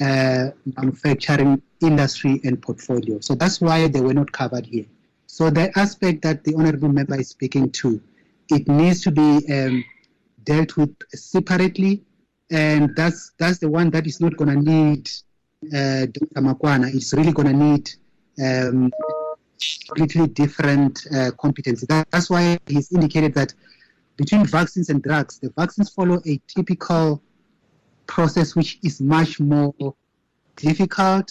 [0.00, 3.20] uh, manufacturing industry and portfolio.
[3.20, 4.86] So that's why they were not covered here.
[5.26, 8.00] So the aspect that the honorable member is speaking to,
[8.48, 9.84] it needs to be um,
[10.44, 12.02] dealt with separately,
[12.50, 15.10] and that's that's the one that is not going to need
[15.66, 16.40] uh, Dr.
[16.40, 16.94] Makhoana.
[16.94, 17.90] It's really going to need
[18.42, 18.90] um,
[19.88, 21.84] completely different uh, competency.
[21.90, 23.52] That, that's why he's indicated that
[24.16, 27.22] between vaccines and drugs, the vaccines follow a typical
[28.06, 29.74] process which is much more
[30.56, 31.30] difficult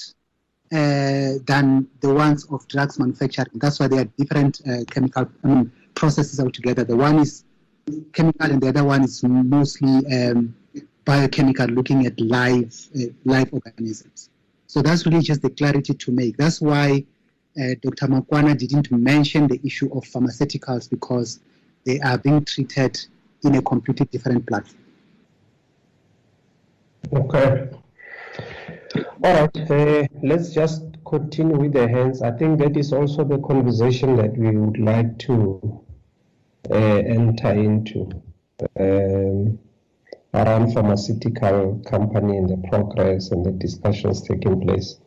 [0.71, 3.47] uh, than the ones of drugs manufacturing.
[3.55, 6.83] That's why they are different uh, chemical I mean, processes altogether.
[6.83, 7.43] The one is
[8.13, 10.55] chemical and the other one is mostly um,
[11.05, 14.29] biochemical, looking at live, uh, live organisms.
[14.67, 16.37] So that's really just the clarity to make.
[16.37, 17.05] That's why
[17.59, 18.07] uh, Dr.
[18.07, 21.39] Makhoana didn't mention the issue of pharmaceuticals because
[21.85, 22.99] they are being treated
[23.43, 24.83] in a completely different platform.
[27.13, 27.69] Okay.
[29.23, 29.71] All right.
[29.71, 32.21] Uh, let's just continue with the hands.
[32.21, 35.85] I think that is also the conversation that we would like to
[36.71, 38.09] uh, enter into
[38.79, 39.59] um,
[40.33, 44.99] around pharmaceutical company and the progress and the discussions taking place.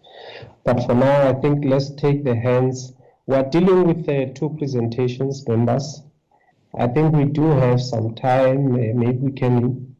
[0.64, 2.92] But for now, I think let's take the hands.
[3.26, 6.02] We're dealing with the two presentations, members.
[6.76, 8.74] I think we do have some time.
[8.74, 9.96] Uh, maybe we can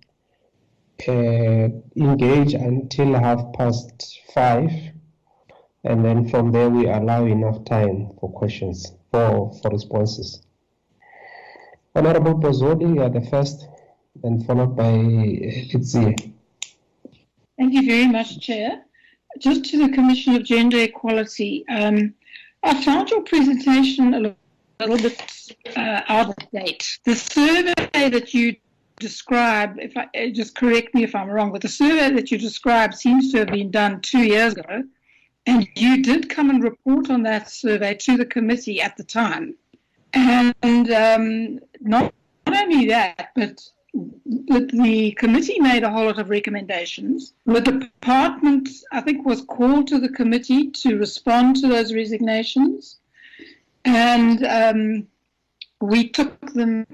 [1.08, 4.70] uh, engage until half past five,
[5.84, 10.42] and then from there we allow enough time for questions, for, for responses.
[11.94, 13.66] Honorable Bozzoli, you are the first,
[14.22, 16.32] and followed by Litzie.
[17.56, 18.82] Thank you very much, Chair.
[19.38, 22.14] Just to the Commission of Gender Equality, um,
[22.62, 24.20] I found your presentation a
[24.86, 26.98] little bit uh, out of date.
[27.04, 28.56] The survey that you
[28.98, 32.38] describe, if I uh, just correct me if I'm wrong, but the survey that you
[32.38, 34.84] described seems to have been done two years ago,
[35.46, 39.54] and you did come and report on that survey to the committee at the time.
[40.14, 42.12] And um, not,
[42.46, 43.60] not only that, but
[43.94, 47.32] but the committee made a whole lot of recommendations.
[47.46, 52.98] The department, I think, was called to the committee to respond to those resignations.
[53.88, 55.06] And um,
[55.80, 56.86] we took them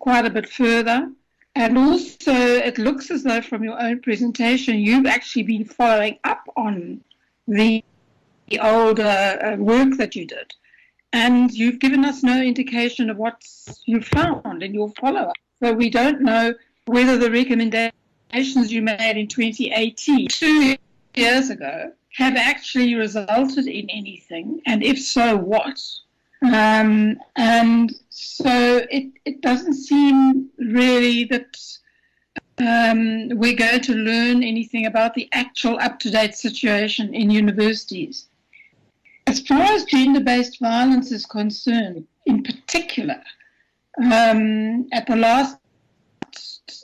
[0.00, 1.10] quite a bit further.
[1.54, 6.44] And also, it looks as though from your own presentation, you've actually been following up
[6.56, 7.02] on
[7.48, 7.82] the,
[8.48, 10.52] the older uh, work that you did.
[11.14, 13.42] And you've given us no indication of what
[13.86, 15.36] you found in your follow up.
[15.62, 16.54] So we don't know
[16.86, 20.76] whether the recommendations you made in 2018, two
[21.14, 24.60] years ago, have actually resulted in anything.
[24.66, 25.82] And if so, what?
[26.42, 31.56] Um, and so it, it doesn't seem really that
[32.58, 38.26] um, we're going to learn anything about the actual up to date situation in universities.
[39.26, 43.22] As far as gender based violence is concerned, in particular,
[43.98, 45.58] um, at the last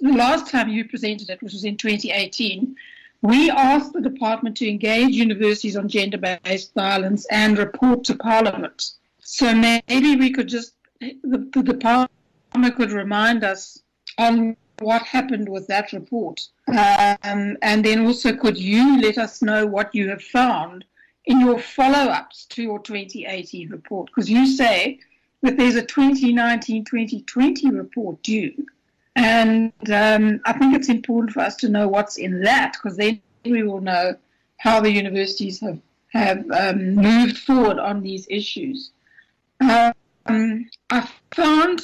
[0.01, 2.77] the last time you presented it, which was in 2018,
[3.23, 8.93] we asked the department to engage universities on gender based violence and report to Parliament.
[9.31, 12.11] So maybe we could just, the, the department
[12.77, 13.79] could remind us
[14.17, 16.41] on what happened with that report.
[16.67, 20.87] Um, and then also, could you let us know what you have found
[21.27, 24.07] in your follow-ups to your 2018 report?
[24.07, 24.99] Because you say
[25.43, 28.67] that there's a 2019-2020 report due,
[29.15, 33.21] and um, I think it's important for us to know what's in that, because then
[33.45, 34.17] we will know
[34.57, 38.91] how the universities have have um, moved forward on these issues.
[39.61, 41.83] Um, I found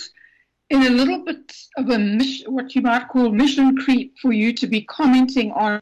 [0.70, 4.52] in a little bit of a mission, what you might call mission creep for you
[4.54, 5.80] to be commenting on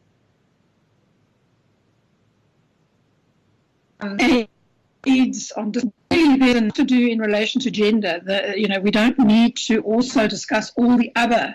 [5.07, 8.21] AIDS on disability to do in relation to gender.
[8.25, 11.55] The, you know, we don't need to also discuss all the other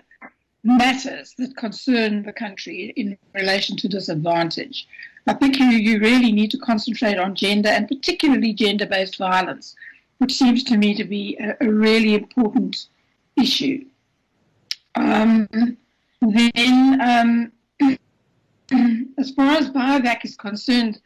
[0.63, 4.87] matters that concern the country in relation to disadvantage.
[5.27, 9.75] I think you, you really need to concentrate on gender and particularly gender-based violence,
[10.19, 12.87] which seems to me to be a, a really important
[13.39, 13.85] issue.
[14.95, 15.47] Um,
[16.21, 17.97] then, um,
[19.17, 20.99] as far as BioVac is concerned,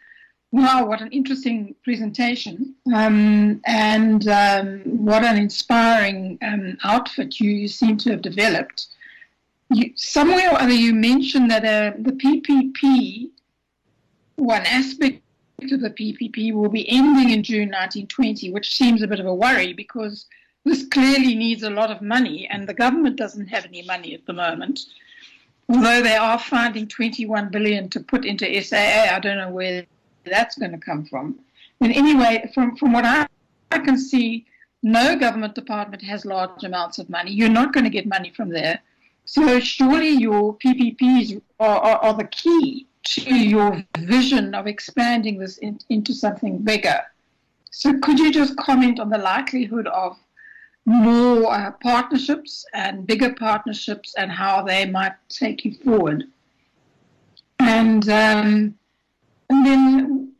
[0.51, 7.67] wow, what an interesting presentation um, and um, what an inspiring um, outfit you, you,
[7.67, 8.87] seem to have developed.
[9.69, 13.29] You, somewhere or other, you mentioned that uh, the PPP,
[14.35, 15.20] one aspect
[15.63, 19.33] of the PPP, will be ending in June 1920, which seems a bit of a
[19.33, 20.25] worry because
[20.63, 24.25] this clearly needs a lot of money, and the government doesn't have any money at
[24.25, 24.85] the moment.
[25.69, 29.85] Although they are finding 21 billion to put into SAA, I don't know where
[30.25, 31.39] that's going to come from.
[31.79, 33.27] And anyway, from, from what I,
[33.71, 34.45] I can see,
[34.83, 37.31] no government department has large amounts of money.
[37.31, 38.79] You're not going to get money from there.
[39.25, 45.57] So surely your PPPs are, are, are the key to your vision of expanding this
[45.57, 47.01] in, into something bigger.
[47.71, 50.17] So could you just comment on the likelihood of
[50.85, 56.25] more uh, partnerships and bigger partnerships and how they might take you forward?
[57.59, 58.75] And um,
[59.49, 60.33] and then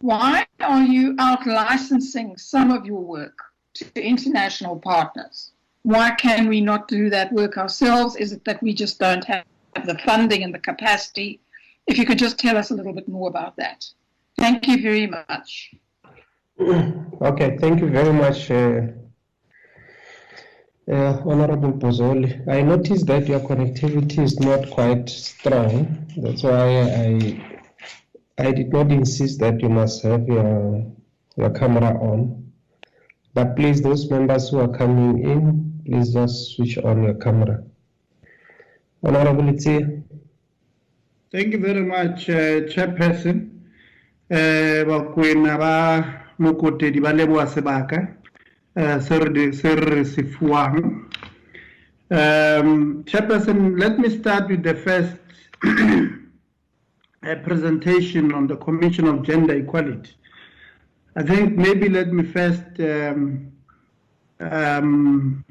[0.00, 3.38] why are you out licensing some of your work
[3.74, 5.52] to international partners?
[5.82, 8.16] Why can we not do that work ourselves?
[8.16, 9.44] Is it that we just don't have
[9.84, 11.40] the funding and the capacity?
[11.86, 13.84] If you could just tell us a little bit more about that.
[14.38, 15.74] Thank you very much.
[17.20, 18.82] Okay, thank you very much, uh,
[20.90, 22.46] uh, Honorable Bozzoli.
[22.48, 26.06] I noticed that your connectivity is not quite strong.
[26.16, 27.54] That's why I
[28.36, 30.84] I did not insist that you must have your,
[31.36, 32.52] your camera on.
[33.32, 37.62] But please, those members who are coming in, please just switch on your camera.
[39.04, 40.02] Honorable Itzi.
[41.34, 43.50] Thank you very much, uh, Chairperson.
[44.30, 48.14] bakwena ba mokotedi ba leboa sebaka
[49.02, 50.22] se re se
[53.04, 55.16] Chairperson, let me start with the first
[57.42, 60.12] presentation on the Commission of Gender Equality.
[61.16, 63.50] I think maybe let me first um,
[64.38, 65.44] um,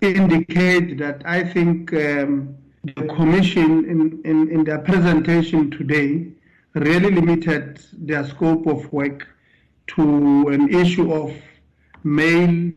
[0.00, 6.26] indicate that I think um, the Commission in, in, in their presentation today
[6.74, 9.28] really limited their scope of work
[9.88, 11.32] to an issue of
[12.02, 12.72] male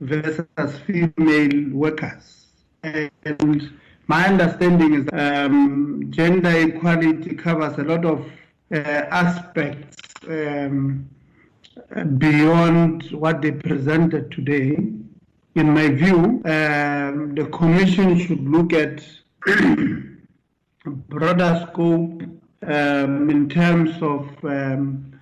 [0.00, 2.46] versus female workers.
[2.82, 3.72] And
[4.06, 8.30] my understanding is um, gender equality covers a lot of
[8.72, 9.96] uh, aspects
[10.28, 11.08] um,
[12.18, 14.76] beyond what they presented today.
[15.54, 19.02] In my view, um, the Commission should look at
[20.84, 22.22] broader scope
[22.62, 25.12] um, in terms of um,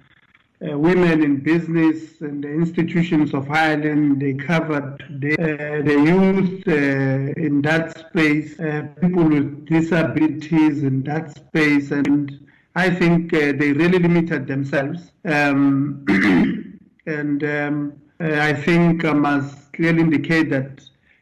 [0.65, 6.67] uh, women in business and the institutions of Ireland, they covered the, uh, the youth
[6.67, 13.53] uh, in that space, uh, people with disabilities in that space, and I think uh,
[13.59, 15.13] they really limited themselves.
[15.25, 16.05] Um,
[17.07, 20.81] and um, uh, I think I must clearly indicate that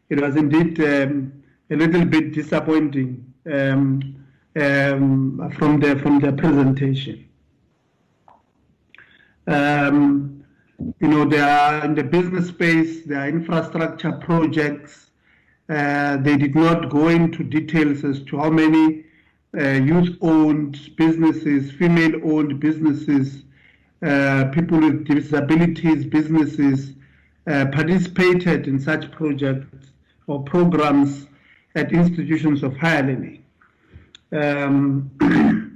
[0.09, 1.42] it was indeed um,
[1.73, 4.15] a little bit disappointing um,
[4.57, 7.27] um, from the from the presentation.
[9.47, 10.45] Um,
[11.01, 15.11] you know, they are in the business space, there are infrastructure projects.
[15.69, 19.05] Uh, they did not go into details as to how many
[19.57, 23.45] uh, youth-owned businesses, female-owned businesses,
[24.05, 26.93] uh, people with disabilities businesses
[27.47, 29.93] uh, participated in such projects
[30.27, 31.27] or programs
[31.75, 33.45] at institutions of higher learning.
[34.33, 35.11] Um,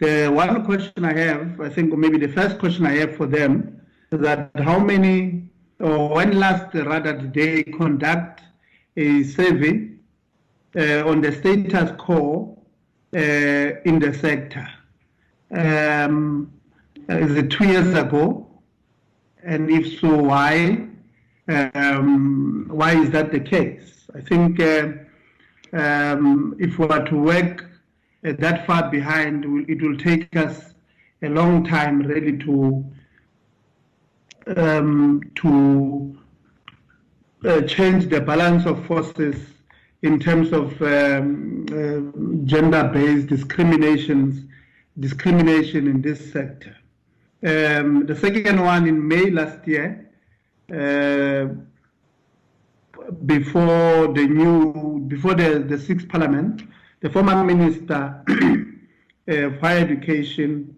[0.00, 3.80] The one question I have, I think, maybe the first question I have for them,
[4.10, 5.48] is that how many,
[5.78, 8.42] or when last rather did they conduct
[8.96, 9.90] a survey
[10.76, 12.60] uh, on the status quo
[13.14, 14.68] uh, in the sector?
[15.52, 16.52] Um,
[17.08, 18.48] is it two years ago?
[19.44, 20.88] And if so, why?
[21.46, 23.93] Um, why is that the case?
[24.16, 24.92] I think uh,
[25.72, 27.64] um, if we are to work
[28.24, 30.74] uh, that far behind, it will take us
[31.22, 32.84] a long time really to
[34.56, 36.16] um, to
[37.44, 39.36] uh, change the balance of forces
[40.02, 44.46] in terms of um, uh, gender-based discriminations,
[45.00, 46.76] discrimination in this sector.
[47.42, 50.10] Um, the second one in May last year,
[50.70, 51.54] uh,
[53.26, 56.62] before the new, before the, the sixth parliament,
[57.00, 60.74] the former minister uh, for education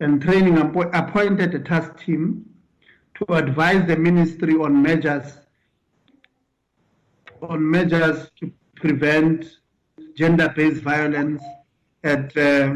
[0.00, 2.44] and training appointed a task team
[3.14, 5.38] to advise the ministry on measures
[7.42, 9.58] on measures to prevent
[10.16, 11.42] gender-based violence
[12.04, 12.74] at, uh,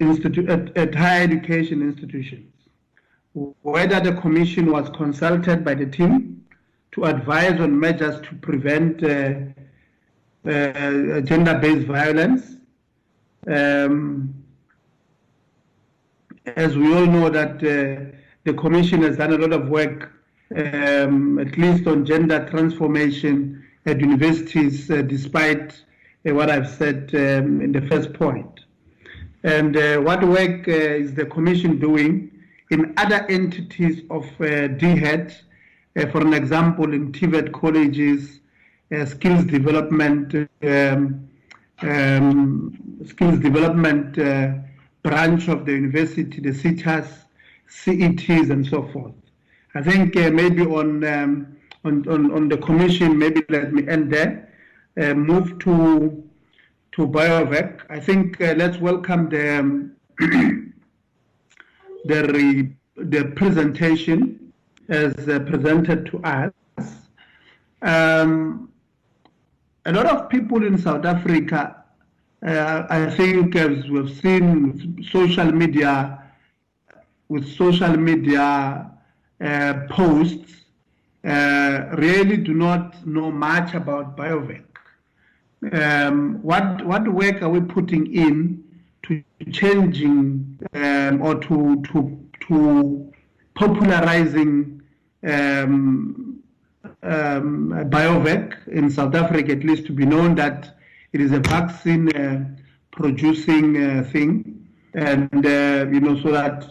[0.00, 2.52] at, at higher education institutions.
[3.34, 6.39] Whether the commission was consulted by the team
[6.92, 9.34] to advise on measures to prevent uh,
[10.48, 12.56] uh, gender-based violence.
[13.46, 14.34] Um,
[16.56, 20.12] as we all know that uh, the commission has done a lot of work,
[20.56, 25.82] um, at least on gender transformation at universities, despite
[26.24, 28.60] what I've said um, in the first point.
[29.42, 32.30] And uh, what work uh, is the commission doing
[32.70, 34.68] in other entities of uh,
[36.06, 38.40] for an example, in TVET colleges,
[39.06, 41.28] skills development, um,
[41.82, 44.18] um, skills development
[45.02, 47.24] branch of the university, the SETAs,
[47.68, 49.14] CETs, and so forth.
[49.74, 54.12] I think uh, maybe on, um, on, on, on the commission, maybe let me end
[54.12, 54.52] there.
[55.00, 56.24] Uh, move to
[56.92, 57.82] to BioVac.
[57.88, 59.92] I think uh, let's welcome the um,
[62.04, 64.49] the re, the presentation
[64.90, 66.52] as uh, presented to us.
[67.82, 68.70] Um,
[69.86, 71.80] a lot of people in South Africa
[72.46, 76.22] uh, I think as we've seen social media,
[77.28, 78.90] with social media
[79.40, 80.64] uh, posts,
[81.24, 84.64] uh, really do not know much about BioVac.
[85.72, 88.64] Um, what what work are we putting in
[89.02, 89.22] to
[89.52, 93.12] changing um, or to to to
[93.54, 94.79] popularizing
[95.22, 96.42] um,
[97.02, 100.76] um, BioVac in South Africa, at least to be known that
[101.12, 102.44] it is a vaccine uh,
[102.90, 106.64] producing uh, thing, and uh, you know so that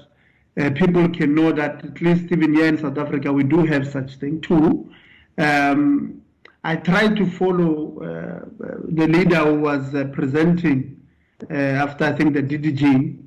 [0.59, 3.87] uh, people can know that at least even here in South Africa we do have
[3.87, 4.91] such thing too.
[5.37, 6.21] Um,
[6.63, 8.45] I tried to follow uh,
[8.89, 10.97] the leader who was uh, presenting
[11.49, 13.17] after I think the DDG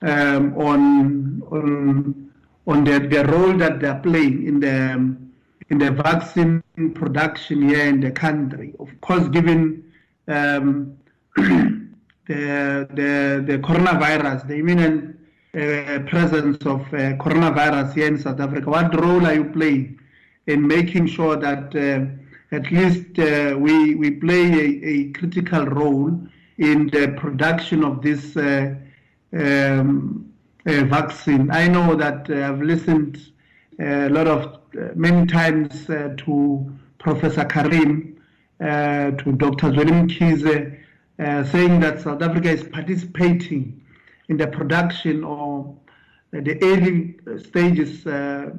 [0.00, 2.31] um, on on
[2.66, 5.32] on the, the role that they are playing in the um,
[5.72, 6.62] in the vaccine
[6.94, 8.74] production here in the country.
[8.78, 9.90] Of course, given
[10.28, 10.98] um,
[11.36, 15.18] the, the, the coronavirus, the imminent
[15.54, 19.98] uh, presence of uh, coronavirus here in South Africa, what role are you playing
[20.46, 26.20] in making sure that uh, at least uh, we, we play a, a, critical role
[26.58, 28.74] in the production of this uh,
[29.32, 30.31] um,
[30.64, 31.50] vaccine?
[31.50, 33.32] I know that I've listened
[33.80, 34.58] a lot of
[34.94, 38.12] many times to Professor Karim
[38.60, 39.72] uh, to Dr.
[39.72, 40.78] Zweli Mkhize,
[41.18, 43.82] uh, saying that South Africa is participating
[44.28, 45.76] in the production of
[46.30, 48.50] the early stages uh,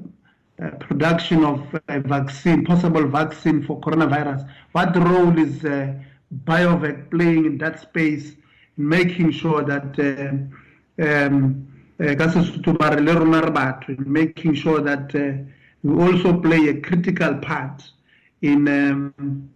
[0.62, 4.48] uh, production of a vaccine, possible vaccine for coronavirus.
[4.74, 5.94] What role is uh,
[6.44, 8.34] BioVac playing in that space,
[8.78, 9.98] in making sure that
[11.00, 11.68] um,
[13.90, 15.44] in making sure that uh,
[15.84, 17.84] we also play a critical part
[18.42, 19.50] in um,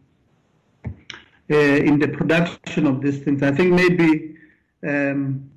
[1.50, 3.42] uh, in the production of these things.
[3.42, 4.36] I think maybe,
[4.86, 5.50] um,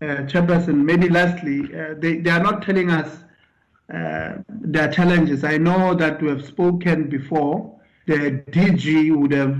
[0.00, 3.24] uh, Chairperson, maybe lastly, uh, they, they are not telling us
[3.92, 5.44] uh, their challenges.
[5.44, 7.78] I know that we have spoken before.
[8.06, 9.58] The DG would have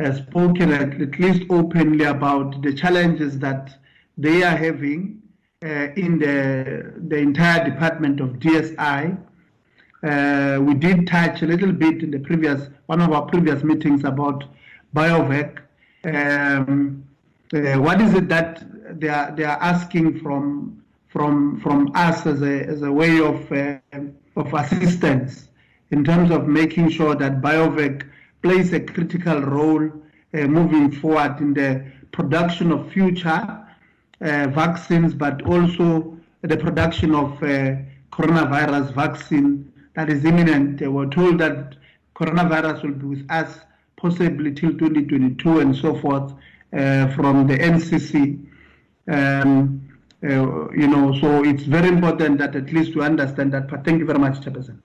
[0.00, 3.76] uh, spoken at, at, least openly about the challenges that
[4.16, 5.22] they are having
[5.64, 9.18] in the, the entire department of DSI.
[10.02, 14.04] Uh, we did touch a little bit in the previous one of our previous meetings
[14.04, 14.44] about
[14.94, 15.60] BioVac.
[16.04, 17.04] Um,
[17.54, 18.62] uh, what is it that
[19.00, 23.50] they are they are asking from from from us as a as a way of
[23.50, 23.78] uh,
[24.36, 25.48] of assistance
[25.90, 28.06] in terms of making sure that BioVac
[28.42, 29.84] plays a critical role
[30.34, 33.63] uh, moving forward in the production of future uh,
[34.20, 37.76] vaccines, but also the production of uh,
[38.12, 40.82] coronavirus vaccine that is imminent.
[40.82, 41.76] Uh, we're told that
[42.14, 43.60] coronavirus will be with us
[43.96, 46.32] possibly till 2022 and so forth
[46.72, 48.44] uh, from the NCC.
[49.08, 49.88] Um,
[50.22, 53.68] uh, you know, so it's very important that at least we understand that.
[53.68, 54.78] But thank you very much, Chairperson.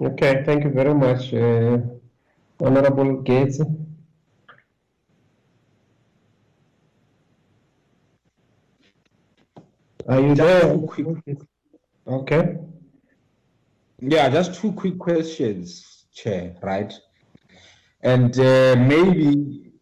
[0.00, 1.78] Okay, thank you very much, uh,
[2.60, 3.60] Honorable Gates.
[10.08, 10.74] Are you there?
[12.06, 12.56] Okay.
[14.00, 16.94] Yeah, just two quick questions, Chair, right?
[18.00, 19.72] And uh, maybe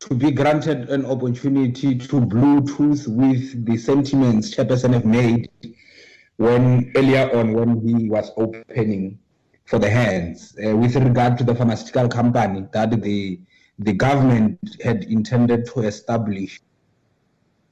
[0.00, 5.50] to be granted an opportunity to Bluetooth with the sentiments Chairperson have made
[6.36, 9.18] when earlier on when he was opening
[9.66, 13.38] for the hands uh, with regard to the pharmaceutical company that the
[13.78, 16.60] the government had intended to establish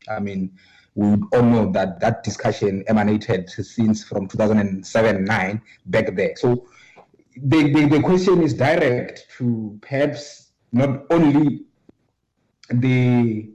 [0.09, 0.53] I mean,
[0.95, 6.35] we all know that that discussion emanated since from 2007-9 back there.
[6.37, 6.69] So
[7.37, 11.63] the, the, the question is direct to perhaps not only
[12.69, 13.51] the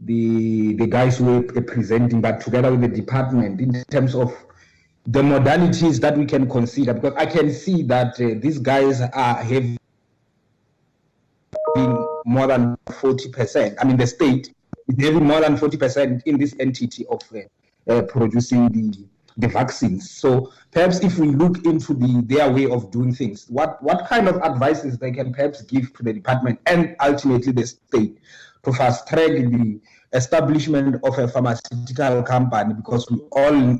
[0.00, 4.34] the the guys who are presenting, but together with the department in terms of
[5.06, 6.94] the modalities that we can consider.
[6.94, 9.78] Because I can see that uh, these guys are having
[12.24, 13.76] more than 40%.
[13.80, 14.54] I mean, the state
[14.88, 19.06] is having more than 40% in this entity of uh, uh, producing the
[19.36, 20.10] the vaccines.
[20.10, 24.28] So perhaps if we look into the their way of doing things, what what kind
[24.28, 28.18] of advices they can perhaps give to the department and ultimately the state
[28.62, 29.80] to fast track the
[30.12, 33.78] establishment of a pharmaceutical company because we all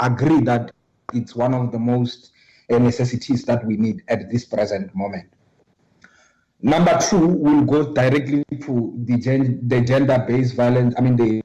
[0.00, 0.70] agree that
[1.14, 2.32] it's one of the most
[2.70, 5.32] uh, necessities that we need at this present moment.
[6.62, 10.94] Number two will go directly to the, gen- the gender-based violence.
[10.98, 11.42] I mean, the,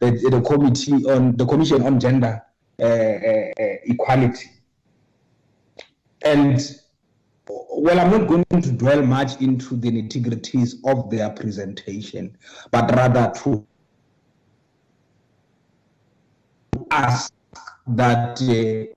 [0.00, 2.42] the, the committee on the commission on gender
[2.78, 4.50] uh, uh, uh equality.
[6.22, 6.60] And
[7.48, 12.36] well, I'm not going to dwell much into the nitty-gritties of their presentation,
[12.70, 13.66] but rather to
[16.90, 17.32] ask
[17.86, 18.92] that uh,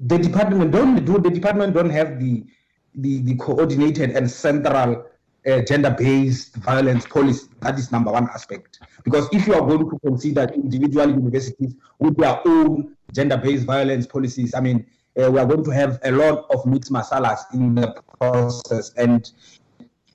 [0.00, 2.44] the department don't do the department don't have the
[2.94, 5.06] the, the coordinated and central
[5.46, 7.48] uh, gender-based violence policy.
[7.60, 8.80] That is number one aspect.
[9.04, 14.54] Because if you are going to consider individual universities with their own gender-based violence policies,
[14.54, 14.86] I mean,
[15.20, 19.30] uh, we are going to have a lot of mixed masalas in the process, and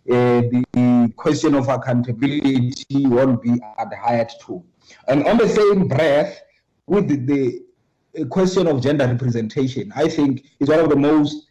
[0.09, 4.63] uh, the question of accountability won't be adhered to.
[5.07, 6.41] And on the same breath,
[6.87, 7.61] with the,
[8.13, 11.47] the question of gender representation, I think is one of the most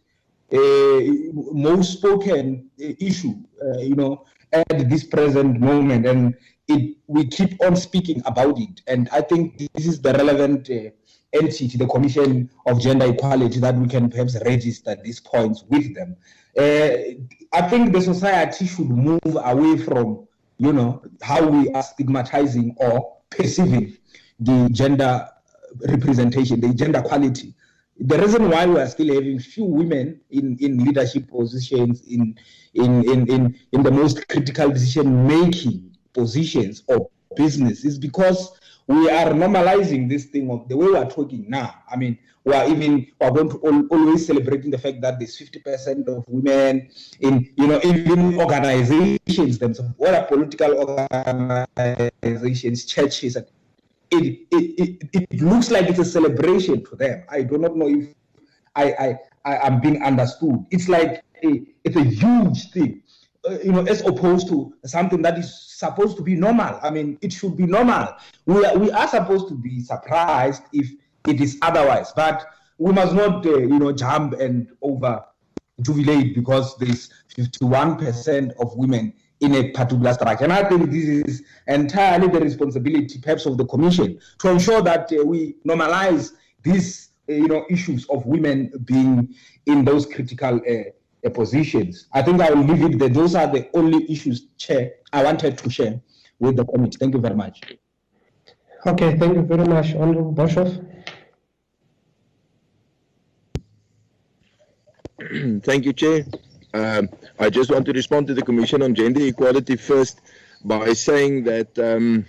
[0.53, 6.35] most spoken uh, issue, uh, you know, at this present moment, and
[6.69, 8.81] it we keep on speaking about it.
[8.87, 10.91] And I think this is the relevant uh,
[11.33, 16.17] entity, the Commission of Gender Equality, that we can perhaps register these points with them.
[16.57, 17.19] Uh,
[17.53, 20.27] I think the society should move away from,
[20.59, 23.97] you know, how we are stigmatizing or perceiving
[24.41, 25.29] the gender
[25.89, 27.55] representation, the gender quality
[27.99, 32.39] the reason why we are still having few women in, in leadership positions in,
[32.75, 37.07] in, in, in, in the most critical decision making positions of
[37.37, 41.75] business is because we are normalizing this thing of the way we are talking now.
[41.91, 45.19] I mean, we are even we are going to all, always celebrating the fact that
[45.19, 46.89] there's 50% of women
[47.21, 50.79] in you know even organizations themselves, what are political
[51.77, 53.47] organizations, churches, and
[54.11, 57.25] it, it, it, it looks like it's a celebration to them.
[57.29, 58.15] I do not know if
[58.75, 60.65] I, I, I am being understood.
[60.71, 63.03] It's like a, it's a huge thing,
[63.49, 66.79] uh, you know, as opposed to something that is supposed to be normal.
[66.83, 68.15] I mean, it should be normal.
[68.45, 70.91] We are, we are supposed to be surprised if
[71.27, 72.47] it is otherwise, but
[72.79, 75.25] we must not, uh, you know, jump and over
[75.83, 80.45] jubilate because there's 51% of women in a particular structure.
[80.45, 85.13] And I think this is entirely the responsibility, perhaps, of the Commission to ensure that
[85.13, 86.33] uh, we normalize
[86.63, 89.35] these, uh, you know, issues of women being
[89.67, 92.07] in those critical uh, positions.
[92.13, 93.09] I think I will leave it there.
[93.09, 96.01] Those are the only issues, Chair, I wanted to share
[96.39, 96.97] with the committee.
[96.99, 97.61] Thank you very much.
[98.87, 100.83] Okay, thank you very much, Honorable Boshoff.
[105.65, 106.25] Thank you, Chair.
[106.77, 107.09] Um,
[107.39, 110.21] I just want to respond to the Commission on Gender Equality first
[110.63, 112.27] by saying that um,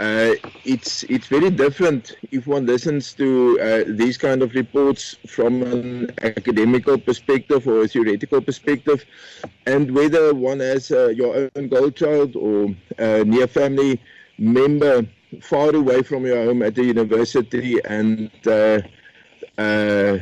[0.00, 0.34] uh,
[0.64, 3.28] it's it's very different if one listens to
[3.60, 9.04] uh, these kind of reports from an academical perspective or a theoretical perspective,
[9.66, 14.00] and whether one has uh, your own godchild or a near family
[14.38, 15.06] member
[15.40, 18.80] far away from your home at the university, and uh,
[19.56, 20.18] uh,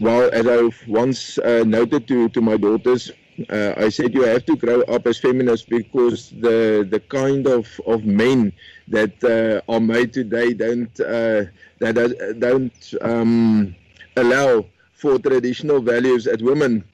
[0.00, 3.12] well, as I once uh, noted to to my daughters,
[3.48, 7.68] uh, I said you have to grow up as feminists because the the kind of,
[7.86, 8.52] of men
[8.88, 13.74] that uh, are made today don't that don't um,
[14.16, 14.64] allow
[14.94, 16.84] for traditional values at women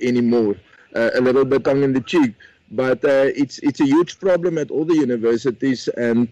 [0.00, 0.56] anymore.
[0.94, 2.34] A little bit tongue in the cheek,
[2.70, 6.28] but it's it's a huge problem at all the universities, and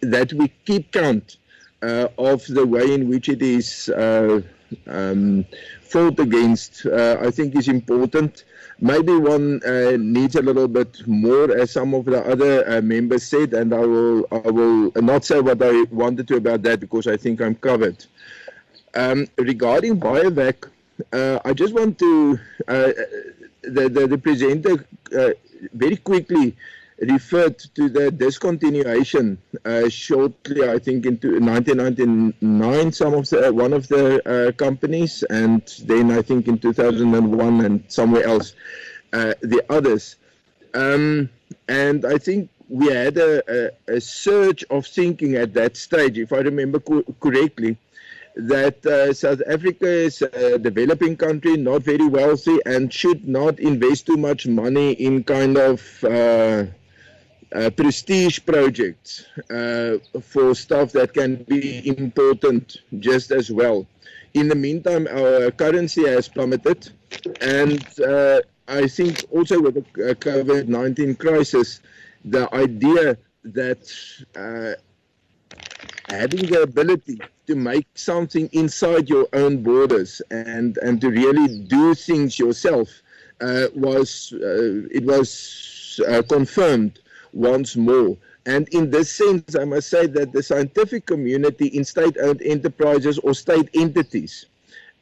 [0.00, 1.38] that we keep count
[2.18, 3.90] of the way in which it is.
[4.86, 5.44] Um,
[5.94, 8.44] fought against, uh, I think is important.
[8.80, 13.22] Maybe one uh, needs a little bit more, as some of the other uh, members
[13.22, 17.06] said, and I will I will not say what I wanted to about that because
[17.06, 18.04] I think I'm covered.
[18.96, 20.56] Um, regarding BioVac,
[21.12, 22.92] uh, I just want to uh,
[23.62, 24.74] the, the, the presenter
[25.16, 25.30] uh,
[25.72, 26.56] very quickly
[27.10, 33.72] referred to the discontinuation uh, shortly, I think, in 1999, some of the, uh, one
[33.72, 38.54] of the uh, companies, and then I think in 2001 and somewhere else,
[39.12, 40.16] uh, the others.
[40.74, 41.30] Um,
[41.68, 43.42] and I think we had a,
[43.88, 47.76] a, a, surge of thinking at that stage, if I remember co- correctly,
[48.36, 54.06] that uh, South Africa is a developing country, not very wealthy, and should not invest
[54.06, 56.66] too much money in kind of uh,
[57.54, 63.86] uh, prestige projects uh, for stuff that can be important just as well.
[64.34, 66.90] In the meantime, our currency has plummeted,
[67.40, 71.80] and uh, I think also with the uh, COVID 19 crisis,
[72.24, 73.82] the idea that
[74.34, 74.72] uh,
[76.08, 81.94] having the ability to make something inside your own borders and, and to really do
[81.94, 82.88] things yourself
[83.40, 86.98] uh, was it was confirmed
[87.34, 88.16] once more.
[88.46, 93.18] And in this sense, I must say that the scientific community in state owned enterprises
[93.18, 94.46] or state entities,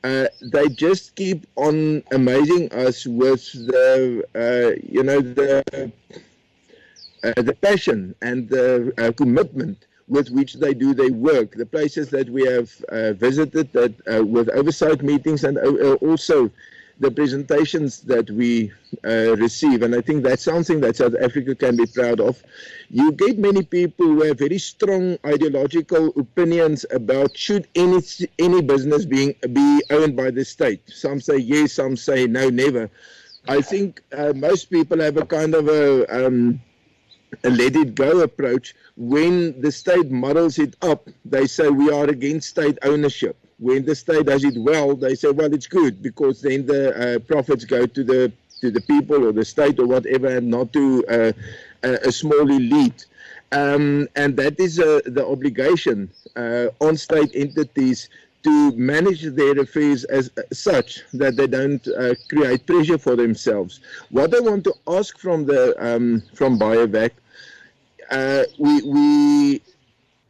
[0.04, 5.92] uh, they just keep on amazing us with the, uh, you know, the,
[7.24, 11.54] uh, the passion and the uh, commitment with which they do their work.
[11.54, 16.50] The places that we have uh, visited that uh, with oversight meetings and also
[17.02, 18.72] the presentations that we
[19.04, 19.82] uh, receive.
[19.82, 22.40] And I think that's something that South Africa can be proud of.
[22.90, 28.00] You get many people who have very strong ideological opinions about should any,
[28.38, 30.82] any business being, be owned by the state.
[30.86, 32.88] Some say yes, some say no, never.
[33.48, 36.60] I think uh, most people have a kind of a, um,
[37.42, 38.76] a let it go approach.
[38.96, 43.94] When the state muddles it up, they say we are against state ownership when the
[43.94, 46.82] state does it well, they say, well, it's good because then the
[47.14, 50.72] uh, profits go to the to the people or the state or whatever, and not
[50.72, 51.32] to uh,
[51.82, 53.06] a, a, small elite.
[53.51, 58.09] Um, and that is uh, the obligation uh, on state entities
[58.44, 63.80] to manage their affairs as such that they don't uh, create pressure for themselves.
[64.10, 67.10] What I want to ask from the um, from BioVac,
[68.10, 69.62] uh, we we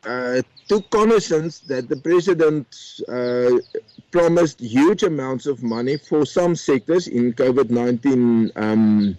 [0.04, 3.50] uh, took cognizance that the president uh,
[4.10, 8.52] promised huge amounts of money for some sectors in COVID 19.
[8.56, 9.18] Um,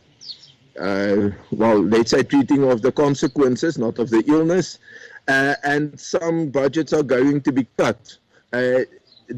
[0.79, 4.79] uh, well, let's say treating of the consequences, not of the illness,
[5.27, 8.17] uh, and some budgets are going to be cut.
[8.51, 8.79] Uh,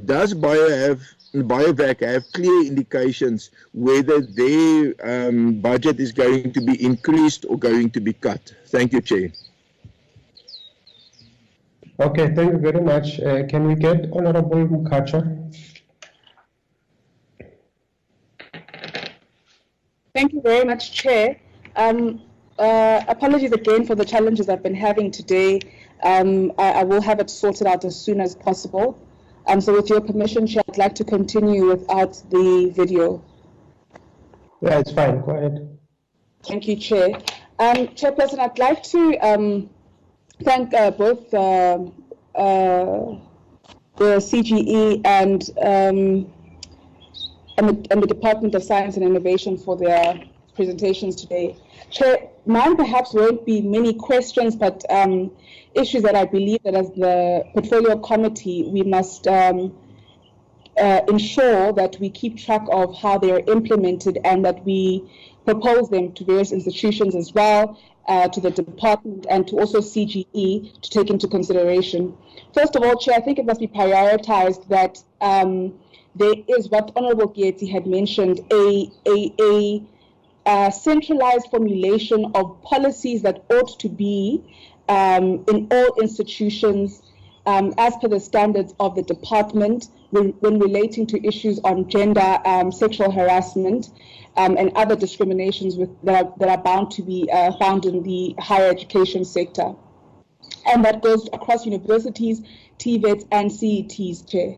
[0.06, 1.02] does Bio have
[1.34, 7.92] BioVac have clear indications whether their um, budget is going to be increased or going
[7.92, 8.54] to be cut?
[8.68, 9.32] Thank you, Chair.
[11.98, 13.22] Okay, thank you very much.
[13.22, 15.56] Uh, can we get Honorable Mkhatshwa?
[20.14, 21.38] Thank you very much, Chair.
[21.78, 22.22] Um,
[22.60, 25.62] uh, apologies again for the challenges I've been having today.
[26.04, 29.00] Um, I, I, will have it sorted out as soon as possible.
[29.48, 33.24] Um, so with your permission, Chair, I'd like to continue without the video.
[34.62, 35.22] Yeah, it's fine.
[35.22, 35.78] Go ahead.
[36.44, 37.16] Thank you, Chair.
[37.60, 39.70] Um, Chairperson, I'd like to um,
[40.44, 41.80] thank uh, both uh,
[42.36, 43.18] uh,
[43.98, 46.32] the CGE and, um,
[47.58, 50.22] and, the, and, the, Department of Science and Innovation for their
[50.56, 51.56] presentations today.
[51.92, 55.32] Chair, mine perhaps won't be many questions, but um,
[55.74, 59.74] issues that I believe that as the portfolio committee, we must um,
[60.78, 65.10] uh, ensure that we keep track of how they are implemented and that we
[65.46, 70.82] proposed them to various institutions as well, uh, to the department and to also CGE
[70.82, 72.16] to take into consideration.
[72.54, 75.74] First of all, Chair, I think it must be prioritized that um,
[76.16, 79.84] there is what Honorable Gieti had mentioned, a, a, a,
[80.46, 84.42] a, centralized formulation of policies that ought to be
[84.88, 87.02] um, in all institutions
[87.48, 92.40] um, as per the standards of the department when, when relating to issues on gender,
[92.46, 93.90] um, sexual harassment,
[94.38, 98.04] um, and other discriminations with, that, are, that are bound to be uh, found in
[98.04, 99.74] the higher education sector.
[100.68, 102.42] And that goes across universities,
[102.80, 104.58] TVETs, and CETs, Chair.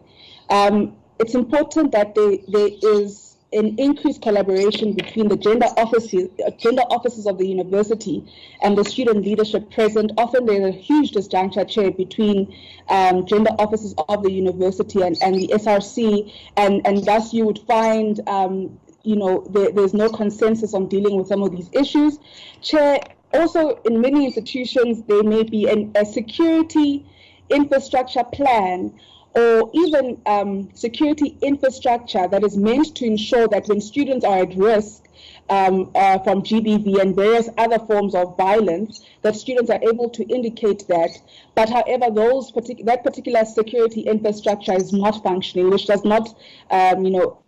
[0.49, 6.51] Um, it's important that there, there is an increased collaboration between the gender offices, uh,
[6.51, 8.25] gender offices of the university
[8.61, 10.11] and the student leadership present.
[10.17, 12.53] Often there's a huge disjuncture chair between
[12.89, 17.59] um, gender offices of the university and, and the SRC, and, and thus you would
[17.59, 22.19] find um, you know, there, there's no consensus on dealing with some of these issues.
[22.61, 22.99] Chair,
[23.33, 27.05] also in many institutions, there may be an, a security
[27.49, 28.93] infrastructure plan
[29.33, 34.55] or even um, security infrastructure that is meant to ensure that when students are at
[34.55, 35.05] risk
[35.49, 40.23] um, uh, from GBV and various other forms of violence, that students are able to
[40.23, 41.11] indicate that.
[41.55, 46.35] But however, those partic- that particular security infrastructure is not functioning, which does not,
[46.71, 47.39] um, you know,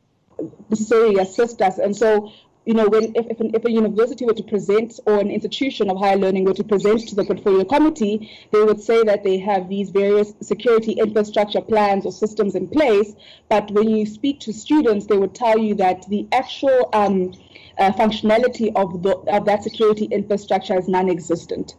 [0.70, 1.78] necessarily assist us.
[1.78, 2.32] And so,
[2.66, 5.90] you know, when if, if, an, if, a university were to present or an institution
[5.90, 9.40] of higher learning were to present to the portfolio committee, they would say that they
[9.40, 13.14] have these various security infrastructure plans or systems in place.
[13.49, 17.34] But when you speak to students, they would tell you that the actual um,
[17.80, 21.76] uh, functionality of, the, of that security infrastructure is non-existent.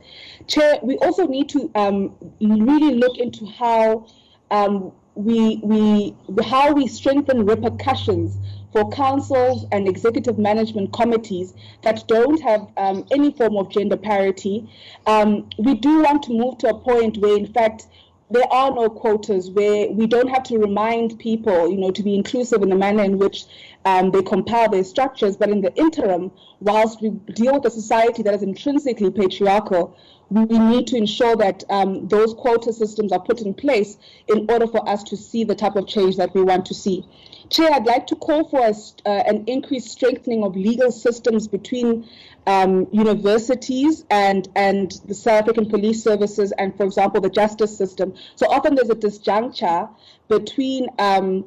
[0.46, 4.06] Chair, we also need to um, really look into how
[4.50, 8.38] um, we, we, how we strengthen repercussions
[8.72, 14.68] for councils and executive management committees that don't have um, any form of gender parity.
[15.06, 17.86] Um, we do want to move to a point where, in fact,
[18.30, 22.14] there are no quotas where we don't have to remind people, you know, to be
[22.14, 23.44] inclusive in the manner in which
[23.84, 25.36] um, they compile their structures.
[25.36, 26.30] But in the interim,
[26.60, 29.96] whilst we deal with a society that is intrinsically patriarchal,
[30.30, 33.98] we need to ensure that um, those quota systems are put in place
[34.28, 37.04] in order for us to see the type of change that we want to see.
[37.50, 38.74] Chair, I'd like to call for a,
[39.04, 42.08] uh, an increased strengthening of legal systems between
[42.46, 48.14] um, universities and, and the South African police services and, for example, the justice system.
[48.36, 49.90] So often there's a disjuncture
[50.28, 51.44] between um,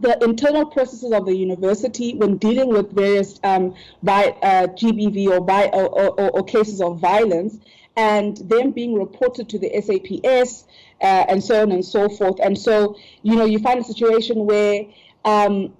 [0.00, 5.40] the internal processes of the university when dealing with various um, by, uh, GBV or,
[5.40, 7.58] by, or, or, or, cases of violence
[7.96, 10.64] and them being reported to the SAPS
[11.00, 12.38] uh, and so on and so forth.
[12.40, 14.84] And so, you know, you find a situation where
[15.24, 15.72] um,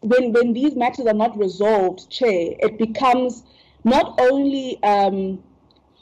[0.00, 3.44] when, when these matters are not resolved, Chair, it becomes
[3.84, 5.42] not only um,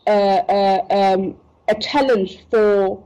[0.07, 1.37] um,
[1.69, 3.03] a challenge for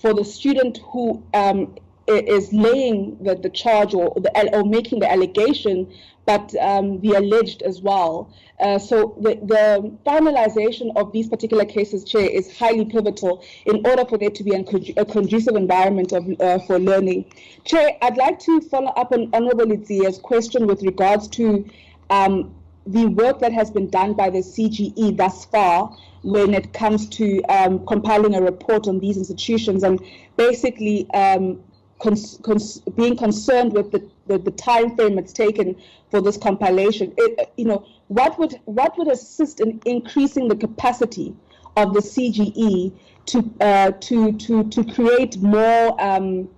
[0.00, 1.76] for the student who um,
[2.08, 5.92] is laying the, the charge or, the, or making the allegation,
[6.24, 8.32] but um, the alleged as well.
[8.60, 14.04] Uh, so the, the, finalization of these particular cases, Chair, is highly pivotal in order
[14.04, 17.24] for there to be a, conducive environment of, uh, for learning.
[17.64, 21.68] Chair, I'd like to follow up on Honorable Lidzia's question with regards to
[22.10, 22.54] um,
[22.86, 27.42] the work that has been done by the CGE thus far when it comes to
[27.44, 30.00] um, compiling a report on these institutions and
[30.36, 31.60] basically um,
[32.02, 35.76] cons- cons- being concerned with the, the, the, time frame it's taken
[36.10, 37.14] for this compilation.
[37.16, 41.34] It, you know, what would what would assist in increasing the capacity
[41.76, 42.92] of the CGE
[43.26, 46.48] to uh, to to to create more um,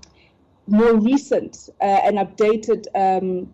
[0.67, 3.53] more recent uh, and updated um,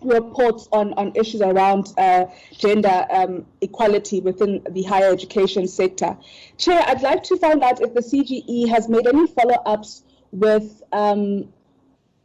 [0.00, 2.26] reports on, on issues around uh,
[2.56, 6.16] gender um, equality within the higher education sector.
[6.56, 11.48] Chair, I'd like to find out if the CGE has made any follow-ups with um,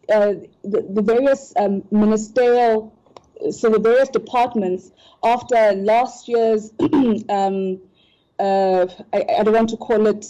[0.10, 2.94] uh, the, the, various um, ministerial,
[3.52, 4.92] so the various departments
[5.24, 6.72] after last year's,
[7.30, 7.80] um,
[8.40, 10.26] uh, I, I, don't want to call it,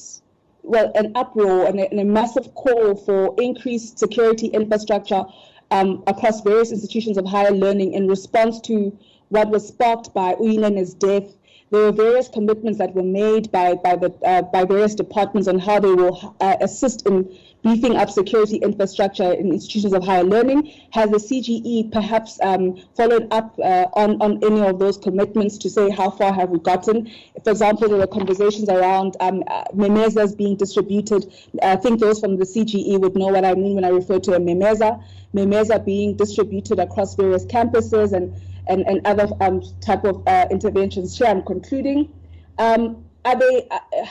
[0.61, 5.23] well, an uproar and a, and a massive call for increased security infrastructure
[5.71, 8.95] um, across various institutions of higher learning in response to
[9.29, 11.35] what was sparked by Uyinene's death.
[11.71, 15.57] There were various commitments that were made by by the uh, by various departments on
[15.57, 20.71] how they will uh, assist in beefing up security infrastructure in institutions of higher learning?
[20.91, 25.69] Has the CGE perhaps um, followed up uh, on, on any of those commitments to
[25.69, 27.09] say how far have we gotten?
[27.43, 31.33] For example, there were conversations around um, uh, memezas being distributed.
[31.61, 34.33] I think those from the CGE would know what I mean when I refer to
[34.33, 35.03] a memeza.
[35.33, 38.35] Memeza being distributed across various campuses and
[38.67, 41.17] and, and other um, type of uh, interventions.
[41.17, 42.11] Chair, I'm concluding.
[42.57, 44.05] Um, are they, uh,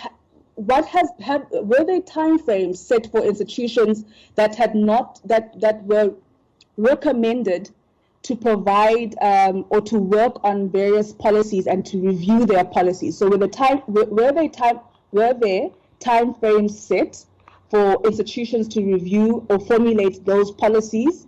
[0.55, 4.05] what has, have, were there timeframes set for institutions
[4.35, 6.13] that had not, that, that were
[6.77, 7.71] recommended
[8.23, 13.19] to provide um, or to work on various policies and to review their policies.
[13.19, 14.81] So, were the time were they time
[15.11, 17.25] were there time frames set
[17.69, 21.27] for institutions to review or formulate those policies?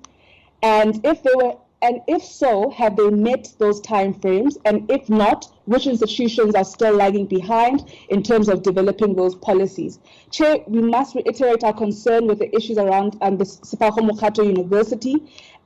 [0.62, 4.56] And if they were and if so, have they met those timeframes?
[4.64, 9.98] And if not, which institutions are still lagging behind in terms of developing those policies?
[10.30, 15.16] Chair, we must reiterate our concern with the issues around um, the Makgatho University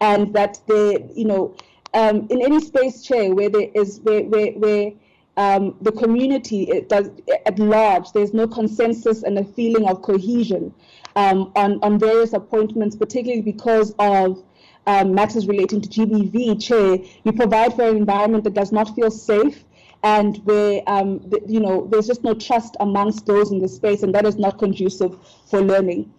[0.00, 1.54] and that the, you know,
[1.94, 4.90] um, in any space, Chair, where there is, where, where, where
[5.36, 7.10] um, the community does
[7.46, 10.74] at large, there's no consensus and a feeling of cohesion
[11.14, 14.42] um, on, on various appointments, particularly because of
[14.88, 19.10] um, matters relating to GBV, Chair, you provide for an environment that does not feel
[19.10, 19.62] safe
[20.02, 24.02] and where um, the, you know there's just no trust amongst those in the space,
[24.02, 25.16] and that is not conducive
[25.50, 26.12] for learning.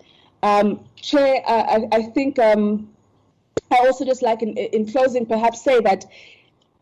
[0.43, 2.89] Um, Chair, I, I think um,
[3.71, 6.05] I also just like in, in closing perhaps say that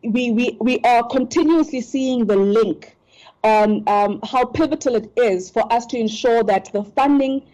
[0.02, 2.96] we, we, we are continuously seeing the link
[3.44, 7.46] on um, how pivotal it is for us to ensure that the funding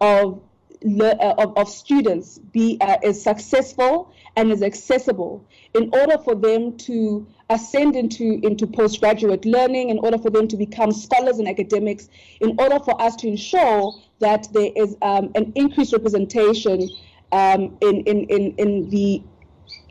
[0.00, 0.40] of
[0.84, 5.44] of, of, students be uh, is successful and is accessible.
[5.74, 10.56] In order for them to ascend into into postgraduate learning in order for them to
[10.56, 12.08] become scholars and academics
[12.40, 16.88] in order for us to ensure that there is um, an increased representation
[17.32, 19.22] um, in, in, in, in the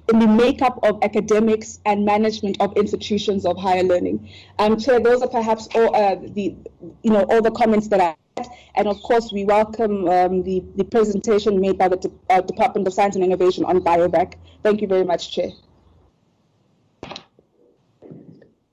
[0.09, 4.29] in the makeup of academics and management of institutions of higher learning.
[4.59, 6.55] Um, Chair, those are perhaps all uh, the
[7.03, 8.47] you know all the comments that I had.
[8.75, 12.87] and of course, we welcome um, the, the presentation made by the De uh, Department
[12.87, 14.33] of Science and Innovation on BioVac.
[14.63, 15.49] Thank you very much, Chair.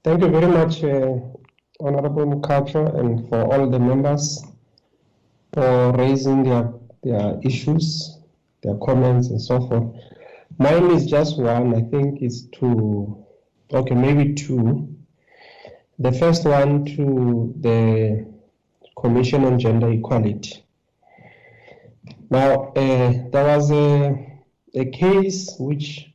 [0.04, 1.18] Thank you very much, uh,
[1.80, 4.42] Honorable Mkhatshwa, and for all the members
[5.52, 6.72] for raising their,
[7.02, 8.18] their issues,
[8.62, 9.94] their comments, and so forth.
[10.60, 13.24] Mine is just one, I think it's two,
[13.72, 14.92] okay, maybe two.
[16.00, 18.26] The first one to the
[19.00, 20.64] Commission on Gender Equality.
[22.28, 24.40] Now, uh, there was a,
[24.74, 26.10] a case which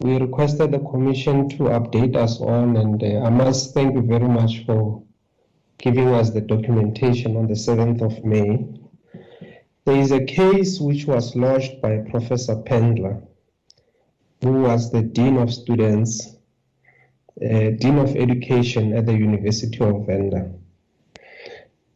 [0.00, 4.28] we requested the Commission to update us on, and uh, I must thank you very
[4.28, 5.04] much for
[5.78, 8.66] giving us the documentation on the 7th of May.
[9.84, 13.22] There is a case which was lodged by Professor Pendler,
[14.42, 16.36] who was the Dean of Students,
[17.40, 20.52] uh, Dean of Education at the University of Venda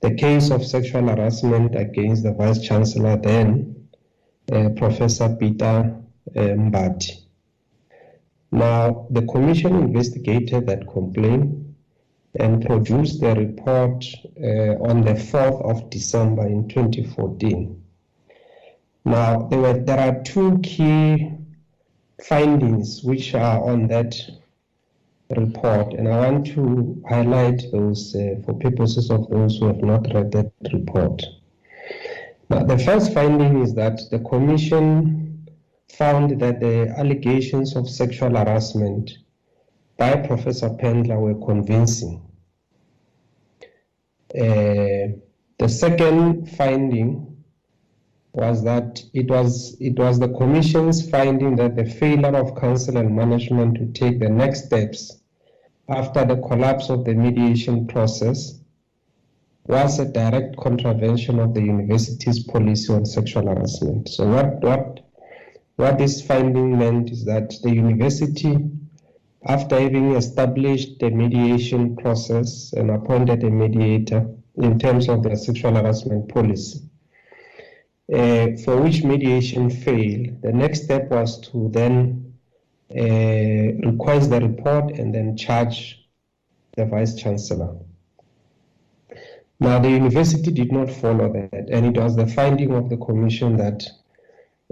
[0.06, 3.88] the case of sexual harassment against the Vice Chancellor then,
[4.52, 5.96] uh, Professor Peter
[6.36, 7.22] uh, Mbati.
[8.52, 11.74] Now, the Commission investigated that complaint
[12.38, 14.04] and produced a report
[14.40, 17.82] uh, on the 4th of December in 2014.
[19.06, 21.32] Now, there, were, there are two key
[22.22, 24.14] findings which are on that
[25.36, 30.12] report, and I want to highlight those uh, for purposes of those who have not
[30.14, 31.22] read that report.
[32.48, 35.46] Now, the first finding is that the Commission
[35.88, 39.10] found that the allegations of sexual harassment
[39.96, 42.22] by Professor Pendler were convincing.
[44.34, 45.16] Uh,
[45.58, 47.35] the second finding
[48.36, 53.16] was that it was it was the commission's finding that the failure of council and
[53.16, 55.20] management to take the next steps
[55.88, 58.60] after the collapse of the mediation process
[59.66, 64.08] was a direct contravention of the university's policy on sexual harassment.
[64.08, 65.00] So what what
[65.76, 68.56] what this finding meant is that the university,
[69.46, 74.26] after having established the mediation process and appointed a mediator
[74.56, 76.80] in terms of their sexual harassment policy,
[78.12, 82.34] uh, for which mediation failed, the next step was to then
[82.90, 86.06] uh, request the report and then charge
[86.76, 87.76] the vice chancellor.
[89.58, 93.56] Now, the university did not follow that, and it was the finding of the commission
[93.56, 93.82] that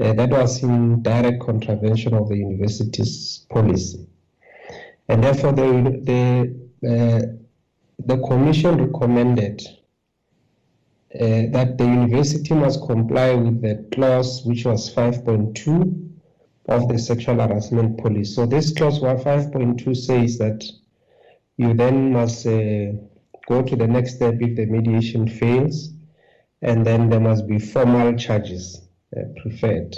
[0.01, 4.06] uh, that was in direct contravention of the university's policy,
[5.09, 7.23] and therefore the the uh,
[8.05, 9.62] the commission recommended
[11.15, 16.11] uh, that the university must comply with the clause which was 5.2
[16.69, 18.24] of the sexual harassment policy.
[18.24, 20.65] So this clause 5.2 says that
[21.57, 22.93] you then must uh,
[23.47, 25.91] go to the next step if the mediation fails,
[26.62, 28.82] and then there must be formal charges
[29.16, 29.97] uh, preferred.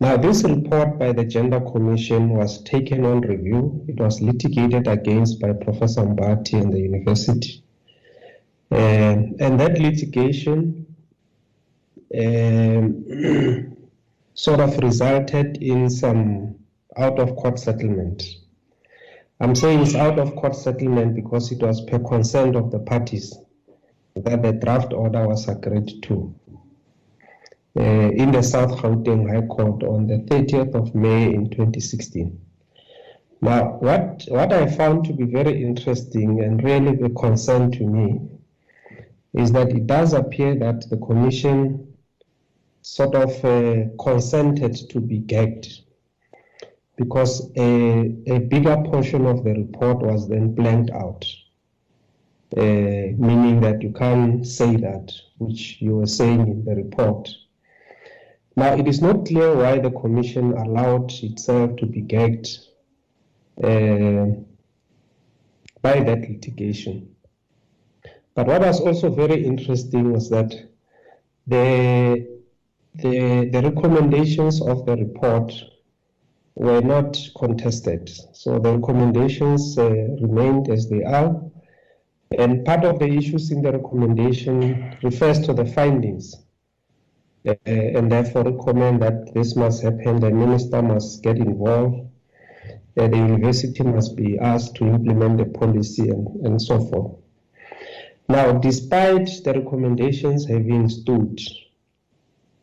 [0.00, 3.84] Now, this report by the Gender Commission was taken on review.
[3.88, 7.64] It was litigated against by Professor Mbati and the university.
[8.70, 10.86] Um, and that litigation
[12.14, 13.76] um,
[14.34, 16.56] sort of resulted in some
[16.96, 18.24] out of court settlement.
[19.40, 23.36] I'm saying it's out of court settlement because it was per consent of the parties
[24.16, 26.34] that the draft order was agreed to
[27.78, 32.40] uh, in the South Gauteng High Court on the 30th of May in 2016.
[33.40, 38.37] Now, what, what I found to be very interesting and really a concern to me
[39.34, 41.92] is that it does appear that the Commission
[42.82, 45.82] sort of uh, consented to be gagged
[46.96, 51.24] because a, a bigger portion of the report was then blanked out,
[52.56, 57.28] uh, meaning that you can't say that, which you were saying in the report.
[58.56, 62.48] Now, it is not clear why the Commission allowed itself to be gagged
[63.62, 64.26] uh,
[65.80, 67.14] by that litigation.
[68.38, 70.54] But what was also very interesting was that
[71.48, 72.38] the
[72.94, 75.52] the, the recommendations of the report
[76.54, 78.08] were not contested.
[78.34, 79.90] So the recommendations uh,
[80.22, 81.42] remained as they are.
[82.38, 86.36] And part of the issues in the recommendation refers to the findings.
[87.44, 92.08] Uh, and therefore recommend that this must happen, the minister must get involved,
[92.98, 97.18] uh, the university must be asked to implement the policy and, and so forth.
[98.28, 101.40] Now, despite the recommendations having stood,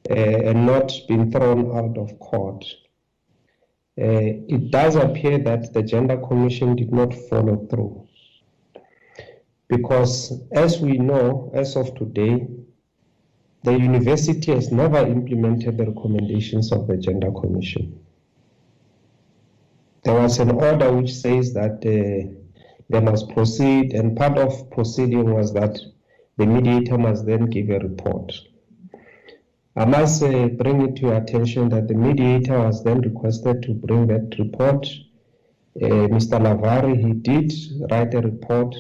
[0.10, 2.64] uh, and not been thrown out of court.
[4.00, 8.08] Uh, it does appear that the Gender Commission did not follow through.
[9.68, 12.48] Because as we know, as of today,
[13.64, 18.00] the university has never implemented the recommendations of the Gender Commission.
[20.04, 22.32] There was an order which says that uh,
[22.90, 25.80] they must proceed, and part of proceeding was that
[26.38, 28.34] the mediator must then give a report.
[29.76, 33.74] I must uh, bring it to your attention that the mediator was then requested to
[33.74, 34.88] bring that report.
[35.76, 36.40] Uh, Mr.
[36.40, 37.52] Lavari, he did
[37.91, 38.76] write a report.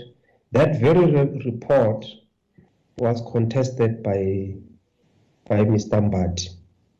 [0.51, 2.05] That very re report
[2.97, 4.55] was contested by,
[5.49, 5.99] by Mr.
[5.99, 6.49] Mbati,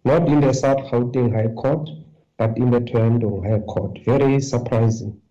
[0.04, 1.90] not in the South Gauteng High Court,
[2.38, 4.00] but in the Thohoyandou High Court.
[4.04, 5.22] Very surprising.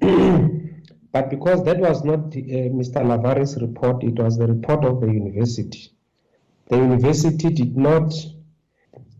[1.12, 3.02] but because that was not uh, Mr.
[3.04, 5.90] Lavari's report, it was the report of the university
[6.70, 8.14] the university did not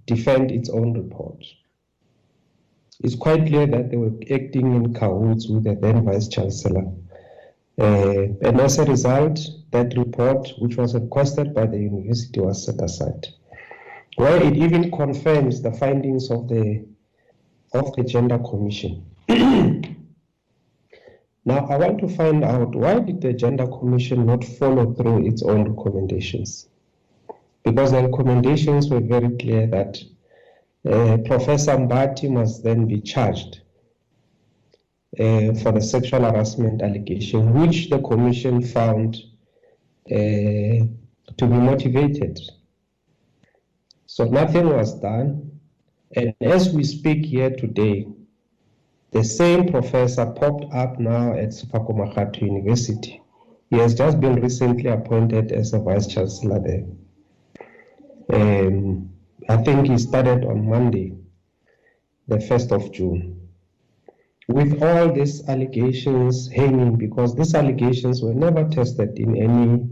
[0.07, 1.45] defend its own report.
[3.03, 6.93] It's quite clear that they were acting in cahoots with the then Vice Chancellor.
[7.79, 9.41] Uh, and as a result,
[9.73, 13.27] that report, which was requested by the university, was set aside.
[14.17, 16.87] Where it even confirms the findings of the
[17.73, 19.07] of the Gender Commission.
[21.45, 25.43] now, I want to find out why did the Gender Commission not follow through its
[25.43, 26.69] own recommendations?
[27.65, 29.99] because the recommendations were very clear that
[30.89, 33.61] uh, Professor Mbati must then be charged
[35.19, 39.17] uh, for the sexual harassment allegation, which the commission found
[40.11, 40.87] uh,
[41.37, 42.41] to be motivated.
[44.07, 45.61] So nothing was done.
[46.17, 48.09] And as we speak here today,
[49.13, 53.21] the same professor popped up now at Sefako Makgatho University.
[53.71, 56.85] He has just been recently appointed as a vice chancellor there.
[58.33, 59.11] Um,
[59.49, 61.17] I think he started on Monday,
[62.29, 63.49] the 1st of June.
[64.49, 69.89] With all these allegations hanging, because these allegations were never tested in any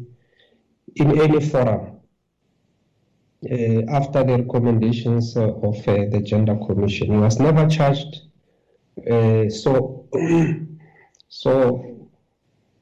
[0.97, 2.01] in any forum
[3.51, 7.13] uh, after the recommendations of uh, the Gender Commission.
[7.13, 8.28] He was never charged.
[9.11, 10.07] Uh, so,
[11.29, 12.09] so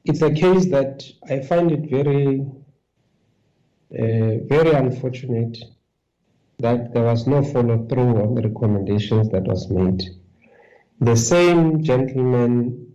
[0.05, 2.45] it's a case that I find it very
[3.91, 5.57] uh, very unfortunate
[6.59, 10.03] that there was no follow through on the recommendations that was made.
[10.99, 12.93] The same gentleman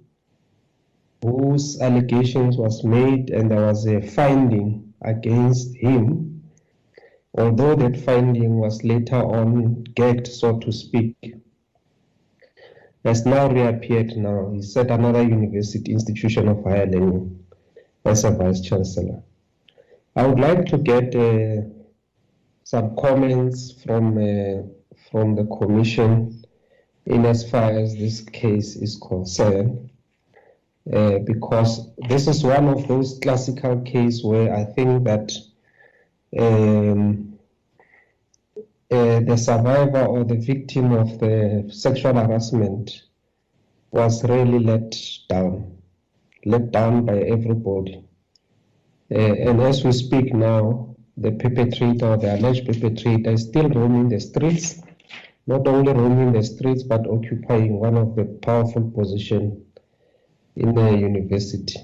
[1.23, 6.43] whose allegations was made and there was a finding against him,
[7.39, 11.17] although that finding was later on gagged, so to speak,
[13.05, 14.51] has now reappeared now.
[14.53, 17.45] He's at another university institution of higher learning
[18.05, 19.23] as a vice chancellor.
[20.15, 21.63] I would like to get uh,
[22.65, 24.63] some comments from uh,
[25.11, 26.43] from the commission
[27.07, 29.91] in as far as this case is concerned,
[30.93, 35.33] uh, because this is one of those classical cases where I think that
[36.39, 37.32] um,
[38.93, 43.03] uh, the survivor or the victim of the sexual harassment
[43.91, 44.95] was really let
[45.29, 45.79] down,
[46.45, 48.05] let down by everybody.
[49.11, 54.09] Uh, and as we speak now, the perpetrator or the alleged perpetrator is still roaming
[54.09, 54.83] the streets,
[55.47, 59.63] not only roaming the streets, but occupying one of the powerful positions
[60.57, 61.81] in the university.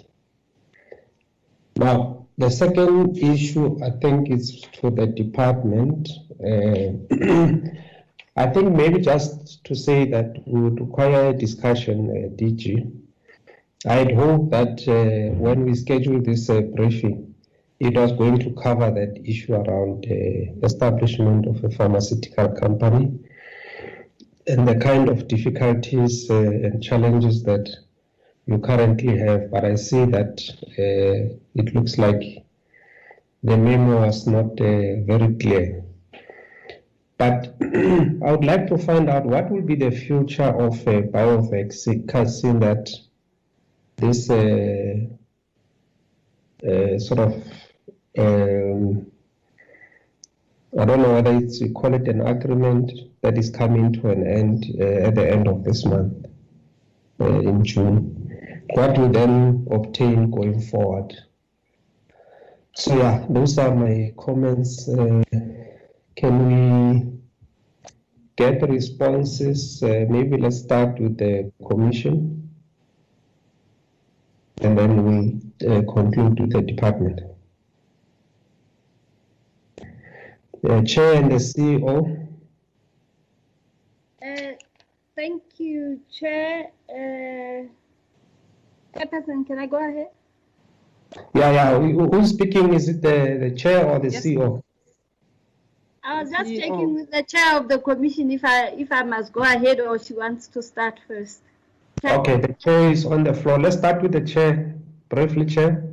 [1.77, 6.09] Now, the second issue, I think, is for the department.
[6.41, 6.93] Uh,
[8.37, 12.93] I think maybe just to say that we would require a discussion, uh, DG.
[13.85, 17.35] I'd hope that uh, when we schedule this uh, briefing,
[17.81, 23.19] it was going to cover that issue around uh, establishment of a pharmaceutical company
[24.47, 27.69] and the kind of difficulties uh, and challenges that
[28.47, 29.51] you currently have.
[29.51, 30.41] But I see that
[30.79, 32.23] uh, it looks like
[33.43, 35.85] the memo was not very clear.
[37.19, 41.73] But I would like to find out what will be the future of uh, BioVac,
[41.73, 42.89] seeing that
[43.97, 44.95] this uh,
[46.67, 47.45] uh, sort of
[48.17, 49.11] um,
[50.79, 54.27] I don't know whether it's you call it an agreement that is coming to an
[54.27, 56.27] end uh, at the end of this month
[57.21, 58.65] uh, in June.
[58.75, 61.15] What we then obtain going forward.
[62.75, 64.89] So yeah, those are my comments.
[66.19, 67.13] Can we
[68.35, 69.81] get responses?
[69.81, 72.51] Uh, maybe let's start with the commission,
[74.61, 77.21] and then we uh, conclude with the department.
[80.65, 82.27] The chair and the CEO.
[84.21, 84.55] Uh,
[85.15, 86.73] thank you, Chair.
[86.91, 87.69] Uh,
[88.99, 90.09] Chairperson, can I go ahead?
[91.33, 91.79] Yeah, yeah.
[91.79, 92.75] Who's speaking?
[92.75, 94.27] Is it the, the chair or the Yes.
[94.27, 94.65] CEO?
[96.09, 96.61] I was just CEO.
[96.61, 99.99] checking with the chair of the commission if I if I must go ahead or
[99.99, 101.41] she wants to start first.
[102.01, 103.59] Chair- Okay, the chair is on the floor.
[103.59, 104.75] Let's start with the chair.
[105.11, 105.85] Briefly, chair.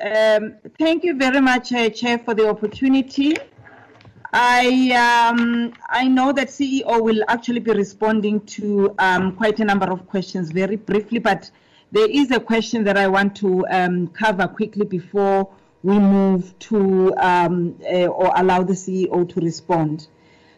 [0.00, 3.36] Um, thank you very much, uh, Chair, for the opportunity.
[4.32, 9.86] I um, I know that CEO will actually be responding to um, quite a number
[9.86, 11.50] of questions very briefly, but
[11.92, 15.48] there is a question that I want to um, cover quickly before
[15.82, 20.08] we move to um, uh, or allow the CEO to respond.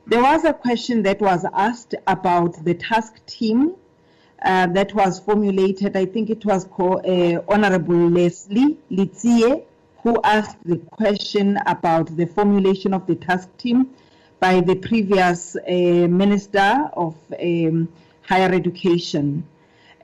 [0.06, 3.74] There was a question that was asked about the task team
[4.42, 5.96] uh, that was formulated.
[5.96, 9.64] I think it was called, uh, Honorable Leslie Letsie,
[10.02, 13.90] who asked the question about the formulation of the task team
[14.40, 15.72] by the previous uh,
[16.08, 17.88] Minister of um,
[18.22, 19.44] Higher Education.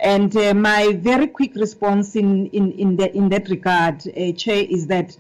[0.05, 4.67] And uh, my very quick response in, in, in, the, in that regard, uh, Chair,
[4.69, 5.17] is that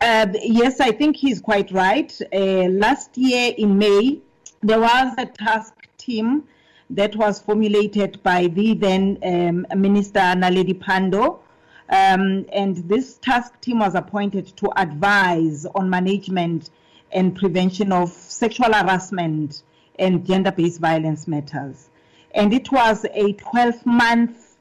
[0.00, 2.16] uh, yes, I think he's quite right.
[2.32, 4.20] Uh, last year in May,
[4.62, 6.44] there was a task team
[6.90, 11.40] that was formulated by the then um, Minister Naledi Pandor.
[11.88, 16.70] Um, and this task team was appointed to advise on management
[17.10, 19.64] and prevention of sexual harassment
[19.98, 21.88] and gender based violence matters.
[22.36, 24.56] And it was a 12 month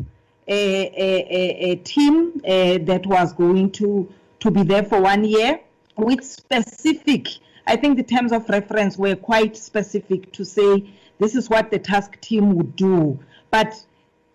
[0.48, 5.26] a, a, a, a team uh, that was going to, to be there for one
[5.26, 5.60] year
[5.98, 7.28] with specific,
[7.68, 10.90] I think the terms of reference were quite specific to say
[11.20, 13.20] this is what the task team would do.
[13.52, 13.82] But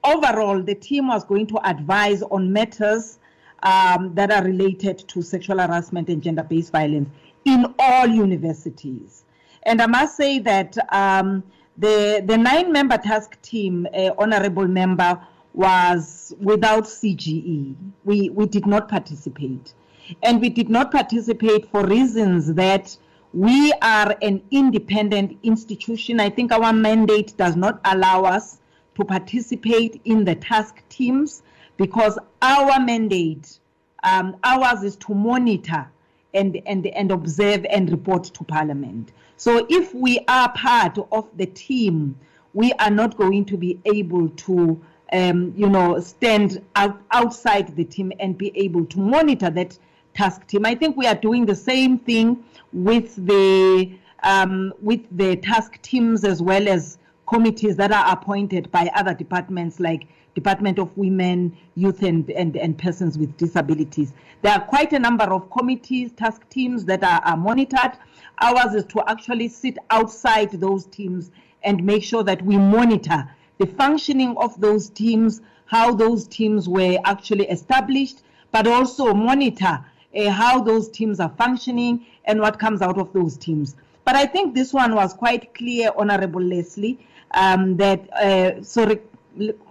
[0.05, 3.19] overall, the team was going to advise on matters
[3.63, 7.09] um, that are related to sexual harassment and gender based violence
[7.45, 9.25] in all universities.
[9.63, 11.43] And I must say that um,
[11.81, 15.19] the, the nine member task team, uh, honorable member,
[15.55, 17.75] was without CGE.
[18.05, 19.75] We, we did not participate.
[20.23, 22.97] And we did not participate for reasons that
[23.33, 26.21] we are an independent institution.
[26.21, 28.61] I think our mandate does not allow us
[28.97, 31.43] to participate in the task teams
[31.77, 33.59] because our mandate,
[34.03, 35.89] um, ours is to monitor
[36.35, 39.13] and, and, and observe and report to Parliament.
[39.41, 42.15] So if we are part of the team,
[42.53, 44.79] we are not going to be able to,
[45.15, 49.79] um, you know, stand out, outside the team and be able to monitor that
[50.13, 50.67] task team.
[50.67, 52.45] I think we are doing the same thing
[52.75, 53.91] with the
[54.25, 59.81] um, with the task teams as well as committees that are appointed by other departments
[59.81, 64.13] like Department of Women, Youth and, and, and Persons with Disabilities.
[64.43, 67.93] There are quite a number of committees, task teams that are, are monitored.
[68.41, 71.31] Ours is to actually sit outside those teams
[71.63, 73.29] and make sure that we monitor
[73.59, 79.85] the functioning of those teams, how those teams were actually established, but also monitor
[80.17, 83.77] uh, how those teams are functioning and what comes out of those teams.
[84.05, 86.99] But I think this one was quite clear, Honorable Leslie,
[87.33, 89.01] um, that, uh, sorry,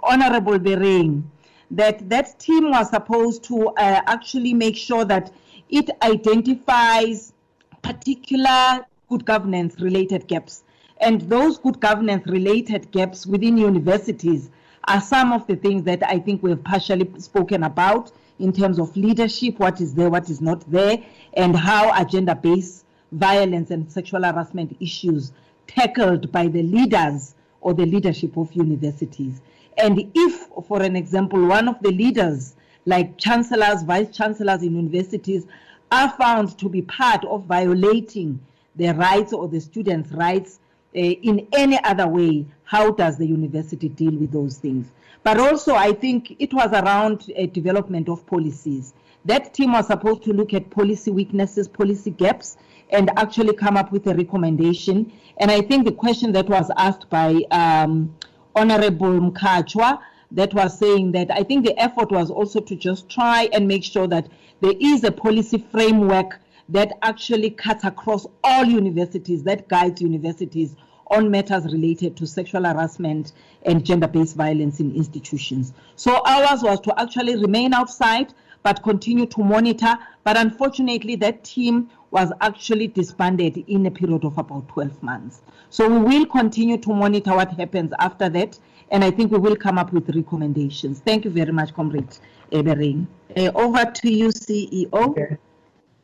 [0.04, 1.30] Honorable Bering,
[1.72, 5.32] that that team was supposed to uh, actually make sure that
[5.70, 7.34] it identifies
[7.82, 10.64] particular good governance related gaps.
[11.02, 14.50] And those good governance related gaps within universities
[14.88, 18.96] are some of the things that I think we've partially spoken about in terms of
[18.96, 20.98] leadership, what is there, what is not there,
[21.34, 25.32] and how agenda based violence and sexual harassment issues
[25.68, 29.42] tackled by the leaders or the leadership of universities.
[29.78, 35.46] And if, for an example, one of the leaders, like chancellors, vice chancellors in universities,
[35.92, 38.40] are found to be part of violating
[38.76, 40.60] the rights or the students' rights
[40.96, 44.88] uh, in any other way, how does the university deal with those things?
[45.24, 48.94] But also, I think it was around a development of policies.
[49.26, 52.58] That team was supposed to look at policy weaknesses, policy gaps,
[52.90, 55.12] and actually come up with a recommendation.
[55.38, 58.16] And I think the question that was asked by um,
[58.56, 60.00] Honorable Mkhatshwa,
[60.32, 63.84] that was saying that I think the effort was also to just try and make
[63.84, 64.28] sure that
[64.62, 70.76] there is a policy framework that actually cuts across all universities, that guides universities
[71.08, 73.34] on matters related to sexual harassment
[73.64, 75.74] and gender-based violence in institutions.
[75.96, 79.98] So ours was to actually remain outside, but continue to monitor.
[80.24, 85.42] But unfortunately, that team was actually disbanded in a period of about 12 months.
[85.72, 88.60] So we will continue to monitor what happens after that,
[88.92, 91.00] and I think we will come up with recommendations.
[91.00, 92.18] Thank you very much, Comrade
[92.52, 93.08] Ebering.
[93.36, 94.92] Uh, over to you, CEO.
[94.92, 95.38] Okay.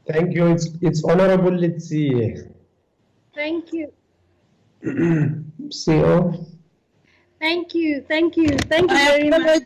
[0.08, 0.48] Thank you.
[0.48, 2.52] It's, it's Honorable Letsie.
[3.34, 3.92] Thank you.
[4.84, 6.46] CEO.
[7.40, 8.02] Thank you.
[8.08, 8.50] Thank you.
[8.50, 9.64] Thank you very much.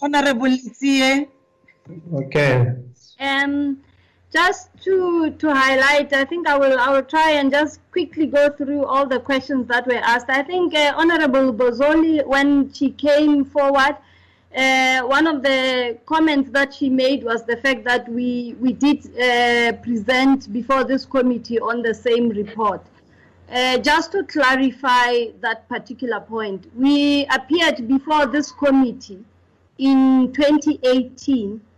[0.00, 1.28] Honorable Letsie.
[2.14, 2.74] Okay.
[3.18, 3.82] Um,
[4.32, 8.48] just to to highlight, I think I will I will try and just quickly go
[8.50, 10.30] through all the questions that were asked.
[10.30, 13.96] I think uh, Honorable Bozzoli, when she came forward,
[14.56, 18.98] uh, one of the comments that she made was the fact that we we did
[19.18, 22.82] uh, present before this committee on the same report.
[23.50, 29.24] Uh, just to clarify that particular point, we appeared before this committee
[29.78, 31.69] in 2018 uh,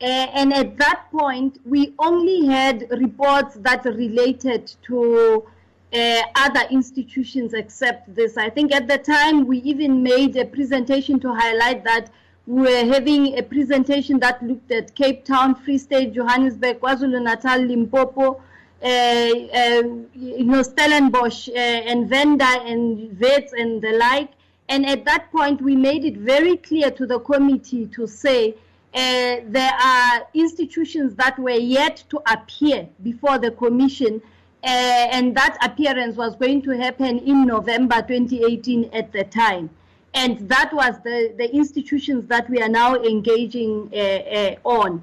[0.00, 5.44] and at that point, we only had reports that related to
[5.92, 8.36] uh, other institutions except this.
[8.36, 12.10] I think at the time we even made a presentation to highlight that
[12.46, 18.40] we were having a presentation that looked at Cape Town, Free State, Johannesburg, KwaZulu-Natal, Limpopo,
[18.82, 19.82] uh, uh,
[20.14, 24.30] you know, Stellenbosch, uh, and Venda and Wits and the like.
[24.68, 28.54] And at that point, we made it very clear to the committee to say
[28.96, 34.22] uh, there are institutions that were yet to appear before the commission,
[34.64, 39.68] uh, and that appearance was going to happen in November 2018 at the time.
[40.14, 45.02] And that was the, the institutions that we are now engaging uh, uh on.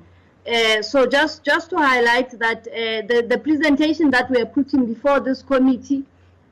[0.51, 5.19] Uh, so just, just to highlight that the, the presentation that we are putting before
[5.19, 6.03] this committee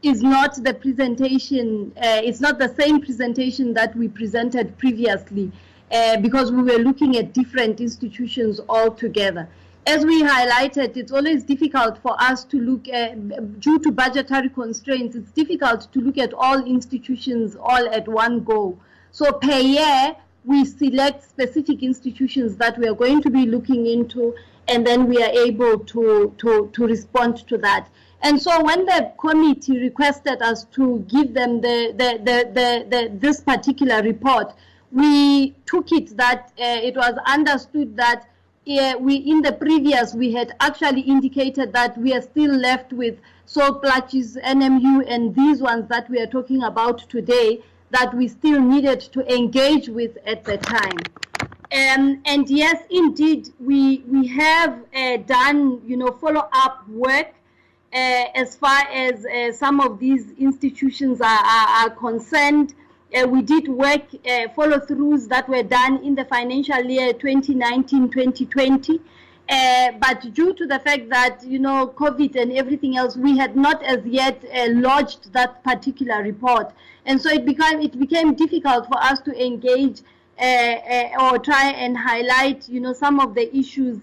[0.04, 5.52] is not the presentation, it's not the same presentation that we presented previously
[5.92, 9.48] uh, because we were looking at different institutions altogether.
[9.88, 15.16] As we highlighted, it's always difficult for us to look at, due to budgetary constraints,
[15.16, 18.78] it's difficult to look at all institutions all at one go.
[19.12, 24.36] So per year, we select specific institutions that we are going to be looking into,
[24.68, 27.90] and then we are able to, to, to respond to that.
[28.22, 33.18] And so when the committee requested us to give them the, the, the, the, the
[33.18, 34.54] this particular report,
[34.92, 38.28] we took it that uh, it was understood that
[38.68, 43.18] uh, we in the previous we had actually indicated that we are still left with
[43.46, 48.62] Sol Plaatje, NMU, and these ones that we are talking about today that we still
[48.62, 50.98] needed to engage with at the time.
[51.74, 57.34] Um, and yes, indeed, we we have uh, done you know follow up work
[57.94, 62.74] uh, as far as uh, some of these institutions are, are, are concerned.
[63.14, 69.02] Uh, we did work uh, follow-throughs that were done in the financial year 2019-2020.
[69.50, 73.58] Uh, but due to the fact that you know COVID and everything else, we had
[73.58, 76.72] not as yet uh, lodged that particular report,
[77.06, 80.04] and so it became it became difficult for us to engage
[80.40, 84.00] uh, uh, or try and highlight you know some of the issues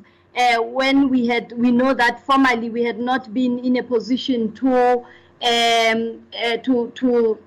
[0.60, 5.04] when we had we know that formally we had not been in a position to
[5.42, 6.22] um,
[6.62, 7.38] to to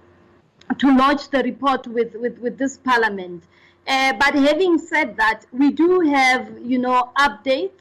[0.77, 3.43] to lodge the report with, with, with this parliament.
[3.87, 7.71] Uh, but having said that, we do have, you know, updates.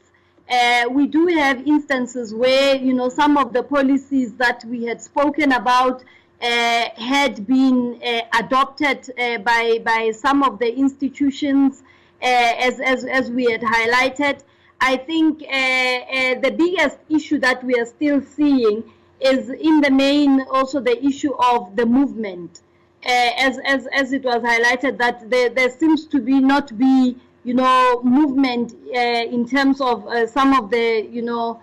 [0.49, 5.01] Uh, we do have instances where, you know, some of the policies that we had
[5.01, 6.03] spoken about
[6.41, 11.83] uh, had been uh, adopted uh, by, by some of the institutions
[12.21, 14.43] uh, as, as, as we had highlighted.
[14.79, 18.83] I think the biggest issue that we are still seeing
[19.19, 22.61] is in the main also the issue of the movement.
[23.03, 27.53] As, as, as it was highlighted that there, there seems to be not be you
[27.55, 31.59] know movement in terms of some of the you know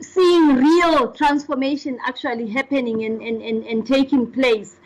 [0.00, 4.76] seeing real transformation actually happening and, and, and, and taking place.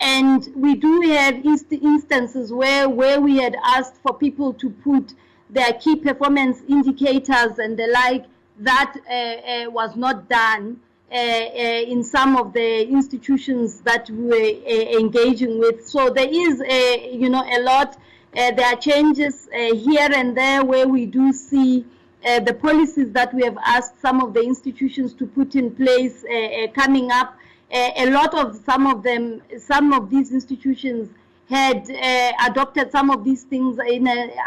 [0.00, 5.14] And we do have inst instances where, where we had asked for people to put
[5.48, 8.24] their key performance indicators and the like,
[8.58, 14.56] that uh, uh, was not done uh, uh in some of the institutions that we're
[14.56, 15.86] uh, engaging with.
[15.86, 17.96] So there is, a, you know, a lot.
[18.34, 21.84] Uh, there are changes here and there where we do see
[22.24, 26.24] uh, the policies that we have asked some of the institutions to put in place
[26.30, 27.36] uh, uh coming up.
[27.72, 31.08] Uh, a lot of some of them, some of these institutions
[31.48, 34.06] had uh, adopted some of these things in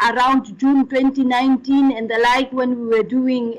[0.10, 3.52] around June 2019 and the like when we were doing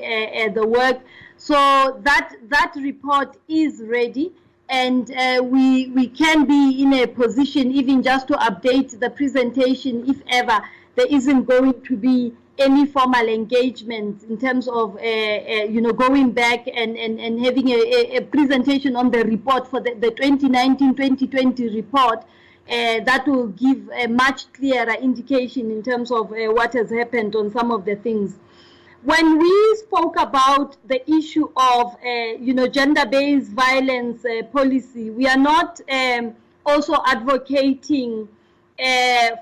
[0.53, 0.99] the work.
[1.37, 4.33] So that that report is ready
[4.69, 10.09] and uh, we we can be in a position even just to update the presentation
[10.09, 10.61] if ever
[10.95, 15.93] there isn't going to be any formal engagement in terms of, uh, uh, you know,
[15.93, 20.07] going back and, and, and having a, a presentation on the report for the, the
[20.07, 22.19] 2019-2020 report
[22.69, 27.35] uh, that will give a much clearer indication in terms of uh, what has happened
[27.35, 28.35] on some of the things.
[29.07, 32.09] When we spoke about the issue of, uh,
[32.41, 38.27] you know, gender-based violence uh, policy, we are not um, also advocating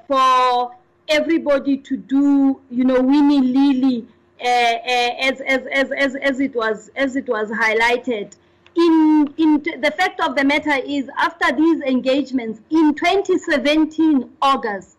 [0.08, 0.72] for
[1.08, 4.08] everybody to do, you know, Winnie Lily
[4.40, 8.34] uh, uh, as, as, as, as, as it was as it was highlighted.
[8.76, 14.96] In, in the fact of the matter is, after these engagements in 2017 August,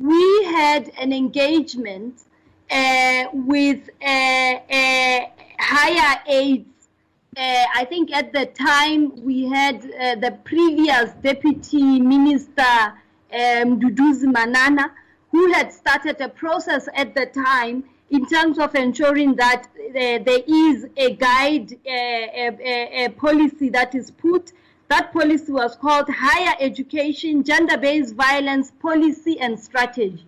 [0.00, 2.31] we had an engagement uh,
[3.32, 5.20] with uh, uh,
[5.58, 6.68] higher aids.
[7.36, 12.62] Uh, I think at the time we had the previous deputy minister
[13.32, 14.92] um, Mduduzi Manana,
[15.30, 20.42] who had started a process at the time in terms of ensuring that uh, there
[20.46, 24.52] is a guide, uh, a, a, a, policy that is put.
[24.88, 30.26] That policy was called Higher Education, Gender-Based Violence Policy and Strategy.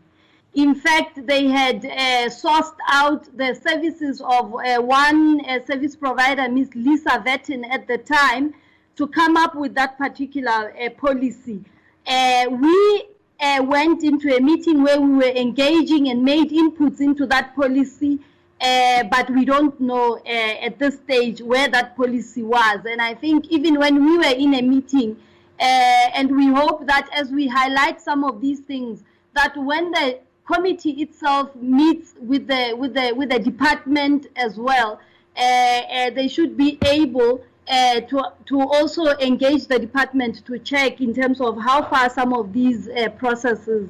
[0.55, 6.49] In fact, they had uh, sourced out the services of uh, one uh, service provider,
[6.49, 6.71] Ms.
[6.77, 8.55] Lisa Vettin, at the time,
[8.97, 11.65] to come up with that particular uh, policy.
[12.07, 13.05] we
[13.41, 18.21] uh, went into a meeting where we were engaging and made inputs into that policy,
[18.61, 22.79] uh, but we don't know uh, at this stage where that policy was.
[22.89, 25.17] And I think even when we were in a meeting,
[25.61, 29.03] uh, and we hope that as we highlight some of these things,
[29.35, 35.01] that when the committee itself meets with the with the with the department as well,
[35.37, 41.01] uh, uh, they should be able uh, to, to also engage the department to check
[41.01, 43.89] in terms of how far some of these uh, processes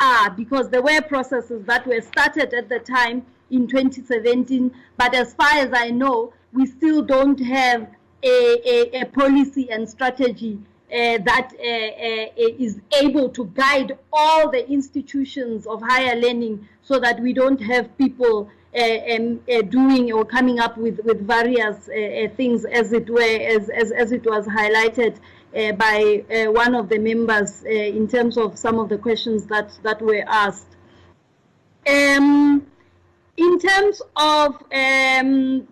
[0.00, 5.34] are, because there were processes that were started at the time in 2017, but as
[5.34, 7.88] far as I know, we still don't have
[8.22, 10.58] a, a, a policy and strategy
[10.90, 17.20] that uh, uh, is able to guide all the institutions of higher learning so that
[17.20, 21.88] we don't have people um, doing or coming up with, with various
[22.36, 25.18] things as it were, as, as, as it was highlighted
[25.56, 29.46] uh, by uh, one of the members uh, in terms of some of the questions
[29.46, 30.76] that, that were asked.
[31.88, 32.66] Um,
[33.34, 35.66] in terms of um,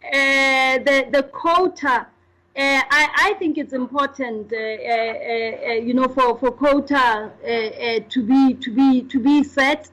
[0.00, 2.06] the, the quota,
[2.56, 7.30] Uh, I, I, think it's important, uh, uh, you know, for, for quota
[8.08, 9.90] to be to be to be set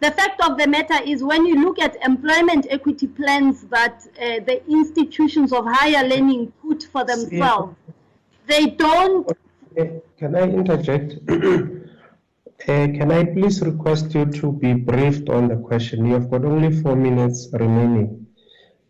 [0.00, 4.44] the fact of the matter is when you look at employment equity plans that uh,
[4.44, 7.74] the institutions of higher learning put for themselves,
[8.46, 9.26] they don't.
[9.74, 11.14] Can I interject?
[12.62, 16.06] Uh, can I please request you to be briefed on the question?
[16.06, 18.26] You have got only four minutes remaining.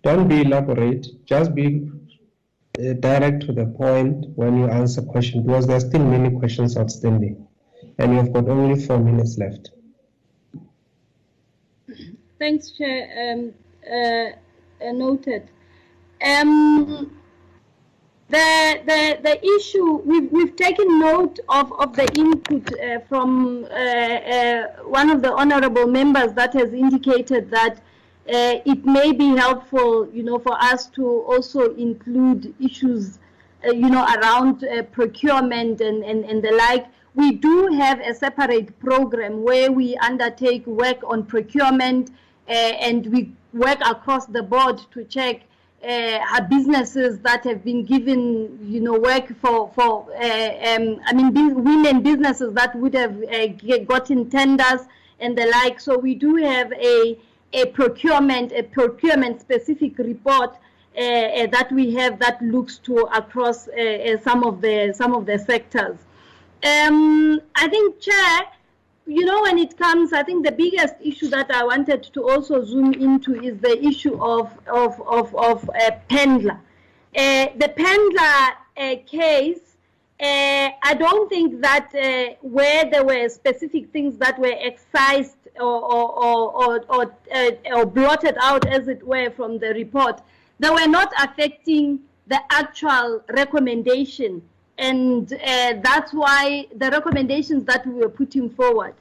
[0.03, 1.91] Don't be elaborate, just be
[2.79, 6.77] uh, direct to the point when you answer question because there are still many questions
[6.77, 7.47] outstanding
[7.99, 9.71] and you have got only four minutes left.
[12.39, 13.33] Thanks, Chair.
[13.33, 13.55] Um,
[13.91, 15.49] uh, uh, noted.
[16.23, 17.17] Um,
[18.29, 23.75] the, the, the issue, we've, we've taken note of, of the input uh, from uh,
[23.75, 27.81] uh, one of the honorable members that has indicated that
[28.29, 33.19] uh, it may be helpful, you know, for us to also include issues,
[33.65, 36.87] uh, you know, around uh, procurement and, and, and the like.
[37.15, 42.11] We do have a separate program where we undertake work on procurement
[42.49, 45.43] uh, and we work across the board to check
[45.87, 51.33] uh, businesses that have been given, you know, work for for uh, um, I mean,
[51.33, 53.47] women businesses that would have uh,
[53.85, 54.81] gotten tenders
[55.21, 55.79] and the like.
[55.79, 57.19] So we do have a
[57.53, 60.57] a procurement a procurement specific report
[60.97, 65.27] uh, uh, that we have that looks to across uh, some of the some of
[65.27, 65.99] the sectors.
[66.65, 68.47] Um, I think, Chair,
[69.07, 72.65] you know, when it comes, I think the biggest issue that I wanted to also
[72.65, 76.59] zoom into is the issue of of of, of uh, Pendler.
[77.15, 79.61] Uh, the Pendler uh, case.
[80.19, 81.93] I don't think that
[82.41, 88.37] where there were specific things that were excised or or or or, uh, or blotted
[88.41, 90.21] out, as it were, from the report,
[90.59, 94.43] they were not affecting the actual recommendation
[94.79, 98.95] and uh, that's why the recommendations that we were putting forward.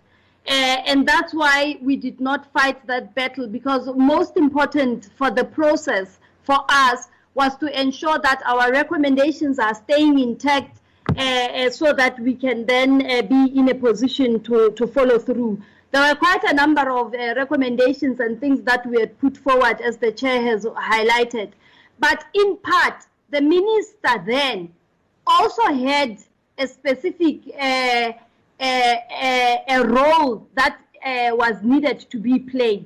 [0.47, 5.43] Uh, and that's why we did not fight that battle because most important for the
[5.43, 10.79] process for us was to ensure that our recommendations are staying intact
[11.17, 15.19] uh, uh so that we can then uh, be in a position to, to follow
[15.19, 15.61] through.
[15.91, 19.79] There were quite a number of uh, recommendations and things that we had put forward
[19.81, 21.51] as the chair has highlighted.
[21.99, 24.73] But in part, the minister then
[25.25, 26.19] also had
[26.57, 28.11] a specific uh,
[28.59, 28.95] uh,
[29.69, 32.85] a role that uh, was needed to be played.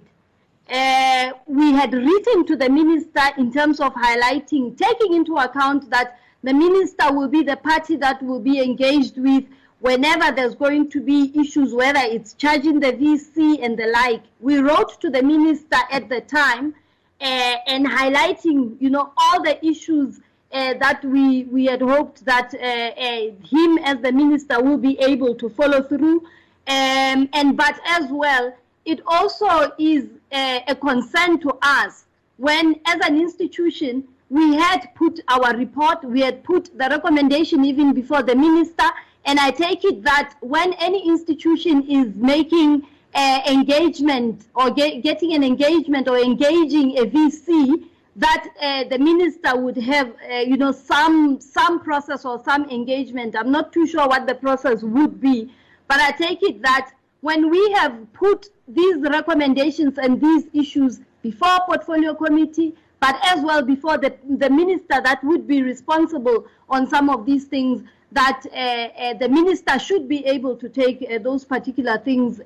[0.69, 6.19] Uh, we had written to the minister in terms of highlighting, taking into account that
[6.43, 9.43] the minister will be the party that will be engaged with
[9.79, 14.21] whenever there's going to be issues, whether it's charging the VC and the like.
[14.39, 16.75] We wrote to the minister at the time
[17.21, 20.19] uh, and highlighting, you know, all the issues
[20.51, 25.35] uh, that we, we had hoped that uh, him as the minister will be able
[25.35, 26.25] to follow through.
[26.67, 32.05] Um, and but as well, it also is a concern to us
[32.37, 37.93] when, as an institution, we had put our report, we had put the recommendation even
[37.93, 38.85] before the minister,
[39.25, 45.33] and I take it that when any institution is making uh, engagement or get, getting
[45.33, 50.71] an engagement or engaging a VC, that uh, the minister would have, uh, you know,
[50.71, 53.35] some some process or some engagement.
[53.37, 55.51] I'm not too sure what the process would be,
[55.87, 56.91] but I take it that
[57.21, 63.61] when we have put these recommendations and these issues before portfolio committee, but as well
[63.61, 68.55] before the, the minister that would be responsible on some of these things, that uh,
[68.55, 72.37] uh the minister should be able to take uh, those particular things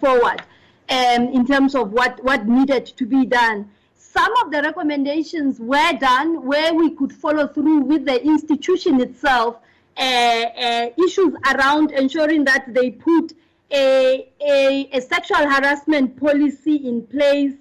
[0.00, 0.42] forward
[0.88, 3.68] um, in terms of what, what needed to be done
[4.12, 9.56] some of the recommendations were done where we could follow through with the institution itself
[9.96, 13.32] uh, uh, issues around ensuring that they put
[13.70, 17.52] a, a, a, sexual harassment policy in place.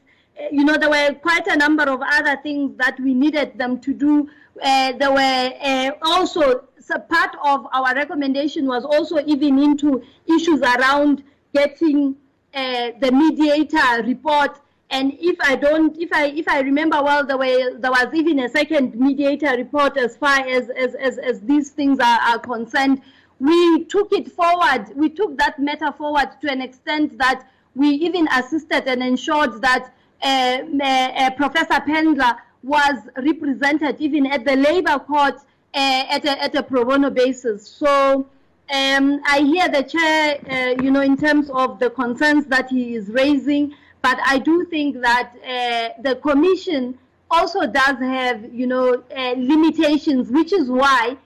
[0.51, 3.93] You know, there were quite a number of other things that we needed them to
[3.93, 4.29] do.
[4.55, 6.63] There were also so
[6.97, 12.15] part of our recommendation was also even into issues around getting
[12.53, 14.59] uh, the mediator report
[14.91, 18.39] and if I don't, if I if I remember well, there were there was even
[18.39, 23.01] a second mediator report as far as as as, as these things are, are concerned.
[23.39, 24.87] We took it forward.
[24.95, 29.93] We took that matter forward to an extent that we even assisted and ensured that
[30.23, 35.41] uh, uh, Professor Pendler was represented even at the labor court uh,
[35.73, 37.67] at, a, at a pro bono basis.
[37.67, 38.27] So
[38.73, 42.95] um, I hear the chair, uh, you know, in terms of the concerns that he
[42.95, 43.73] is raising.
[44.01, 46.97] But I do think that uh, the commission
[47.29, 51.17] also does have, you know, uh, limitations, which is why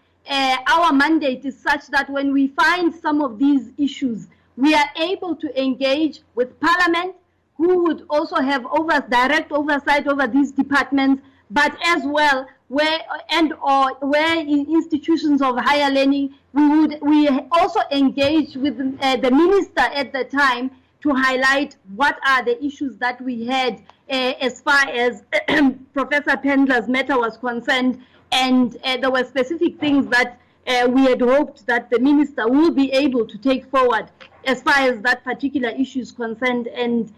[0.67, 5.35] our mandate is such that when we find some of these issues, we are able
[5.35, 7.15] to engage with Parliament,
[7.57, 13.53] who would also have over, direct oversight over these departments, but as well where and
[13.61, 19.29] or where in institutions of higher learning we would we also engage with uh, the
[19.29, 20.71] minister at the time
[21.03, 25.23] to highlight what are the issues that we had uh, as far as
[25.93, 28.01] Professor Pendler's matter was concerned.
[28.31, 32.71] And uh, there were specific things that uh, we had hoped that the minister will
[32.71, 34.09] be able to take forward
[34.45, 36.67] as far as that particular issue is concerned.
[36.67, 37.13] And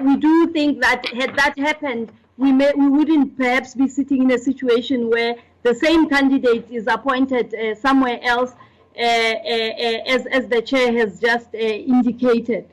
[0.00, 4.30] we do think that had that happened, we, may, we wouldn't perhaps be sitting in
[4.30, 5.34] a situation where
[5.64, 8.52] the same candidate is appointed uh, somewhere else,
[8.96, 12.66] uh, uh, as, as the chair has just indicated.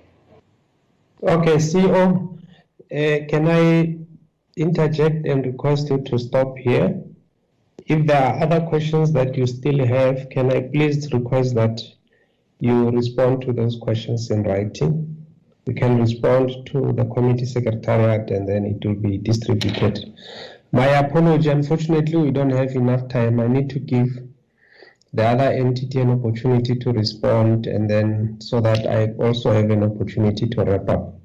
[1.23, 2.37] Okay, CEO,
[2.91, 3.97] uh, can I
[4.55, 7.01] interject and request you to stop here?
[7.87, 11.81] If there are other questions that you still have, can I please request that
[12.59, 15.14] you respond to those questions in writing?
[15.65, 20.13] You can respond to the committee secretariat and then it will be distributed.
[20.71, 23.39] My apology, unfortunately, we don't have enough time.
[23.39, 24.09] I need to give
[25.13, 29.83] the other entity an opportunity to respond and then so that I also have an
[29.83, 31.15] opportunity to wrap up.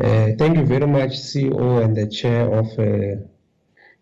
[0.00, 3.20] Uh, thank you very much, CEO and the chair of uh,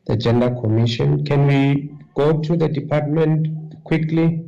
[0.06, 1.24] the Gender Commission.
[1.24, 3.48] Can we go to the department
[3.82, 4.44] quickly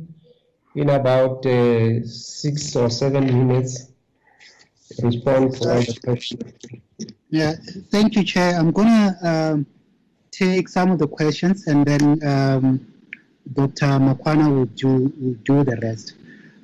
[0.75, 3.92] in about uh, six or seven minutes?
[5.01, 6.53] Respond to all the questions.
[7.29, 7.53] Yeah,
[7.91, 8.55] thank you, Chair.
[8.59, 9.65] I'm gonna um,
[10.31, 12.87] take some of the questions and then um,
[13.51, 13.85] Dr.
[13.85, 16.15] Makhoana will do, will do the rest.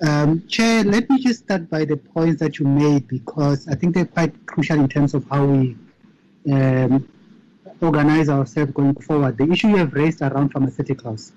[0.02, 3.96] Um, Chair, let me just start by the points that you made because I think
[3.96, 5.76] they're quite crucial in terms of how we
[6.52, 7.08] um,
[7.82, 9.38] organize ourselves going forward.
[9.38, 11.32] The issue you have raised around pharmaceuticals.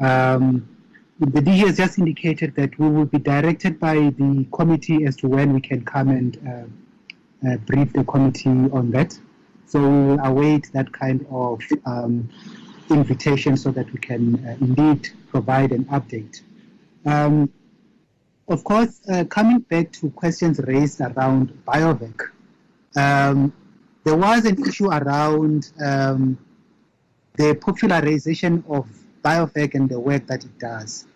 [0.00, 0.75] Um,
[1.18, 5.28] the DG has just indicated that we will be directed by the committee as to
[5.28, 9.18] when we can come and uh, uh, brief the committee on that.
[9.66, 12.28] So we will await that kind of um,
[12.90, 16.42] invitation so that we can uh, indeed provide an update.
[17.06, 17.50] Um,
[18.48, 22.20] of course, uh, coming back to questions raised around BioVac,
[22.96, 23.52] um,
[24.04, 26.38] there was an issue around um,
[27.36, 28.86] the popularization of
[29.26, 31.06] BioVac and the work that it does.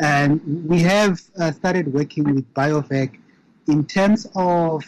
[0.00, 0.40] And
[0.70, 3.10] we have uh, started working with BioVac
[3.68, 4.82] in terms of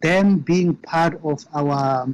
[0.00, 2.08] them being part of our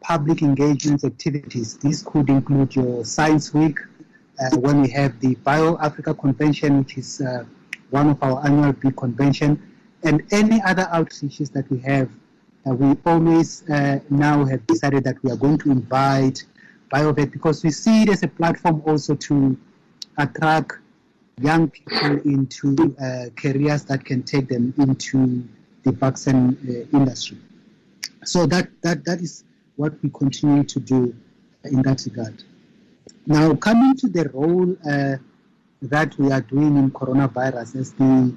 [0.00, 1.78] public engagement activities.
[1.78, 3.78] This could include your Science Week,
[4.38, 7.44] uh, when we have the Bio Africa Convention, which is uh,
[7.90, 9.50] one of our annual big convention,
[10.02, 12.10] and any other outreaches that we have.
[12.66, 16.44] Uh, we always uh, now have decided that we are going to invite
[16.92, 19.56] BioVac because we see it as a platform also to
[20.18, 20.72] attract
[21.40, 25.46] young people into uh, careers that can take them into
[25.82, 27.38] the vaccine uh, industry.
[28.24, 29.44] So that, that, that is
[29.76, 31.14] what we continue to do
[31.64, 32.42] in that regard.
[33.26, 35.16] Now, coming to the role uh,
[35.82, 38.34] that we are doing in coronavirus, as the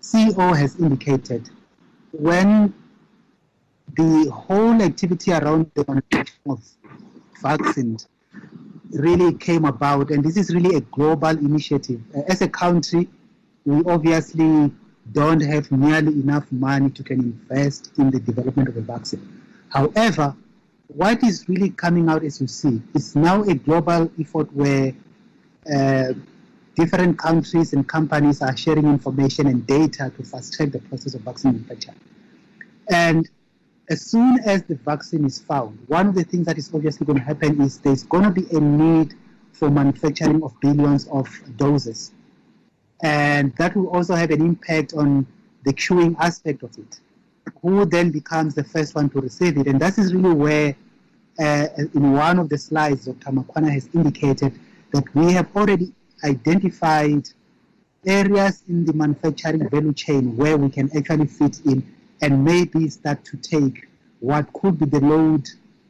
[0.00, 1.48] CEO has indicated,
[2.12, 2.74] when
[3.94, 6.60] the whole activity around the manufacturing of
[7.42, 8.08] vaccines
[8.90, 12.00] really came about, and this is really a global initiative.
[12.16, 13.08] Uh, as a country,
[13.64, 14.72] we obviously
[15.12, 19.42] don't have nearly enough money to can invest in the development of a vaccine.
[19.68, 20.36] However,
[20.88, 24.94] what is really coming out, as you see, is now a global effort where
[25.74, 26.12] uh,
[26.74, 31.22] different countries and companies are sharing information and data to fast track the process of
[31.22, 31.94] vaccine manufacture.
[32.90, 33.28] And
[33.92, 37.18] as soon as the vaccine is found, one of the things that is obviously going
[37.18, 39.12] to happen is there's going to be a need
[39.52, 42.10] for manufacturing of billions of doses.
[43.02, 45.26] And that will also have an impact on
[45.64, 47.00] the queuing aspect of it.
[47.60, 49.66] Who then becomes the first one to receive it?
[49.66, 50.74] And that is really where,
[51.38, 53.30] uh, in one of the slides, Dr.
[53.30, 54.58] Makhoana has indicated
[54.92, 55.92] that we have already
[56.24, 57.28] identified
[58.06, 61.84] areas in the manufacturing value chain where we can actually fit in
[62.22, 63.88] and maybe start to take
[64.20, 65.48] what could be the load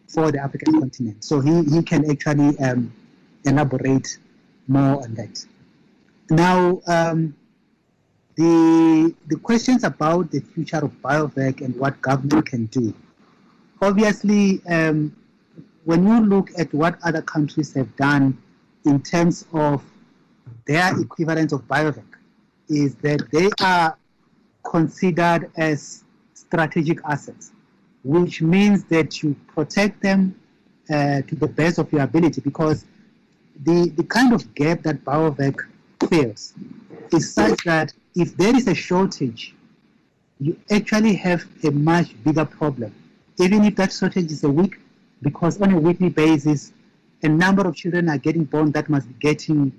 [0.09, 1.23] for the African continent.
[1.23, 2.93] So he, he can actually um,
[3.45, 4.19] elaborate
[4.67, 5.45] more on that.
[6.31, 7.37] Now, um,
[8.37, 12.95] the, the questions about the future of BioVac and what government can do.
[13.83, 15.15] Obviously, um,
[15.85, 18.39] when you look at what other countries have done
[18.87, 19.83] in terms of
[20.67, 22.05] their equivalent of BioVac,
[22.69, 23.99] is that they are
[24.65, 26.02] considered as
[26.53, 27.53] strategic assets,
[28.05, 30.21] which means that you protect them
[30.91, 32.85] uh, to the best of your ability because
[33.65, 35.57] the, the kind of gap that BioVac
[36.11, 36.53] fills
[37.13, 39.55] is such that if there is a shortage,
[40.41, 42.93] you actually have a much bigger problem.
[43.39, 44.79] Even if that shortage is a week,
[45.23, 46.73] because on a weekly basis,
[47.23, 49.73] a number of children are getting born that must be getting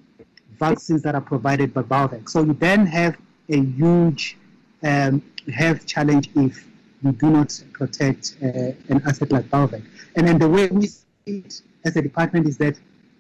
[0.58, 2.30] vaccines that are provided by BioVac.
[2.30, 3.16] So you then have
[3.50, 4.38] a huge
[4.84, 5.22] um,
[5.54, 6.68] health challenge if
[7.04, 8.48] you do not protect uh,
[8.90, 9.84] an asset like BioVac.
[10.16, 12.78] And then the way we see it as a department is that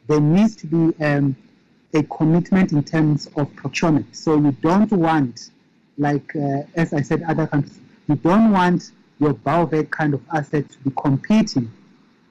[0.08, 1.36] there needs to be um,
[1.94, 4.16] a commitment in terms of procurement.
[4.16, 5.52] So you don't want,
[5.98, 10.70] like uh, as I said, other countries, you don't want your BioVac kind of asset
[10.70, 11.72] to be competing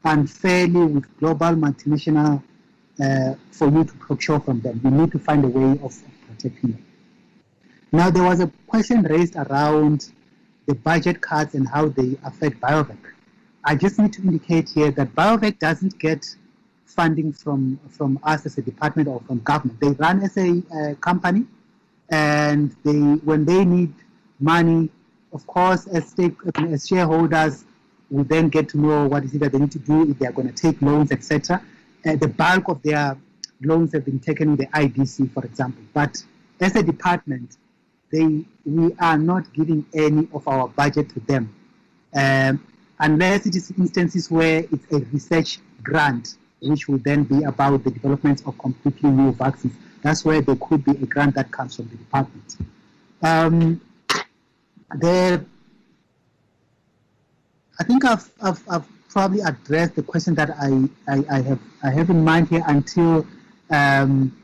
[0.04, 2.42] unfairly with global multinational
[3.02, 4.80] uh, for you to procure from them.
[4.84, 5.96] You need to find a way of
[6.26, 6.84] protecting them.
[7.94, 10.10] Now, there was a question raised around
[10.66, 12.96] the budget cuts and how they affect BioVac.
[13.64, 16.34] I just need to indicate here that BioVac doesn't get
[16.86, 19.78] funding from, from us as a department or from government.
[19.78, 21.44] They run as a uh, company,
[22.08, 23.92] and they when they need
[24.40, 24.88] money,
[25.32, 27.64] of course, as, stake, as shareholders,
[28.10, 30.26] we then get to know what is it that they need to do if they
[30.26, 31.62] are going to take loans, etc.
[32.06, 33.18] Uh, the bulk of their
[33.60, 35.82] loans have been taken with the IDC, for example.
[35.92, 36.22] But
[36.60, 37.56] as a department,
[38.12, 41.52] they we are not giving any of our budget to them,
[42.15, 42.65] um,
[43.00, 47.91] unless it is instances where it's a research grant, which will then be about the
[47.91, 49.74] development of completely new vaccines.
[50.02, 52.57] That's where there could be a grant that comes from the department.
[53.23, 53.81] Um,
[54.99, 55.44] the,
[57.78, 61.91] I think I've, I've, I've probably addressed the question that I, I, I, have I
[61.91, 63.26] have in mind here until
[63.70, 64.36] um,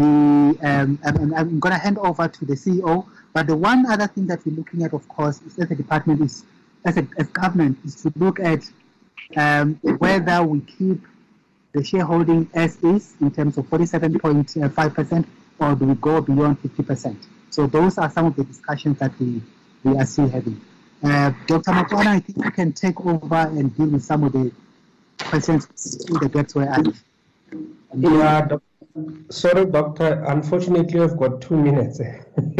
[0.00, 3.06] the um, I'm, I'm going to hand over to the CEO.
[3.32, 6.20] But the one other thing that we're looking at, of course, is as a department
[6.22, 6.44] is
[6.84, 8.68] as a as government is to look at
[9.36, 11.00] um, whether we keep
[11.72, 15.26] the shareholding as is in terms of 47.5%
[15.60, 17.16] or do we go beyond 50%?
[17.50, 19.40] So those are some of the discussions that we,
[19.84, 20.60] we are still having.
[21.02, 21.70] Uh, Dr.
[21.70, 24.50] Makhoana, I think you can take over and deal with some of the
[25.18, 25.68] questions
[26.08, 26.92] in the I.
[27.96, 28.62] Yeah, doc-
[29.30, 30.24] sorry, doctor.
[30.26, 32.00] Unfortunately, I've got two minutes.
[32.00, 32.22] Uh,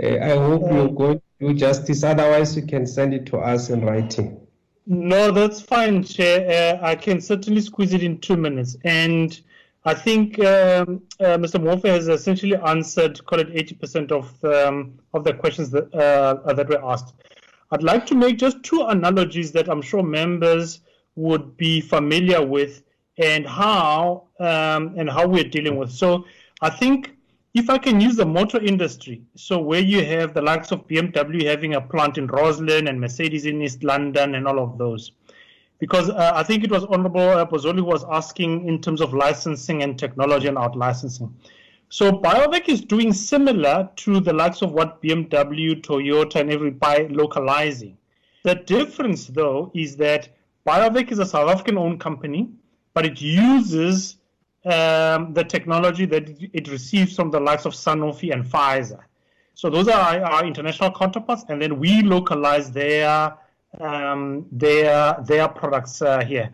[0.00, 2.02] I hope you're going to do justice.
[2.02, 4.40] Otherwise, you can send it to us in writing.
[4.86, 6.80] No, that's fine, Chair.
[6.82, 8.76] Uh, I can certainly squeeze it in two minutes.
[8.84, 9.38] And
[9.84, 11.60] I think um, uh, Mr.
[11.60, 16.68] Muofhe has essentially answered, call it 80% of um, of the questions that uh, that
[16.68, 17.14] were asked.
[17.70, 20.80] I'd like to make just two analogies that I'm sure members
[21.16, 22.82] would be familiar with,
[23.22, 25.90] and how um, and how we're dealing with.
[25.90, 26.26] So
[26.60, 27.14] I think
[27.54, 31.44] if I can use the motor industry, so where you have the likes of BMW
[31.44, 35.12] having a plant in Rosslyn and Mercedes in East London and all of those.
[35.78, 39.12] Because uh, I think it was Honorable uh, Bozzoli who was asking in terms of
[39.12, 41.34] licensing and technology and out licensing.
[41.88, 47.08] So BioVac is doing similar to the likes of what BMW, Toyota, and every everybody
[47.08, 47.98] localizing.
[48.44, 50.30] The difference, though, is that
[50.66, 52.48] BioVac is a South African owned company,
[52.94, 54.16] but it uses
[54.64, 59.00] um, the technology that it receives from the likes of Sanofi and Pfizer.
[59.54, 63.34] So those are our, international counterparts, and then we localize their
[63.80, 66.50] um, their their products uh, here.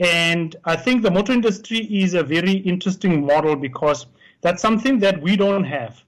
[0.00, 4.06] And I think the motor industry is a very interesting model because
[4.40, 6.02] that's something that we don't have.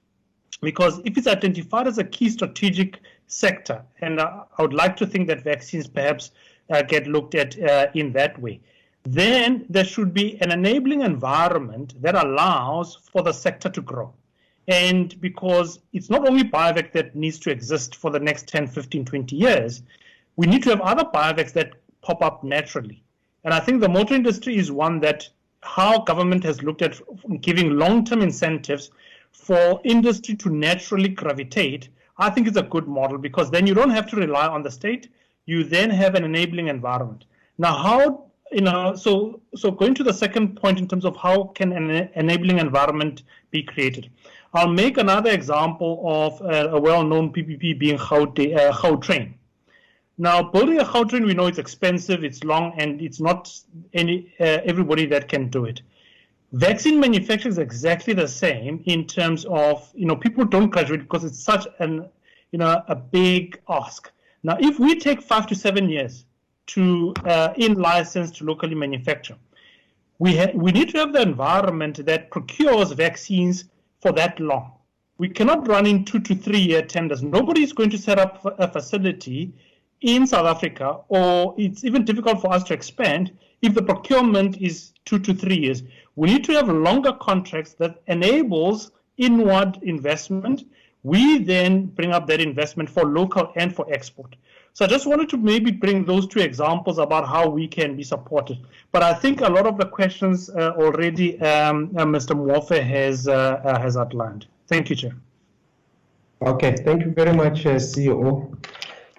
[0.61, 5.05] Because if it's identified as a key strategic sector, and uh, I would like to
[5.05, 6.31] think that vaccines perhaps
[6.69, 8.59] uh, get looked at uh, in that way
[9.13, 14.13] then there should be an enabling environment that allows for the sector to grow.
[14.67, 19.05] And because it's not only BioVac that needs to exist for the next 10, 15,
[19.05, 19.81] 20 years,
[20.35, 23.01] we need to have other BioVacs that pop up naturally.
[23.45, 25.29] And I think the motor industry is one that
[25.63, 26.99] how government has looked at
[27.39, 28.91] giving long-term incentives
[29.31, 31.87] for industry to naturally gravitate,
[32.17, 34.71] I think is a good model because then you don't have to rely on the
[34.71, 35.09] state.
[35.45, 37.23] You then have an enabling environment.
[37.57, 41.45] Now, how you know, so so going to the second point in terms of how
[41.55, 44.09] can an enabling environment be created.
[44.53, 48.57] I'll make another example of uh, a well-known PPP being Gautrain.
[48.57, 49.35] Uh, how train.
[50.17, 53.53] now, building a Gautrain, we know it's expensive, it's long, and it's not
[53.93, 55.81] any uh, everybody that can do it.
[56.53, 61.25] Vaccine manufacturing is exactly the same in terms of you know people don't graduate because
[61.25, 62.07] it's such an
[62.51, 64.09] you know a big ask.
[64.43, 66.23] Now, if we take five to seven years
[66.67, 69.35] to uh, in license to locally manufacture.
[70.19, 73.65] We, ha- we need to have the environment that procures vaccines
[74.01, 74.73] for that long.
[75.17, 77.23] We cannot run in two to three year tenders.
[77.23, 79.53] Nobody is going to set up a facility
[80.01, 83.31] in South Africa, or it's even difficult for us to expand
[83.61, 85.83] if the procurement is two to three years.
[86.15, 90.65] We need to have longer contracts that enables inward investment.
[91.03, 94.35] We then bring up that investment for local and for export.
[94.77, 98.03] So I just wanted to maybe bring those two examples about how we can be
[98.03, 98.59] supported.
[98.91, 102.35] But I think a lot of the questions uh, already um, uh, Mr.
[102.35, 104.45] Muofhe has, uh, uh, has outlined.
[104.67, 105.15] Thank you, Chair.
[106.43, 108.55] Okay, thank you very much, uh, CEO.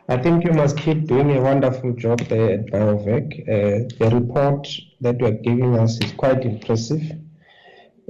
[0.08, 3.26] I think you must keep doing a wonderful job there at BioVac.
[3.42, 4.68] Uh, the report
[5.00, 7.02] that you are giving us is quite impressive.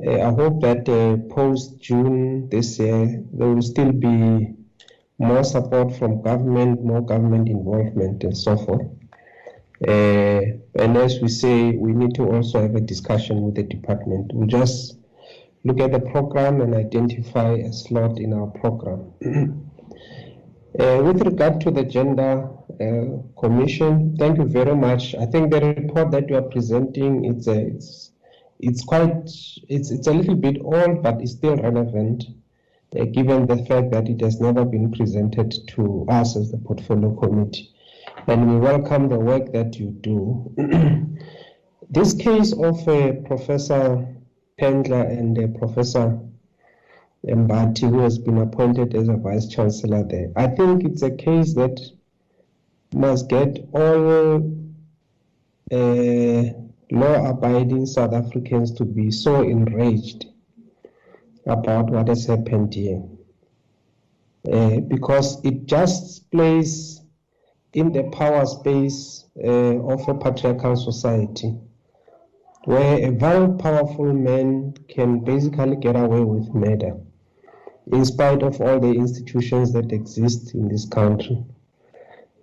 [0.07, 0.85] I hope that
[1.31, 4.55] post June this year, there will still be
[5.19, 8.87] more support from government, more government involvement, and so forth.
[9.87, 10.43] Uh,
[10.75, 14.33] and as we say, we need to also have a discussion with the department.
[14.35, 14.99] We just
[15.65, 19.13] look at the program and identify a slot in our program.
[20.79, 22.49] Uh, with regard to the gender
[22.81, 25.13] uh, commission, thank you very much.
[25.17, 28.13] I think the report that you are presenting it's a, it's
[28.61, 29.11] it's quite
[29.69, 32.25] it's it's a little bit old, but it's still relevant,
[32.93, 37.71] given the fact that it has never been presented to us as the portfolio committee,
[38.27, 40.55] and we welcome the work that you do.
[41.91, 44.07] this case of uh, Professor
[44.59, 46.19] Pendler and uh, Professor
[47.27, 50.31] Mbati, who has been appointed as a vice chancellor there.
[50.37, 51.79] I think it's a case that
[52.95, 54.37] must get all
[55.71, 56.43] uh,
[56.91, 60.27] law-abiding South Africans to be so enraged
[61.49, 63.03] about what has happened here,
[64.53, 67.01] uh, because it just plays
[67.73, 71.55] in the power space uh, of a patriarchal society
[72.65, 76.97] where a very powerful man can basically get away with murder
[77.93, 81.43] in spite of all the institutions that exist in this country.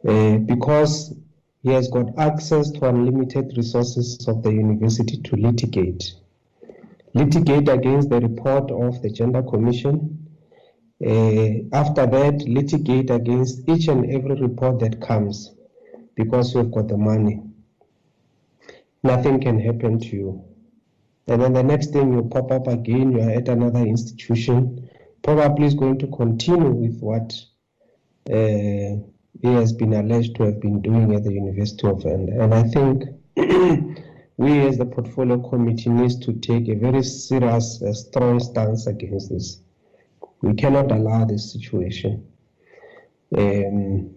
[0.07, 1.13] Uh, because
[1.61, 6.13] he has got access to unlimited resources of the university to litigate.
[7.15, 10.27] Litigate against the report of the Gender Commission.
[11.03, 15.55] Uh, after that, litigate against each and every report that comes
[16.15, 17.41] because you've got the money.
[19.01, 20.45] Nothing can happen to you.
[21.27, 24.89] And then the next thing you pop up again, you're at another institution
[25.25, 27.33] probably is going to continue with what
[28.29, 29.01] uh,
[29.41, 32.43] he has been alleged to have been doing at the University of Venda.
[32.43, 33.03] And I think
[34.37, 39.29] we as the portfolio committee needs to take a very serious, uh, strong stance against
[39.29, 39.61] this.
[40.41, 42.27] We cannot allow this situation.
[43.35, 44.13] Um,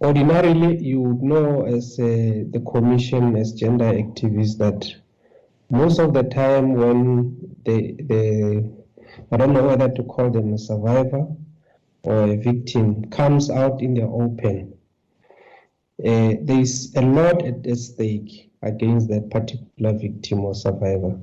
[0.00, 4.94] ordinarily, you would know as uh, the commission, as gender activists, that
[5.68, 8.72] most of the time when the, the
[9.32, 11.26] I don't know whether to call them a survivor
[12.04, 14.74] or a victim, comes out in the open.
[16.04, 21.18] Uh, there's a lot at stake against that particular victim or survivor.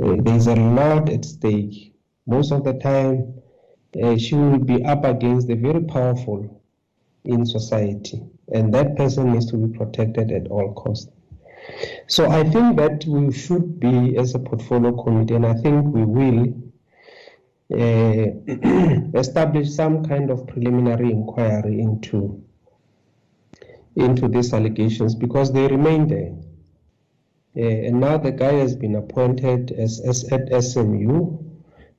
[0.00, 1.94] Uh, there's a lot at stake.
[2.26, 3.34] Most of the time,
[4.02, 6.62] uh, she will be up against the very powerful
[7.24, 11.10] in society, and that person needs to be protected at all costs.
[12.06, 16.04] So I think that we should be, as a portfolio committee, and I think we
[16.04, 16.54] will,
[17.72, 22.44] uh, establish some kind of preliminary inquiry into
[23.96, 26.34] into these allegations because they remain there.
[27.56, 31.38] Uh, and now the guy has been appointed as, as at SMU,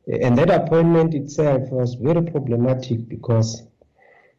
[0.08, 3.64] and that appointment itself was very problematic because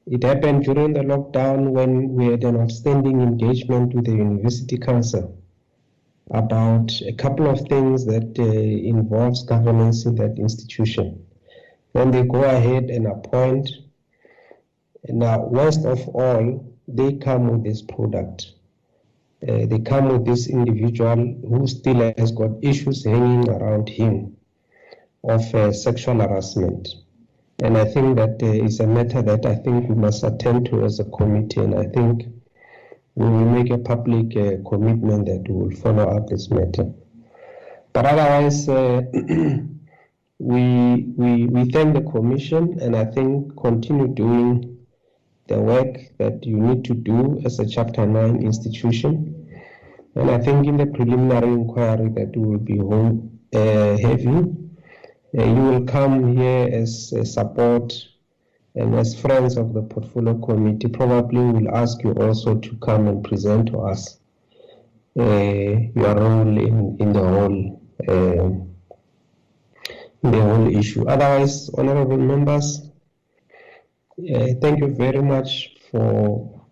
[0.07, 5.37] it happened during the lockdown when we had an outstanding engagement with the University Council
[6.31, 11.27] about a couple of things that uh, involves governance in that institution.
[11.95, 13.69] Then they go ahead and appoint.
[15.09, 18.53] Now, worst of all, they come with this product.
[19.47, 21.17] Uh, they come with this individual
[21.49, 24.37] who still has got issues hanging around him
[25.23, 26.89] of uh, sexual harassment.
[27.61, 30.85] And I think that uh, is a matter that I think we must attend to
[30.85, 31.61] as a committee.
[31.61, 32.27] And I think
[33.15, 36.91] we will make a public uh, commitment that we will follow up this matter.
[37.93, 39.03] But otherwise, uh,
[40.39, 44.78] we, we, we thank the commission and I think continue doing
[45.49, 49.35] the work that you need to do as a Chapter 9 institution.
[50.15, 53.97] And I think in the preliminary inquiry that will be home, uh,
[55.39, 57.93] uh, you will come here as a support
[58.75, 63.25] and as friends of the portfolio committee, probably will ask you also to come and
[63.25, 64.19] present to us
[65.19, 68.51] uh, your role in, in the whole uh,
[70.23, 71.09] the whole issue.
[71.09, 72.88] Otherwise, honorable members,
[74.19, 76.65] uh, thank you very much for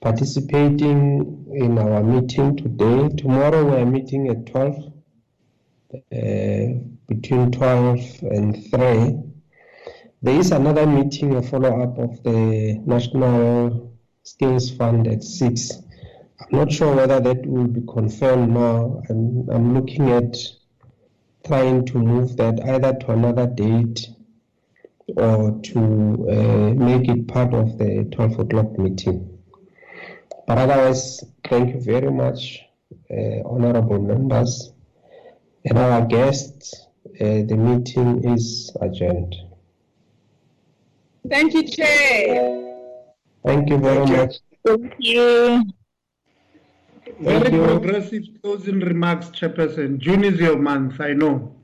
[0.00, 3.08] participating in our meeting today.
[3.16, 4.92] Tomorrow we are meeting at 12,
[5.94, 9.22] uh, between 12 and 3.
[10.22, 15.70] There is another meeting, a follow-up of the National Skills Fund at 6.
[16.40, 19.00] I'm not sure whether that will be confirmed now.
[19.08, 20.36] I'm, I'm looking at
[21.46, 24.08] trying to move that either to another date
[25.16, 25.78] or to
[26.30, 29.38] uh, make it part of the 12 o'clock meeting.
[30.46, 32.60] But otherwise, thank you very much,
[33.10, 34.72] uh, honorable members
[35.64, 36.86] and our guests.
[37.20, 39.34] Uh, the meeting is adjourned.
[41.28, 42.76] Thank you, Chair.
[43.44, 44.16] Thank you very Thank you.
[44.16, 44.34] much.
[44.66, 45.62] Thank you.
[47.20, 47.64] Very Thank you.
[47.64, 49.98] progressive closing remarks, Chairperson.
[49.98, 51.54] June is your month, I know.